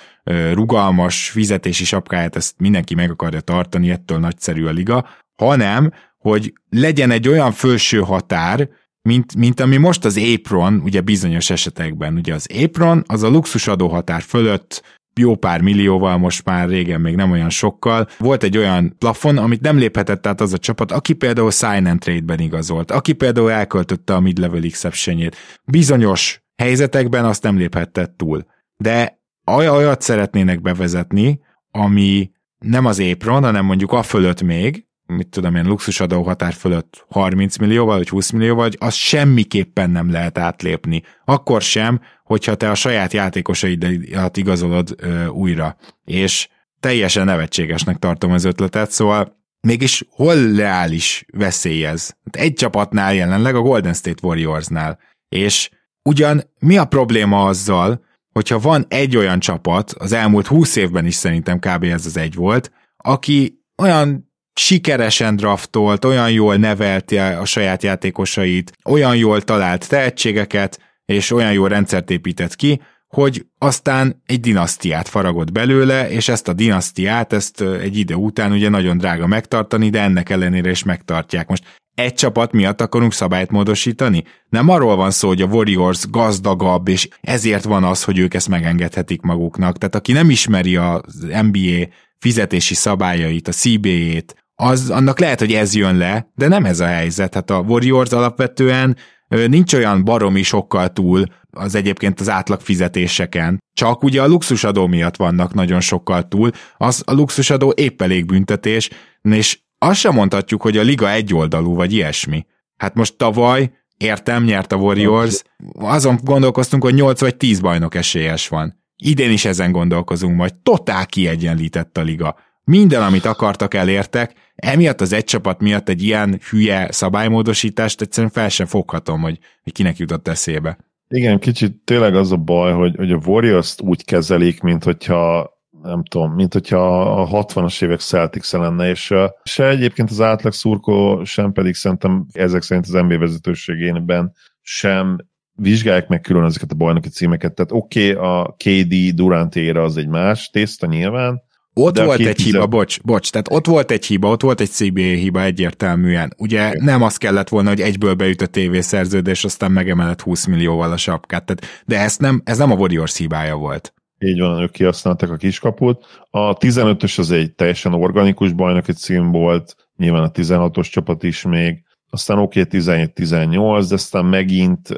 rugalmas 0.54 1.30
fizetési 1.30 1.86
sapkáját, 1.86 2.36
ezt 2.36 2.54
mindenki 2.58 2.96
meg 2.96 3.12
akarja 3.12 3.40
tartani, 3.40 3.90
ettől 3.90 4.18
nagyszerű 4.18 4.66
a 4.66 4.72
liga, 4.72 5.08
hanem, 5.36 5.92
hogy 6.18 6.54
legyen 6.70 7.12
egy 7.12 7.28
olyan 7.28 7.52
felső 7.52 8.00
határ, 8.00 8.70
mint, 9.08 9.36
mint 9.36 9.60
ami 9.60 9.78
most 9.78 10.06
az 10.06 10.20
Apron, 10.34 10.82
ugye 10.84 11.02
bizonyos 11.02 11.50
esetekben, 11.50 12.16
ugye 12.16 12.34
az 12.34 12.48
Apron, 12.64 13.04
az 13.06 13.24
a 13.24 13.30
luxusadó 13.30 13.88
határ 13.88 14.22
fölött 14.22 14.84
jó 15.20 15.36
pár 15.36 15.62
millióval, 15.62 16.18
most 16.18 16.46
már 16.46 16.70
régen 16.70 17.02
még 17.02 17.16
nem 17.16 17.32
olyan 17.32 17.50
sokkal. 17.50 18.08
Volt 18.18 18.44
egy 18.44 18.58
olyan 18.58 18.96
plafon, 18.98 19.38
amit 19.38 19.62
nem 19.62 19.78
léphetett 19.78 20.28
át 20.28 20.42
az 20.42 20.54
a 20.54 20.58
csapat, 20.58 20.92
aki 20.92 21.14
például 21.14 21.52
sign 21.52 21.86
and 21.86 22.00
trade-ben 22.00 22.40
igazolt, 22.40 22.92
aki 22.92 23.14
például 23.14 23.52
elköltötte 23.52 24.16
a 24.16 24.20
mid-level 24.20 24.64
exception 24.64 25.30
Bizonyos 25.66 26.42
helyzetekben 26.62 27.26
azt 27.26 27.44
nem 27.44 27.58
léphetett 27.58 28.18
túl. 28.18 28.46
De 28.78 29.22
olyat 29.52 30.02
szeretnének 30.02 30.62
bevezetni, 30.62 31.40
ami 31.72 32.32
nem 32.60 32.86
az 32.86 33.00
épron, 33.00 33.44
hanem 33.44 33.66
mondjuk 33.66 33.92
a 33.92 34.04
fölött 34.04 34.42
még, 34.42 34.87
mit 35.08 35.28
tudom 35.28 35.56
én, 35.56 35.66
luxusadó 35.66 36.24
határ 36.24 36.54
fölött 36.54 37.06
30 37.10 37.58
millióval, 37.58 37.98
vagy 37.98 38.10
20 38.10 38.32
millióval, 38.32 38.64
vagy 38.64 38.78
az 38.80 38.94
semmiképpen 38.94 39.90
nem 39.90 40.12
lehet 40.12 40.38
átlépni. 40.38 41.04
Akkor 41.26 41.62
sem, 41.62 42.02
hogyha 42.24 42.56
te 42.56 42.70
a 42.70 42.76
saját 42.76 43.14
játékosaidat 43.14 44.38
igazolod 44.38 44.96
ö, 44.98 45.26
újra. 45.26 45.78
És 46.06 46.48
teljesen 46.80 47.26
nevetségesnek 47.26 47.98
tartom 47.98 48.32
az 48.32 48.44
ötletet, 48.44 48.92
szóval 48.92 49.38
mégis 49.62 50.06
hol 50.10 50.56
reális 50.56 51.26
veszély 51.34 51.86
ez? 51.86 52.10
Hát 52.26 52.36
egy 52.36 52.54
csapatnál 52.54 53.14
jelenleg, 53.14 53.56
a 53.56 53.62
Golden 53.62 53.94
State 53.94 54.28
Warriorsnál. 54.28 55.00
És 55.30 55.70
ugyan 56.04 56.44
mi 56.60 56.78
a 56.78 56.86
probléma 56.86 57.46
azzal, 57.46 58.06
hogyha 58.34 58.60
van 58.60 58.86
egy 58.88 59.18
olyan 59.18 59.40
csapat, 59.40 59.92
az 59.92 60.12
elmúlt 60.12 60.48
húsz 60.48 60.76
évben 60.76 61.06
is 61.06 61.16
szerintem 61.16 61.60
kb. 61.60 61.84
ez 61.84 62.06
az 62.06 62.18
egy 62.18 62.36
volt, 62.36 62.72
aki 62.98 63.64
olyan 63.78 64.27
sikeresen 64.58 65.36
draftolt, 65.36 66.06
olyan 66.06 66.32
jól 66.32 66.56
nevelte 66.56 67.38
a 67.38 67.46
saját 67.46 67.84
játékosait, 67.84 68.72
olyan 68.86 69.16
jól 69.16 69.42
talált 69.42 69.90
tehetségeket, 69.90 70.80
és 71.06 71.32
olyan 71.32 71.54
jó 71.54 71.68
rendszert 71.68 72.10
épített 72.10 72.56
ki, 72.56 72.82
hogy 73.08 73.46
aztán 73.58 74.22
egy 74.26 74.40
dinasztiát 74.40 75.08
faragott 75.08 75.52
belőle, 75.52 76.10
és 76.10 76.28
ezt 76.28 76.48
a 76.48 76.54
dinasztiát, 76.54 77.34
ezt 77.34 77.62
egy 77.62 77.98
ide 77.98 78.16
után 78.16 78.52
ugye 78.52 78.70
nagyon 78.70 78.98
drága 78.98 79.28
megtartani, 79.28 79.90
de 79.90 80.02
ennek 80.02 80.30
ellenére 80.30 80.70
is 80.70 80.84
megtartják. 80.84 81.48
Most 81.48 81.64
egy 81.96 82.14
csapat 82.14 82.52
miatt 82.52 82.82
akarunk 82.82 83.14
szabályt 83.14 83.52
módosítani? 83.52 84.24
Nem 84.50 84.70
arról 84.70 84.96
van 84.96 85.12
szó, 85.12 85.28
hogy 85.28 85.42
a 85.42 85.46
Warriors 85.46 86.10
gazdagabb, 86.10 86.88
és 86.88 87.08
ezért 87.22 87.64
van 87.64 87.84
az, 87.84 88.04
hogy 88.04 88.18
ők 88.18 88.34
ezt 88.34 88.50
megengedhetik 88.50 89.22
maguknak. 89.22 89.78
Tehát 89.78 89.96
aki 89.96 90.12
nem 90.12 90.30
ismeri 90.30 90.76
az 90.76 91.28
NBA 91.42 91.88
fizetési 92.20 92.74
szabályait, 92.74 93.48
a 93.48 93.52
CBA-t, 93.52 94.36
az, 94.60 94.90
annak 94.90 95.20
lehet, 95.20 95.40
hogy 95.40 95.54
ez 95.54 95.76
jön 95.76 95.98
le, 95.98 96.32
de 96.36 96.48
nem 96.48 96.66
ez 96.66 96.80
a 96.80 96.86
helyzet. 96.86 97.34
Hát 97.34 97.50
a 97.50 97.60
Warriors 97.60 98.12
alapvetően 98.12 98.98
nincs 99.28 99.74
olyan 99.74 100.04
baromi 100.04 100.44
sokkal 100.44 100.94
túl 100.94 101.26
az 101.52 101.76
egyébként 101.76 102.20
az 102.20 102.30
átlag 102.30 102.62
fizetéseken. 102.62 103.64
Csak 103.74 104.04
ugye 104.04 104.22
a 104.22 104.28
luxusadó 104.28 104.88
miatt 104.88 105.16
vannak 105.16 105.54
nagyon 105.54 105.80
sokkal 105.80 106.28
túl, 106.28 106.52
az 106.78 107.04
a 107.06 107.14
luxusadó 107.14 107.74
épp 107.76 108.02
elég 108.02 108.26
büntetés, 108.26 108.90
és 109.22 109.60
azt 109.78 110.00
sem 110.00 110.14
mondhatjuk, 110.14 110.62
hogy 110.62 110.78
a 110.78 110.82
liga 110.82 111.12
egyoldalú 111.12 111.76
vagy 111.76 111.94
ilyesmi. 111.94 112.46
Hát 112.78 112.96
most 112.96 113.18
tavaly 113.18 113.72
értem, 113.98 114.44
nyert 114.44 114.72
a 114.72 114.76
Warriors, 114.76 115.42
azon 115.74 116.20
gondolkoztunk, 116.24 116.84
hogy 116.84 116.94
8 116.94 117.20
vagy 117.20 117.36
10 117.36 117.60
bajnok 117.60 117.96
esélyes 117.96 118.48
van. 118.48 118.84
Idén 118.96 119.32
is 119.32 119.46
ezen 119.46 119.72
gondolkozunk 119.72 120.36
majd. 120.36 120.56
Totál 120.56 121.06
kiegyenlített 121.06 121.98
a 121.98 122.02
liga. 122.02 122.36
Minden, 122.64 123.04
amit 123.04 123.26
akartak, 123.26 123.74
elértek, 123.74 124.34
emiatt 124.58 125.02
az 125.02 125.14
egy 125.14 125.24
csapat 125.24 125.62
miatt 125.62 125.90
egy 125.90 126.04
ilyen 126.04 126.40
hülye 126.50 126.92
szabálymódosítást 126.92 128.02
egyszerűen 128.02 128.32
fel 128.32 128.50
sem 128.50 128.66
foghatom, 128.66 129.22
hogy, 129.22 129.40
hogy 129.64 129.74
kinek 129.74 129.98
jutott 129.98 130.28
eszébe. 130.28 130.78
Igen, 131.10 131.40
kicsit 131.40 131.76
tényleg 131.84 132.16
az 132.16 132.32
a 132.32 132.38
baj, 132.38 132.74
hogy, 132.74 132.96
hogy 132.96 133.12
a 133.12 133.20
warriors 133.26 133.76
úgy 133.82 134.06
kezelik, 134.06 134.62
mint 134.62 134.84
hogyha 134.84 135.56
nem 135.82 136.04
tudom, 136.04 136.34
mint 136.34 136.54
hogyha 136.54 137.02
a 137.22 137.46
60-as 137.46 137.84
évek 137.84 138.00
celtics 138.00 138.52
lenne, 138.52 138.90
és 138.90 139.14
se 139.44 139.68
egyébként 139.68 140.10
az 140.10 140.22
átlag 140.22 140.54
szurkó, 140.54 141.24
sem 141.24 141.52
pedig 141.52 141.74
szerintem 141.74 142.26
ezek 142.32 142.62
szerint 142.62 142.86
az 142.86 142.94
NBA 142.94 143.18
vezetőségénben 143.18 144.34
sem 144.62 145.18
vizsgálják 145.54 146.08
meg 146.08 146.22
külön 146.22 146.44
ezeket 146.44 146.72
a 146.72 146.76
bajnoki 146.76 147.10
címeket. 147.10 147.54
Tehát 147.54 147.72
oké, 147.72 148.14
okay, 148.14 148.26
a 148.26 148.56
KD 148.58 149.16
Durant 149.16 149.56
éra 149.56 149.84
az 149.84 149.98
egy 149.98 150.08
más 150.08 150.50
tészta 150.50 150.88
nyilván, 150.88 151.42
ott 151.78 151.94
De 151.94 152.04
volt 152.04 152.20
egy 152.20 152.42
hiba, 152.42 152.68
bocs, 152.68 153.02
bocs, 153.02 153.32
tehát 153.32 153.52
ott 153.52 153.66
volt 153.66 153.92
egy 153.92 154.06
hiba, 154.06 154.30
ott 154.30 154.42
volt 154.42 154.62
egy 154.62 154.70
CBA 154.70 155.02
hiba 155.02 155.44
egyértelműen. 155.44 156.34
Ugye 156.38 156.68
okay. 156.68 156.80
nem 156.84 157.04
az 157.04 157.18
kellett 157.18 157.50
volna, 157.50 157.70
hogy 157.70 157.82
egyből 157.82 158.14
beüt 158.14 158.42
a 158.42 158.46
tévészerződés, 158.46 159.44
aztán 159.44 159.72
megemelett 159.72 160.22
20 160.22 160.46
millióval 160.46 160.92
a 160.92 160.98
sapkát. 160.98 161.46
Tehát, 161.46 161.84
de 161.86 162.00
ez 162.00 162.18
nem, 162.18 162.42
ez 162.46 162.58
nem 162.58 162.72
a 162.72 162.76
Warriors 162.76 163.18
hibája 163.18 163.56
volt. 163.56 163.94
Így 164.20 164.40
van, 164.40 164.62
ők 164.62 164.72
kihasználták 164.72 165.30
a 165.30 165.36
kiskaput. 165.36 166.06
A 166.30 166.58
15-ös 166.58 167.20
az 167.20 167.32
egy 167.32 167.54
teljesen 167.54 167.94
organikus 167.94 168.52
bajnoki 168.52 168.94
cím 168.94 169.32
volt, 169.32 169.76
nyilván 169.98 170.24
a 170.24 170.32
16-os 170.32 170.90
csapat 170.90 171.24
is 171.24 171.42
még, 171.42 171.84
aztán 172.10 172.40
oké, 172.40 172.62
okay, 172.62 172.82
17-18, 172.82 173.86
de 173.90 173.94
aztán 173.94 174.26
megint 174.26 174.90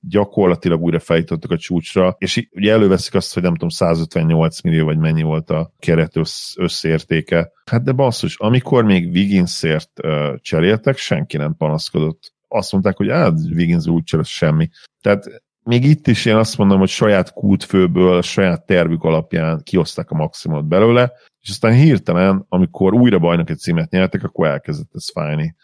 gyakorlatilag 0.00 0.82
újra 0.82 0.98
fejtöttük 0.98 1.50
a 1.50 1.56
csúcsra, 1.56 2.16
és 2.18 2.48
ugye 2.52 2.72
előveszik 2.72 3.14
azt, 3.14 3.34
hogy 3.34 3.42
nem 3.42 3.52
tudom, 3.52 3.68
158 3.68 4.60
millió, 4.60 4.84
vagy 4.84 4.98
mennyi 4.98 5.22
volt 5.22 5.50
a 5.50 5.72
keret 5.78 6.16
össz, 6.16 6.56
összértéke. 6.56 7.52
Hát 7.70 7.82
de 7.82 7.92
basszus, 7.92 8.38
amikor 8.38 8.84
még 8.84 9.10
Wigginsért 9.10 9.90
uh, 10.02 10.34
cseréltek, 10.36 10.96
senki 10.96 11.36
nem 11.36 11.56
panaszkodott. 11.56 12.32
Azt 12.48 12.72
mondták, 12.72 12.96
hogy 12.96 13.10
hát 13.10 13.34
Wiggins 13.54 13.86
úgy 13.86 14.02
cserél, 14.02 14.24
semmi. 14.24 14.68
Tehát 15.00 15.42
még 15.62 15.84
itt 15.84 16.06
is 16.06 16.24
én 16.24 16.36
azt 16.36 16.58
mondom, 16.58 16.78
hogy 16.78 16.88
saját 16.88 17.32
kultfőből, 17.32 18.22
saját 18.22 18.66
tervük 18.66 19.02
alapján 19.02 19.62
kioszták 19.62 20.10
a 20.10 20.14
maximumot 20.14 20.66
belőle, 20.66 21.12
és 21.40 21.50
aztán 21.50 21.72
hirtelen, 21.72 22.44
amikor 22.48 22.94
újra 22.94 23.18
bajnoki 23.18 23.54
címet 23.54 23.90
nyertek, 23.90 24.24
akkor 24.24 24.46
elkezdett 24.46 24.94
ez 24.94 25.10
fájni 25.10 25.56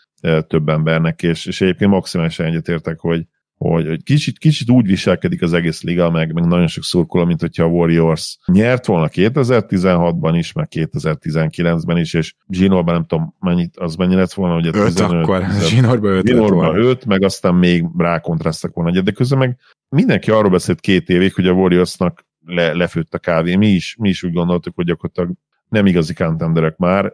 több 0.46 0.68
embernek, 0.68 1.22
és, 1.22 1.46
és 1.46 1.60
egyébként 1.60 1.90
maximálisan 1.90 2.46
egyetértek, 2.46 2.98
hogy 2.98 3.26
hogy, 3.58 3.86
hogy 3.86 4.02
kicsit, 4.02 4.38
kicsit 4.38 4.70
úgy 4.70 4.86
viselkedik 4.86 5.42
az 5.42 5.52
egész 5.52 5.82
liga, 5.82 6.10
meg, 6.10 6.32
meg 6.32 6.46
nagyon 6.46 6.66
sok 6.66 6.84
szurkoló, 6.84 7.24
mint 7.24 7.40
hogyha 7.40 7.64
a 7.64 7.68
Warriors 7.68 8.38
nyert 8.46 8.86
volna 8.86 9.08
2016-ban 9.12 10.34
is, 10.36 10.52
meg 10.52 10.68
2019-ben 10.70 11.96
is, 11.96 12.14
és 12.14 12.34
Zsinórban 12.48 12.94
nem 12.94 13.04
tudom, 13.06 13.34
mennyit, 13.40 13.76
az 13.76 13.96
mennyi 13.96 14.14
lett 14.14 14.32
volna, 14.32 14.54
hogy 14.54 14.66
5 14.66 15.00
akkor, 15.00 15.44
Zsinórban 15.68 16.12
5 16.12 16.26
Zsinórban 16.26 16.76
5, 16.76 17.04
meg 17.04 17.22
aztán 17.22 17.54
még 17.54 17.84
rákontrasztak 17.96 18.74
volna 18.74 19.00
de 19.00 19.10
közben 19.10 19.38
meg 19.38 19.58
mindenki 19.88 20.30
arról 20.30 20.50
beszélt 20.50 20.80
két 20.80 21.08
évig, 21.08 21.34
hogy 21.34 21.46
a 21.46 21.52
Warriorsnak 21.52 22.26
le, 22.44 22.72
lefőtt 22.72 23.14
a 23.14 23.18
kávé. 23.18 23.56
Mi 23.56 23.68
is, 23.68 23.96
mi 23.98 24.08
is 24.08 24.22
úgy 24.22 24.32
gondoltuk, 24.32 24.74
hogy 24.74 24.84
gyakorlatilag 24.84 25.30
nem 25.68 25.86
igazi 25.86 26.14
contenderek 26.14 26.76
már. 26.76 27.12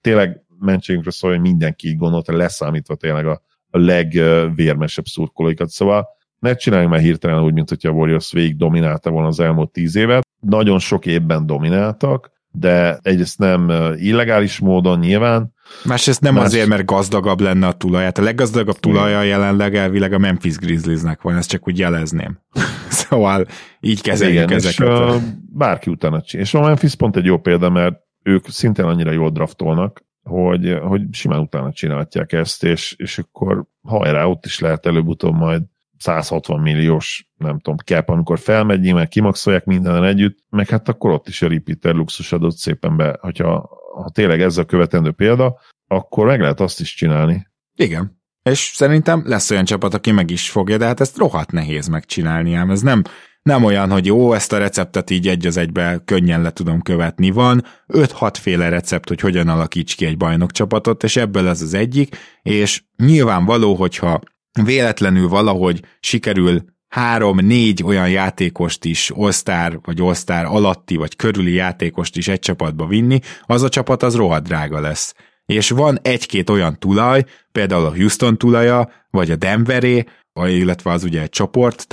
Tényleg 0.00 0.44
mentségünkre 0.58 1.10
szól, 1.10 1.30
hogy 1.30 1.40
mindenki 1.40 1.88
így 1.88 1.96
gondolta, 1.96 2.36
leszámítva 2.36 2.94
tényleg 2.94 3.26
a 3.26 3.42
a 3.74 3.78
legvérmesebb 3.78 5.04
szurkolóikat. 5.04 5.68
Szóval 5.68 6.08
ne 6.38 6.54
csináljunk 6.54 6.92
már 6.92 7.00
hirtelen 7.00 7.42
úgy, 7.42 7.52
mint 7.52 7.68
hogyha 7.68 7.88
a 7.88 7.92
Warriors 7.92 8.32
végig 8.32 8.56
dominálta 8.56 9.10
volna 9.10 9.28
az 9.28 9.40
elmúlt 9.40 9.70
tíz 9.70 9.96
évet. 9.96 10.26
Nagyon 10.40 10.78
sok 10.78 11.06
évben 11.06 11.46
domináltak, 11.46 12.30
de 12.50 12.98
egyrészt 13.02 13.38
nem 13.38 13.72
illegális 13.96 14.58
módon 14.58 14.98
nyilván. 14.98 15.52
Másrészt 15.84 16.20
nem 16.20 16.34
Más... 16.34 16.44
azért, 16.44 16.66
mert 16.66 16.84
gazdagabb 16.84 17.40
lenne 17.40 17.66
a 17.66 17.72
tulaját. 17.72 18.18
A 18.18 18.22
leggazdagabb 18.22 18.78
tulaja 18.78 19.22
jelenleg 19.22 19.74
elvileg 19.74 20.12
a 20.12 20.18
Memphis 20.18 20.56
Grizzliesnek 20.56 21.22
van, 21.22 21.36
ezt 21.36 21.48
csak 21.48 21.68
úgy 21.68 21.78
jelezném. 21.78 22.38
szóval 22.88 23.46
így 23.80 24.02
kezeljük 24.02 24.42
Igen, 24.42 24.56
ezeket. 24.56 24.88
És, 24.88 25.14
uh, 25.14 25.22
bárki 25.52 25.90
utána 25.90 26.22
csinál. 26.22 26.44
És 26.44 26.54
a 26.54 26.60
Memphis 26.60 26.94
pont 26.94 27.16
egy 27.16 27.24
jó 27.24 27.38
példa, 27.38 27.70
mert 27.70 27.96
ők 28.22 28.48
szintén 28.48 28.84
annyira 28.84 29.10
jól 29.10 29.30
draftolnak, 29.30 30.03
hogy, 30.24 30.78
hogy 30.82 31.02
simán 31.12 31.40
utána 31.40 31.72
csinálhatják 31.72 32.32
ezt, 32.32 32.64
és, 32.64 32.94
és 32.98 33.18
akkor 33.18 33.64
hajrá, 33.82 34.24
ott 34.24 34.44
is 34.46 34.58
lehet 34.58 34.86
előbb-utóbb 34.86 35.34
majd 35.34 35.62
160 35.98 36.60
milliós, 36.60 37.28
nem 37.36 37.58
tudom, 37.58 37.76
cap, 37.76 38.08
amikor 38.08 38.38
felmegy, 38.38 38.80
nyilván 38.80 39.08
kimaxolják 39.08 39.64
mindenen 39.64 40.04
együtt, 40.04 40.38
meg 40.50 40.68
hát 40.68 40.88
akkor 40.88 41.10
ott 41.10 41.28
is 41.28 41.42
a 41.42 41.48
repeater 41.48 41.94
luxus 41.94 42.32
adott 42.32 42.56
szépen 42.56 42.96
be, 42.96 43.18
hogyha 43.20 43.68
ha 43.94 44.10
tényleg 44.10 44.40
ez 44.40 44.58
a 44.58 44.64
követendő 44.64 45.10
példa, 45.10 45.60
akkor 45.86 46.26
meg 46.26 46.40
lehet 46.40 46.60
azt 46.60 46.80
is 46.80 46.94
csinálni. 46.94 47.46
Igen. 47.74 48.22
És 48.42 48.58
szerintem 48.58 49.22
lesz 49.26 49.50
olyan 49.50 49.64
csapat, 49.64 49.94
aki 49.94 50.10
meg 50.10 50.30
is 50.30 50.50
fogja, 50.50 50.76
de 50.76 50.84
hát 50.84 51.00
ezt 51.00 51.16
rohadt 51.16 51.52
nehéz 51.52 51.86
megcsinálni, 51.86 52.54
ám 52.54 52.70
ez 52.70 52.80
nem, 52.80 53.02
nem 53.44 53.64
olyan, 53.64 53.90
hogy 53.90 54.06
jó, 54.06 54.32
ezt 54.32 54.52
a 54.52 54.58
receptet 54.58 55.10
így 55.10 55.28
egy 55.28 55.46
az 55.46 55.56
egybe 55.56 56.02
könnyen 56.04 56.42
le 56.42 56.50
tudom 56.50 56.80
követni. 56.80 57.30
Van 57.30 57.64
5-6 57.88 58.34
féle 58.40 58.68
recept, 58.68 59.08
hogy 59.08 59.20
hogyan 59.20 59.48
alakíts 59.48 59.96
ki 59.96 60.06
egy 60.06 60.16
bajnokcsapatot, 60.16 61.02
és 61.02 61.16
ebből 61.16 61.48
ez 61.48 61.62
az 61.62 61.74
egyik, 61.74 62.16
és 62.42 62.82
nyilvánvaló, 62.96 63.74
hogyha 63.74 64.20
véletlenül 64.62 65.28
valahogy 65.28 65.80
sikerül 66.00 66.64
három-négy 66.88 67.82
olyan 67.82 68.10
játékost 68.10 68.84
is, 68.84 69.10
All-Star 69.10 69.80
vagy 69.82 70.00
All-Star 70.00 70.44
alatti 70.44 70.96
vagy 70.96 71.16
körüli 71.16 71.52
játékost 71.52 72.16
is 72.16 72.28
egy 72.28 72.38
csapatba 72.38 72.86
vinni, 72.86 73.18
az 73.42 73.62
a 73.62 73.68
csapat 73.68 74.02
az 74.02 74.14
rohadt 74.14 74.46
drága 74.46 74.80
lesz. 74.80 75.14
És 75.46 75.70
van 75.70 75.98
egy-két 76.02 76.50
olyan 76.50 76.78
tulaj, 76.78 77.24
például 77.52 77.84
a 77.84 77.94
Houston 77.94 78.38
tulaja, 78.38 78.90
vagy 79.10 79.30
a 79.30 79.36
Denveré, 79.36 80.04
illetve 80.42 80.90
az 80.90 81.04
ugye 81.04 81.20
egy 81.22 81.28
csoport, 81.28 81.86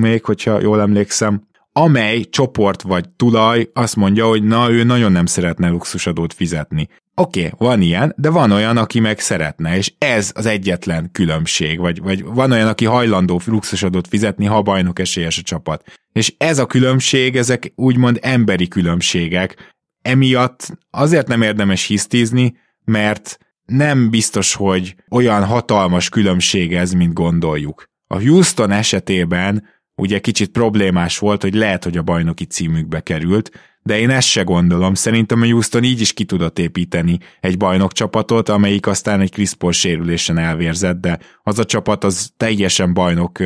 még, 0.00 0.24
hogyha 0.24 0.60
jól 0.60 0.80
emlékszem, 0.80 1.46
amely 1.72 2.20
csoport 2.20 2.82
vagy 2.82 3.08
tulaj 3.08 3.70
azt 3.72 3.96
mondja, 3.96 4.26
hogy 4.26 4.42
na, 4.42 4.70
ő 4.70 4.82
nagyon 4.82 5.12
nem 5.12 5.26
szeretne 5.26 5.68
luxusadót 5.68 6.32
fizetni. 6.32 6.88
Oké, 7.14 7.40
okay, 7.40 7.66
van 7.68 7.80
ilyen, 7.80 8.14
de 8.16 8.30
van 8.30 8.50
olyan, 8.50 8.76
aki 8.76 9.00
meg 9.00 9.18
szeretne, 9.20 9.76
és 9.76 9.92
ez 9.98 10.32
az 10.34 10.46
egyetlen 10.46 11.10
különbség, 11.12 11.78
vagy, 11.78 12.00
vagy 12.02 12.24
van 12.24 12.52
olyan, 12.52 12.68
aki 12.68 12.84
hajlandó 12.84 13.40
luxusadót 13.44 14.08
fizetni, 14.08 14.44
ha 14.44 14.62
bajnok 14.62 14.98
esélyes 14.98 15.38
a 15.38 15.42
csapat. 15.42 15.84
És 16.12 16.34
ez 16.38 16.58
a 16.58 16.66
különbség, 16.66 17.36
ezek 17.36 17.72
úgymond 17.74 18.18
emberi 18.22 18.68
különbségek. 18.68 19.74
Emiatt 20.02 20.78
azért 20.90 21.28
nem 21.28 21.42
érdemes 21.42 21.84
hisztizni, 21.84 22.56
mert 22.84 23.38
nem 23.72 24.10
biztos, 24.10 24.54
hogy 24.54 24.94
olyan 25.10 25.44
hatalmas 25.44 26.08
különbség 26.08 26.74
ez, 26.74 26.92
mint 26.92 27.12
gondoljuk. 27.12 27.84
A 28.06 28.20
Houston 28.20 28.70
esetében 28.70 29.64
ugye 29.94 30.18
kicsit 30.18 30.50
problémás 30.50 31.18
volt, 31.18 31.42
hogy 31.42 31.54
lehet, 31.54 31.84
hogy 31.84 31.96
a 31.96 32.02
bajnoki 32.02 32.44
címükbe 32.44 33.00
került, 33.00 33.50
de 33.82 33.98
én 33.98 34.10
ezt 34.10 34.28
se 34.28 34.42
gondolom. 34.42 34.94
Szerintem 34.94 35.42
a 35.42 35.46
Houston 35.46 35.84
így 35.84 36.00
is 36.00 36.12
ki 36.12 36.24
tudott 36.24 36.58
építeni 36.58 37.18
egy 37.40 37.56
bajnokcsapatot, 37.56 38.48
amelyik 38.48 38.86
aztán 38.86 39.20
egy 39.20 39.30
Chris 39.30 39.54
Paul 39.54 39.72
sérülésen 39.72 40.38
elvérzett, 40.38 41.00
de 41.00 41.18
az 41.42 41.58
a 41.58 41.64
csapat 41.64 42.04
az 42.04 42.30
teljesen 42.36 42.94
bajnok, 42.94 43.38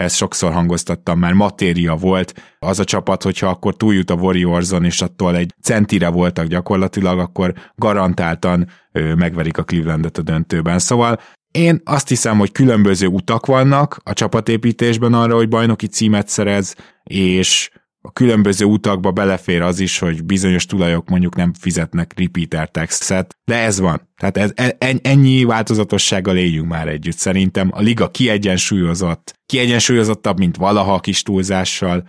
ezt 0.00 0.16
sokszor 0.16 0.52
hangoztattam 0.52 1.18
már, 1.18 1.32
matéria 1.32 1.94
volt. 1.94 2.56
Az 2.58 2.78
a 2.78 2.84
csapat, 2.84 3.22
hogyha 3.22 3.46
akkor 3.46 3.76
túljut 3.76 4.10
a 4.10 4.14
Warriorson, 4.14 4.84
és 4.84 5.02
attól 5.02 5.36
egy 5.36 5.54
centire 5.62 6.08
voltak 6.08 6.46
gyakorlatilag, 6.46 7.18
akkor 7.18 7.54
garantáltan 7.74 8.68
megverik 9.16 9.58
a 9.58 9.64
Clevelandet 9.64 10.18
a 10.18 10.22
döntőben. 10.22 10.78
Szóval 10.78 11.20
én 11.50 11.80
azt 11.84 12.08
hiszem, 12.08 12.38
hogy 12.38 12.52
különböző 12.52 13.06
utak 13.06 13.46
vannak 13.46 14.00
a 14.04 14.12
csapatépítésben 14.12 15.14
arra, 15.14 15.34
hogy 15.34 15.48
bajnoki 15.48 15.86
címet 15.86 16.28
szerez, 16.28 16.74
és 17.02 17.70
a 18.02 18.12
különböző 18.12 18.64
utakba 18.64 19.10
belefér 19.10 19.62
az 19.62 19.80
is, 19.80 19.98
hogy 19.98 20.24
bizonyos 20.24 20.66
tulajok 20.66 21.08
mondjuk 21.08 21.36
nem 21.36 21.52
fizetnek 21.52 22.12
repeater 22.18 22.70
taxet, 22.70 23.36
de 23.44 23.56
ez 23.56 23.80
van. 23.80 24.08
Tehát 24.16 24.36
ez, 24.36 24.74
e, 24.78 24.98
ennyi 25.02 25.44
változatossággal 25.44 26.36
éljünk 26.36 26.68
már 26.68 26.88
együtt. 26.88 27.16
Szerintem 27.16 27.70
a 27.72 27.80
liga 27.80 28.10
kiegyensúlyozott, 28.10 29.34
kiegyensúlyozottabb, 29.46 30.38
mint 30.38 30.56
valaha 30.56 30.94
a 30.94 31.00
kis 31.00 31.22
túlzással, 31.22 32.04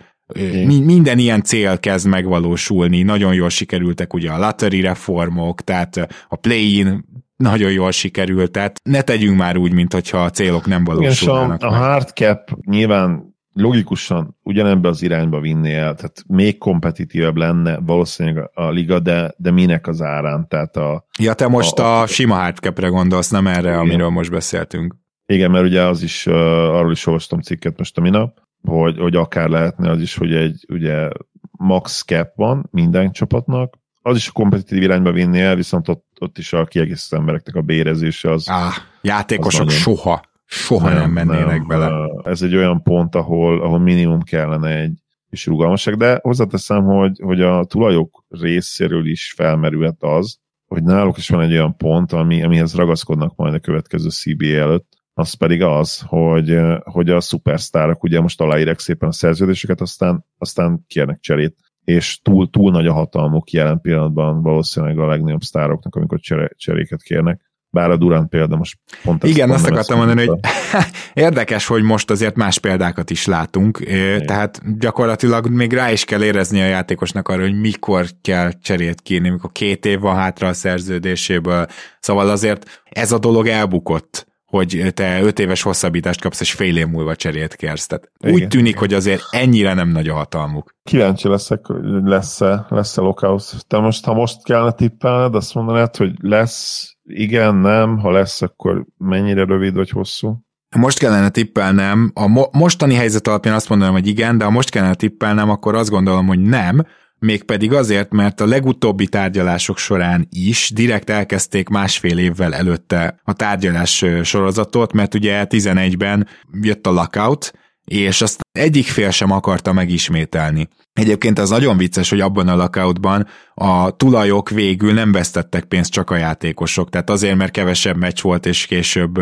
minden 0.66 1.18
ilyen 1.18 1.42
cél 1.42 1.78
kezd 1.78 2.06
megvalósulni, 2.06 3.02
nagyon 3.02 3.34
jól 3.34 3.48
sikerültek 3.48 4.14
ugye 4.14 4.30
a 4.30 4.38
lottery 4.38 4.80
reformok, 4.80 5.60
tehát 5.60 6.24
a 6.28 6.36
play-in 6.36 7.04
nagyon 7.36 7.70
jól 7.70 7.90
sikerült, 7.90 8.50
tehát 8.50 8.80
ne 8.82 9.02
tegyünk 9.02 9.36
már 9.36 9.56
úgy, 9.56 9.72
mint 9.72 9.92
hogyha 9.92 10.18
a 10.18 10.30
célok 10.30 10.66
nem 10.66 10.84
valósulnának. 10.84 11.62
Igen, 11.62 11.72
a, 11.72 11.76
a 11.76 11.78
hard 11.78 12.08
cap 12.08 12.58
nyilván 12.64 13.31
logikusan 13.52 14.36
ugyanebbe 14.42 14.88
az 14.88 15.02
irányba 15.02 15.40
vinni 15.40 15.72
el, 15.72 15.94
tehát 15.94 16.24
még 16.26 16.58
kompetitívebb 16.58 17.36
lenne 17.36 17.78
valószínűleg 17.80 18.50
a 18.54 18.70
liga, 18.70 18.98
de, 18.98 19.34
de 19.36 19.50
minek 19.50 19.86
az 19.86 20.02
árán? 20.02 20.48
Tehát 20.48 20.76
a, 20.76 21.06
ja, 21.18 21.34
te 21.34 21.48
most 21.48 21.78
a, 21.78 21.98
a, 21.98 22.00
a 22.00 22.06
sima 22.06 22.34
hardcapre 22.34 22.88
gondolsz, 22.88 23.30
nem 23.30 23.46
erre, 23.46 23.68
igen. 23.68 23.78
amiről 23.78 24.08
most 24.08 24.30
beszéltünk. 24.30 24.94
Igen, 25.26 25.50
mert 25.50 25.64
ugye 25.64 25.82
az 25.82 26.02
is, 26.02 26.26
uh, 26.26 26.34
arról 26.74 26.92
is 26.92 27.06
olvastam 27.06 27.40
cikket 27.40 27.78
most 27.78 27.98
a 27.98 28.00
minap, 28.00 28.38
hogy, 28.62 28.98
hogy 28.98 29.16
akár 29.16 29.48
lehetne 29.48 29.90
az 29.90 30.00
is, 30.00 30.16
hogy 30.16 30.34
egy 30.34 30.66
ugye 30.68 31.08
max 31.50 32.04
cap 32.04 32.32
van 32.36 32.68
minden 32.70 33.12
csapatnak, 33.12 33.80
az 34.02 34.16
is 34.16 34.28
a 34.28 34.32
kompetitív 34.32 34.82
irányba 34.82 35.12
vinni 35.12 35.40
el, 35.40 35.56
viszont 35.56 35.88
ott, 35.88 36.06
ott 36.20 36.38
is 36.38 36.52
a 36.52 36.64
kiegészítő 36.64 37.16
embereknek 37.16 37.54
a 37.54 37.60
bérezése 37.60 38.30
az... 38.30 38.48
Ah, 38.48 38.74
játékosok 39.02 39.66
az 39.66 39.74
soha 39.74 40.22
soha 40.52 40.88
nem, 40.88 40.98
nem 40.98 41.10
mennének 41.10 41.58
nem, 41.58 41.66
bele. 41.66 42.10
Ez 42.24 42.42
egy 42.42 42.56
olyan 42.56 42.82
pont, 42.82 43.14
ahol, 43.14 43.62
ahol 43.62 43.78
minimum 43.78 44.22
kellene 44.22 44.76
egy 44.80 44.98
kis 45.30 45.46
rugalmasság, 45.46 45.96
de 45.96 46.18
hozzáteszem, 46.22 46.84
hogy, 46.84 47.20
hogy 47.22 47.40
a 47.40 47.64
tulajok 47.64 48.24
részéről 48.28 49.06
is 49.06 49.32
felmerülhet 49.36 50.02
az, 50.02 50.38
hogy 50.66 50.82
náluk 50.82 51.16
is 51.16 51.28
van 51.28 51.40
egy 51.40 51.52
olyan 51.52 51.76
pont, 51.76 52.12
ami, 52.12 52.42
amihez 52.42 52.74
ragaszkodnak 52.74 53.36
majd 53.36 53.54
a 53.54 53.58
következő 53.58 54.08
CBA 54.08 54.46
előtt, 54.46 54.92
az 55.14 55.34
pedig 55.34 55.62
az, 55.62 56.02
hogy, 56.06 56.58
hogy 56.82 57.10
a 57.10 57.20
szupersztárok 57.20 58.02
ugye 58.02 58.20
most 58.20 58.40
aláírek 58.40 58.78
szépen 58.78 59.08
a 59.08 59.12
szerződéseket, 59.12 59.80
aztán, 59.80 60.24
aztán 60.38 60.84
kérnek 60.86 61.20
cserét. 61.20 61.56
És 61.84 62.20
túl, 62.22 62.50
túl 62.50 62.70
nagy 62.70 62.86
a 62.86 62.92
hatalmuk 62.92 63.50
jelen 63.50 63.80
pillanatban 63.80 64.42
valószínűleg 64.42 64.98
a 64.98 65.06
legnagyobb 65.06 65.40
sztároknak, 65.40 65.94
amikor 65.94 66.20
csere, 66.20 66.50
cseréket 66.56 67.02
kérnek 67.02 67.51
bár 67.72 67.90
a 67.90 67.96
Durant 67.96 68.28
példa 68.28 68.56
most 68.56 68.78
pont 69.02 69.24
Igen, 69.24 69.50
azt 69.50 69.66
akartam 69.66 69.98
mondani, 69.98 70.26
hogy 70.26 70.38
érdekes, 71.12 71.66
hogy 71.66 71.82
most 71.82 72.10
azért 72.10 72.36
más 72.36 72.58
példákat 72.58 73.10
is 73.10 73.26
látunk, 73.26 73.78
Igen. 73.80 74.26
tehát 74.26 74.78
gyakorlatilag 74.78 75.48
még 75.48 75.72
rá 75.72 75.90
is 75.90 76.04
kell 76.04 76.22
érezni 76.22 76.60
a 76.60 76.66
játékosnak 76.66 77.28
arra, 77.28 77.42
hogy 77.42 77.60
mikor 77.60 78.06
kell 78.22 78.50
cserét 78.62 79.00
kírni, 79.00 79.28
mikor 79.28 79.52
két 79.52 79.86
év 79.86 80.00
van 80.00 80.16
hátra 80.16 80.48
a 80.48 80.52
szerződéséből, 80.52 81.66
szóval 82.00 82.28
azért 82.28 82.82
ez 82.90 83.12
a 83.12 83.18
dolog 83.18 83.46
elbukott 83.46 84.30
hogy 84.52 84.92
te 84.94 85.22
öt 85.22 85.38
éves 85.38 85.62
hosszabbítást 85.62 86.20
kapsz, 86.20 86.40
és 86.40 86.52
fél 86.52 86.76
év 86.76 86.86
múlva 86.86 87.16
cserét 87.16 87.54
kérsz. 87.54 87.86
Tehát 87.86 88.10
igen, 88.18 88.34
úgy 88.34 88.48
tűnik, 88.48 88.78
hogy 88.78 88.94
azért 88.94 89.22
ennyire 89.30 89.74
nem 89.74 89.88
nagy 89.88 90.08
a 90.08 90.14
hatalmuk. 90.14 90.74
Kíváncsi 90.82 91.28
leszek, 91.28 91.60
lesz-e, 92.04 92.66
lesz-e 92.68 93.00
lockout. 93.00 93.66
Te 93.66 93.78
most, 93.78 94.04
ha 94.04 94.14
most 94.14 94.44
kellene 94.44 94.72
tippelned, 94.72 95.34
azt 95.34 95.54
mondanád, 95.54 95.96
hogy 95.96 96.12
lesz, 96.20 96.92
igen, 97.14 97.54
nem, 97.54 97.98
ha 97.98 98.10
lesz, 98.10 98.42
akkor 98.42 98.86
mennyire 98.98 99.44
rövid 99.44 99.74
vagy 99.74 99.90
hosszú? 99.90 100.44
Most 100.76 100.98
kellene 100.98 101.28
tippelnem, 101.28 102.10
a 102.14 102.26
mo- 102.26 102.54
mostani 102.54 102.94
helyzet 102.94 103.28
alapján 103.28 103.54
azt 103.54 103.68
mondanám, 103.68 103.94
hogy 103.94 104.06
igen, 104.06 104.38
de 104.38 104.44
ha 104.44 104.50
most 104.50 104.70
kellene 104.70 104.94
tippelnem, 104.94 105.50
akkor 105.50 105.74
azt 105.74 105.90
gondolom, 105.90 106.26
hogy 106.26 106.40
nem, 106.40 106.86
mégpedig 107.18 107.72
azért, 107.72 108.12
mert 108.12 108.40
a 108.40 108.46
legutóbbi 108.46 109.06
tárgyalások 109.06 109.78
során 109.78 110.26
is 110.30 110.70
direkt 110.74 111.10
elkezdték 111.10 111.68
másfél 111.68 112.18
évvel 112.18 112.54
előtte 112.54 113.20
a 113.24 113.32
tárgyalás 113.32 114.04
sorozatot, 114.22 114.92
mert 114.92 115.14
ugye 115.14 115.46
11-ben 115.48 116.28
jött 116.62 116.86
a 116.86 116.90
lockout, 116.90 117.52
és 117.84 118.22
azt 118.22 118.40
egyik 118.52 118.86
fél 118.86 119.10
sem 119.10 119.30
akarta 119.30 119.72
megismételni. 119.72 120.68
Egyébként 120.92 121.38
az 121.38 121.50
nagyon 121.50 121.76
vicces, 121.76 122.10
hogy 122.10 122.20
abban 122.20 122.48
a 122.48 122.56
lockoutban 122.56 123.26
a 123.54 123.90
tulajok 123.96 124.50
végül 124.50 124.92
nem 124.92 125.12
vesztettek 125.12 125.64
pénzt, 125.64 125.90
csak 125.90 126.10
a 126.10 126.16
játékosok. 126.16 126.90
Tehát 126.90 127.10
azért, 127.10 127.36
mert 127.36 127.52
kevesebb 127.52 127.96
meccs 127.96 128.20
volt, 128.20 128.46
és 128.46 128.66
később 128.66 129.20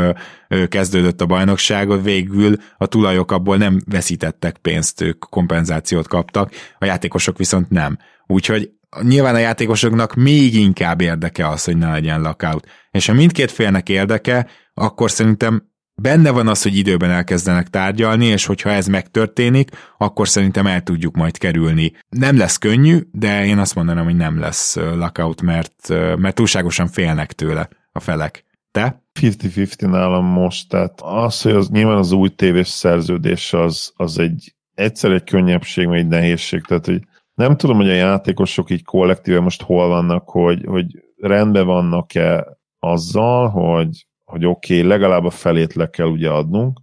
kezdődött 0.69 1.21
a 1.21 1.27
bajnokságot, 1.27 2.03
végül 2.03 2.57
a 2.79 2.87
tulajok 2.87 3.33
abból 3.33 3.57
nem 3.57 3.81
veszítettek 3.87 4.57
pénzt, 4.57 5.01
ők 5.01 5.19
kompenzációt 5.19 6.09
kaptak, 6.09 6.53
a 6.79 6.85
játékosok 6.85 7.39
viszont 7.39 7.71
nem. 7.71 7.99
Úgyhogy 8.27 8.71
nyilván 9.03 9.35
a 9.35 9.39
játékosoknak 9.39 10.15
még 10.15 10.55
inkább 10.55 11.01
érdeke 11.01 11.49
az, 11.49 11.65
hogy 11.65 11.77
ne 11.77 11.91
legyen 11.91 12.21
lockout. 12.21 12.67
És 12.91 13.07
ha 13.07 13.13
mindkét 13.13 13.51
félnek 13.51 13.89
érdeke, 13.89 14.47
akkor 14.75 15.11
szerintem 15.11 15.70
benne 16.01 16.31
van 16.31 16.49
az, 16.49 16.63
hogy 16.63 16.77
időben 16.77 17.11
elkezdenek 17.11 17.69
tárgyalni, 17.69 18.27
és 18.27 18.47
hogyha 18.47 18.71
ez 18.71 18.87
megtörténik, 18.87 19.71
akkor 19.99 20.29
szerintem 20.29 20.67
el 20.67 20.83
tudjuk 20.83 21.17
majd 21.17 21.39
kerülni. 21.39 21.93
Nem 22.09 22.37
lesz 22.37 22.57
könnyű, 22.57 22.99
de 23.13 23.45
én 23.45 23.59
azt 23.59 23.75
mondanám, 23.75 24.05
hogy 24.05 24.17
nem 24.17 24.39
lesz 24.39 24.77
lockout, 24.77 25.43
mert, 25.43 25.89
mert 26.17 26.35
túlságosan 26.35 26.87
félnek 26.87 27.33
tőle 27.33 27.69
a 27.93 28.01
felek. 28.01 28.45
Te? 28.71 29.03
50-50 29.21 29.91
nálam 29.91 30.25
most, 30.25 30.69
tehát 30.69 31.01
az, 31.03 31.43
hogy 31.43 31.53
az, 31.53 31.69
nyilván 31.69 31.97
az 31.97 32.13
új 32.13 32.29
tévés 32.29 32.69
szerződés 32.69 33.53
az, 33.53 33.93
az 33.97 34.19
egy 34.19 34.55
egyszer 34.75 35.11
egy 35.11 35.25
könnyebbség, 35.25 35.87
vagy 35.87 35.99
egy 35.99 36.09
nehézség, 36.09 36.61
tehát 36.61 36.87
hogy 36.87 37.03
nem 37.35 37.57
tudom, 37.57 37.77
hogy 37.77 37.89
a 37.89 37.95
játékosok 37.95 38.71
így 38.71 38.85
kollektíve 38.85 39.41
most 39.41 39.63
hol 39.63 39.89
vannak, 39.89 40.29
hogy, 40.29 40.65
hogy 40.67 40.87
rendben 41.17 41.67
vannak-e 41.67 42.47
azzal, 42.79 43.49
hogy 43.49 44.07
hogy 44.31 44.47
oké, 44.47 44.77
okay, 44.77 44.89
legalább 44.89 45.25
a 45.25 45.31
felét 45.31 45.75
le 45.75 45.91
kell 45.91 46.07
ugye 46.07 46.31
adnunk, 46.31 46.81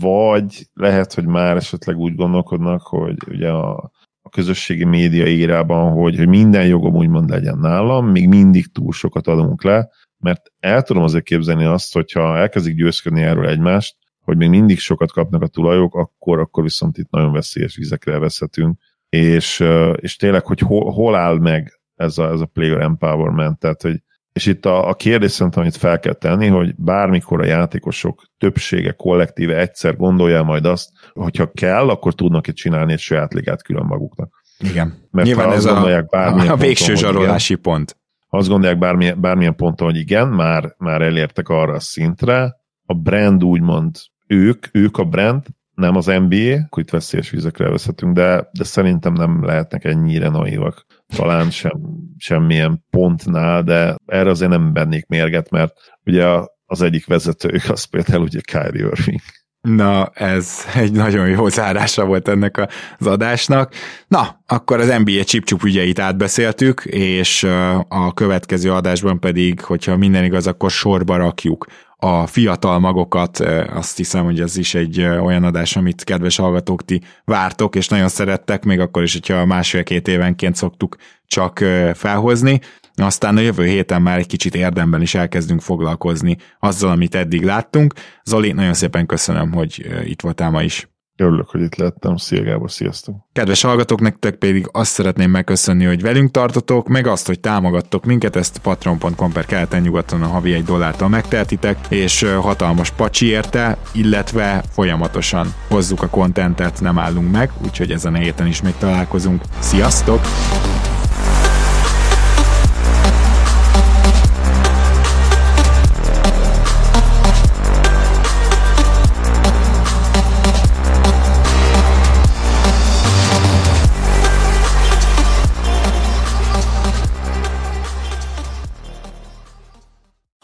vagy 0.00 0.68
lehet, 0.74 1.14
hogy 1.14 1.26
már 1.26 1.56
esetleg 1.56 1.96
úgy 1.96 2.14
gondolkodnak, 2.14 2.82
hogy 2.82 3.16
ugye 3.28 3.50
a, 3.50 3.90
a 4.22 4.28
közösségi 4.28 4.84
média 4.84 5.26
írában, 5.26 5.92
hogy, 5.92 6.16
hogy 6.16 6.28
minden 6.28 6.66
jogom 6.66 6.94
úgymond 6.94 7.30
legyen 7.30 7.58
nálam, 7.58 8.06
még 8.06 8.28
mindig 8.28 8.72
túl 8.72 8.92
sokat 8.92 9.26
adunk 9.26 9.62
le, 9.62 9.88
mert 10.18 10.52
el 10.60 10.82
tudom 10.82 11.02
azért 11.02 11.24
képzelni 11.24 11.64
azt, 11.64 11.92
hogyha 11.92 12.36
elkezdik 12.36 12.76
győzködni 12.76 13.22
erről 13.22 13.48
egymást, 13.48 13.96
hogy 14.24 14.36
még 14.36 14.48
mindig 14.48 14.78
sokat 14.78 15.12
kapnak 15.12 15.42
a 15.42 15.46
tulajok, 15.46 15.94
akkor, 15.94 16.38
akkor 16.38 16.62
viszont 16.62 16.98
itt 16.98 17.10
nagyon 17.10 17.32
veszélyes 17.32 17.76
vizekre 17.76 18.18
veszhetünk. 18.18 18.78
És, 19.08 19.64
és 19.94 20.16
tényleg, 20.16 20.46
hogy 20.46 20.58
hol, 20.60 20.92
hol 20.92 21.14
áll 21.14 21.38
meg 21.38 21.80
ez 21.96 22.18
a, 22.18 22.30
ez 22.30 22.40
a 22.40 22.46
player 22.46 22.80
empowerment, 22.80 23.58
tehát 23.58 23.82
hogy 23.82 24.02
és 24.32 24.46
itt 24.46 24.66
a, 24.66 24.88
a 24.88 24.94
kérdés 24.94 25.30
szerintem, 25.30 25.62
amit 25.62 25.76
fel 25.76 25.98
kell 25.98 26.12
tenni, 26.12 26.46
hogy 26.46 26.74
bármikor 26.76 27.40
a 27.40 27.44
játékosok 27.44 28.22
többsége, 28.38 28.92
kollektíve 28.92 29.58
egyszer 29.58 29.96
gondolja 29.96 30.42
majd 30.42 30.64
azt, 30.64 30.90
hogyha 31.12 31.50
kell, 31.50 31.88
akkor 31.88 32.14
tudnak 32.14 32.46
itt 32.46 32.54
csinálni 32.54 32.92
egy 32.92 32.98
saját 32.98 33.32
ligát 33.32 33.62
külön 33.62 33.84
maguknak. 33.84 34.42
Igen. 34.58 34.94
Mert 35.10 35.26
Nyilván 35.26 35.52
ez 35.52 35.64
a, 35.64 36.06
a 36.10 36.56
végső 36.56 36.92
ponton, 36.92 37.12
zsarolási 37.12 37.52
igen, 37.52 37.62
pont. 37.62 37.96
Ha 38.28 38.38
azt 38.38 38.48
gondolják 38.48 38.78
bármilyen, 38.78 39.20
bármilyen 39.20 39.56
ponton, 39.56 39.88
hogy 39.88 39.96
igen, 39.98 40.28
már, 40.28 40.74
már 40.78 41.02
elértek 41.02 41.48
arra 41.48 41.74
a 41.74 41.80
szintre, 41.80 42.56
a 42.84 42.94
brand 42.94 43.44
úgymond 43.44 43.96
ők, 44.26 44.66
ők 44.72 44.98
a 44.98 45.04
brand, 45.04 45.46
nem 45.74 45.96
az 45.96 46.06
NBA, 46.06 46.54
akkor 46.64 46.82
itt 46.82 46.90
veszélyes 46.90 47.30
vizekre 47.30 47.70
veszhetünk, 47.70 48.14
de, 48.14 48.48
de 48.52 48.64
szerintem 48.64 49.12
nem 49.12 49.44
lehetnek 49.44 49.84
ennyire 49.84 50.28
naivak. 50.28 50.86
Talán 51.16 51.50
sem, 51.50 51.80
semmilyen 52.18 52.84
pontnál, 52.90 53.62
de 53.62 53.96
erre 54.06 54.30
azért 54.30 54.50
nem 54.50 54.72
bennék 54.72 55.06
mérget, 55.06 55.50
mert 55.50 55.72
ugye 56.04 56.26
az 56.66 56.82
egyik 56.82 57.06
vezetőjük 57.06 57.68
az 57.68 57.84
például 57.84 58.22
ugye 58.22 58.40
Kyrie 58.40 58.86
Irving. 58.86 59.20
Na, 59.60 60.06
ez 60.14 60.64
egy 60.74 60.92
nagyon 60.92 61.28
jó 61.28 61.48
zárása 61.48 62.04
volt 62.04 62.28
ennek 62.28 62.68
az 62.98 63.06
adásnak. 63.06 63.72
Na, 64.08 64.42
akkor 64.46 64.80
az 64.80 64.94
NBA 65.04 65.24
chip 65.24 65.64
ügyeit 65.64 65.98
átbeszéltük, 65.98 66.84
és 66.84 67.42
a 67.88 68.12
következő 68.14 68.72
adásban 68.72 69.20
pedig, 69.20 69.60
hogyha 69.60 69.96
minden 69.96 70.24
igaz, 70.24 70.46
akkor 70.46 70.70
sorba 70.70 71.16
rakjuk 71.16 71.66
a 72.04 72.26
fiatal 72.26 72.78
magokat, 72.78 73.38
azt 73.70 73.96
hiszem, 73.96 74.24
hogy 74.24 74.40
ez 74.40 74.56
is 74.56 74.74
egy 74.74 75.00
olyan 75.00 75.44
adás, 75.44 75.76
amit 75.76 76.04
kedves 76.04 76.36
hallgatók 76.36 76.84
ti 76.84 77.00
vártok, 77.24 77.74
és 77.74 77.88
nagyon 77.88 78.08
szerettek, 78.08 78.64
még 78.64 78.80
akkor 78.80 79.02
is, 79.02 79.12
hogyha 79.12 79.46
másfél-két 79.46 80.08
évenként 80.08 80.56
szoktuk 80.56 80.96
csak 81.26 81.58
felhozni. 81.94 82.60
Aztán 82.94 83.36
a 83.36 83.40
jövő 83.40 83.66
héten 83.66 84.02
már 84.02 84.18
egy 84.18 84.26
kicsit 84.26 84.54
érdemben 84.54 85.02
is 85.02 85.14
elkezdünk 85.14 85.60
foglalkozni 85.60 86.36
azzal, 86.58 86.90
amit 86.90 87.14
eddig 87.14 87.44
láttunk. 87.44 87.94
Zoli, 88.24 88.52
nagyon 88.52 88.74
szépen 88.74 89.06
köszönöm, 89.06 89.52
hogy 89.52 89.86
itt 90.04 90.20
voltál 90.20 90.50
ma 90.50 90.62
is. 90.62 90.91
Örülök, 91.16 91.48
hogy 91.48 91.60
itt 91.60 91.74
lettem. 91.74 92.16
Szia 92.16 92.42
Gábor, 92.42 92.70
sziasztok! 92.70 93.14
Kedves 93.32 93.62
hallgatók, 93.62 94.00
nektek 94.00 94.34
pedig 94.34 94.68
azt 94.72 94.90
szeretném 94.90 95.30
megköszönni, 95.30 95.84
hogy 95.84 96.02
velünk 96.02 96.30
tartotok, 96.30 96.88
meg 96.88 97.06
azt, 97.06 97.26
hogy 97.26 97.40
támogattok 97.40 98.04
minket, 98.04 98.36
ezt 98.36 98.58
patreon.com 98.58 99.32
per 99.32 99.46
keleten 99.46 99.82
nyugaton 99.82 100.22
a 100.22 100.26
havi 100.26 100.52
egy 100.52 100.64
dollártal 100.64 101.08
megtehetitek, 101.08 101.78
és 101.88 102.26
hatalmas 102.40 102.90
pacsi 102.90 103.26
érte, 103.26 103.76
illetve 103.92 104.62
folyamatosan 104.70 105.54
hozzuk 105.68 106.02
a 106.02 106.08
kontentet, 106.08 106.80
nem 106.80 106.98
állunk 106.98 107.30
meg, 107.30 107.50
úgyhogy 107.64 107.90
ezen 107.90 108.14
a 108.14 108.18
héten 108.18 108.46
is 108.46 108.62
még 108.62 108.74
találkozunk. 108.78 109.42
Sziasztok! 109.58 110.20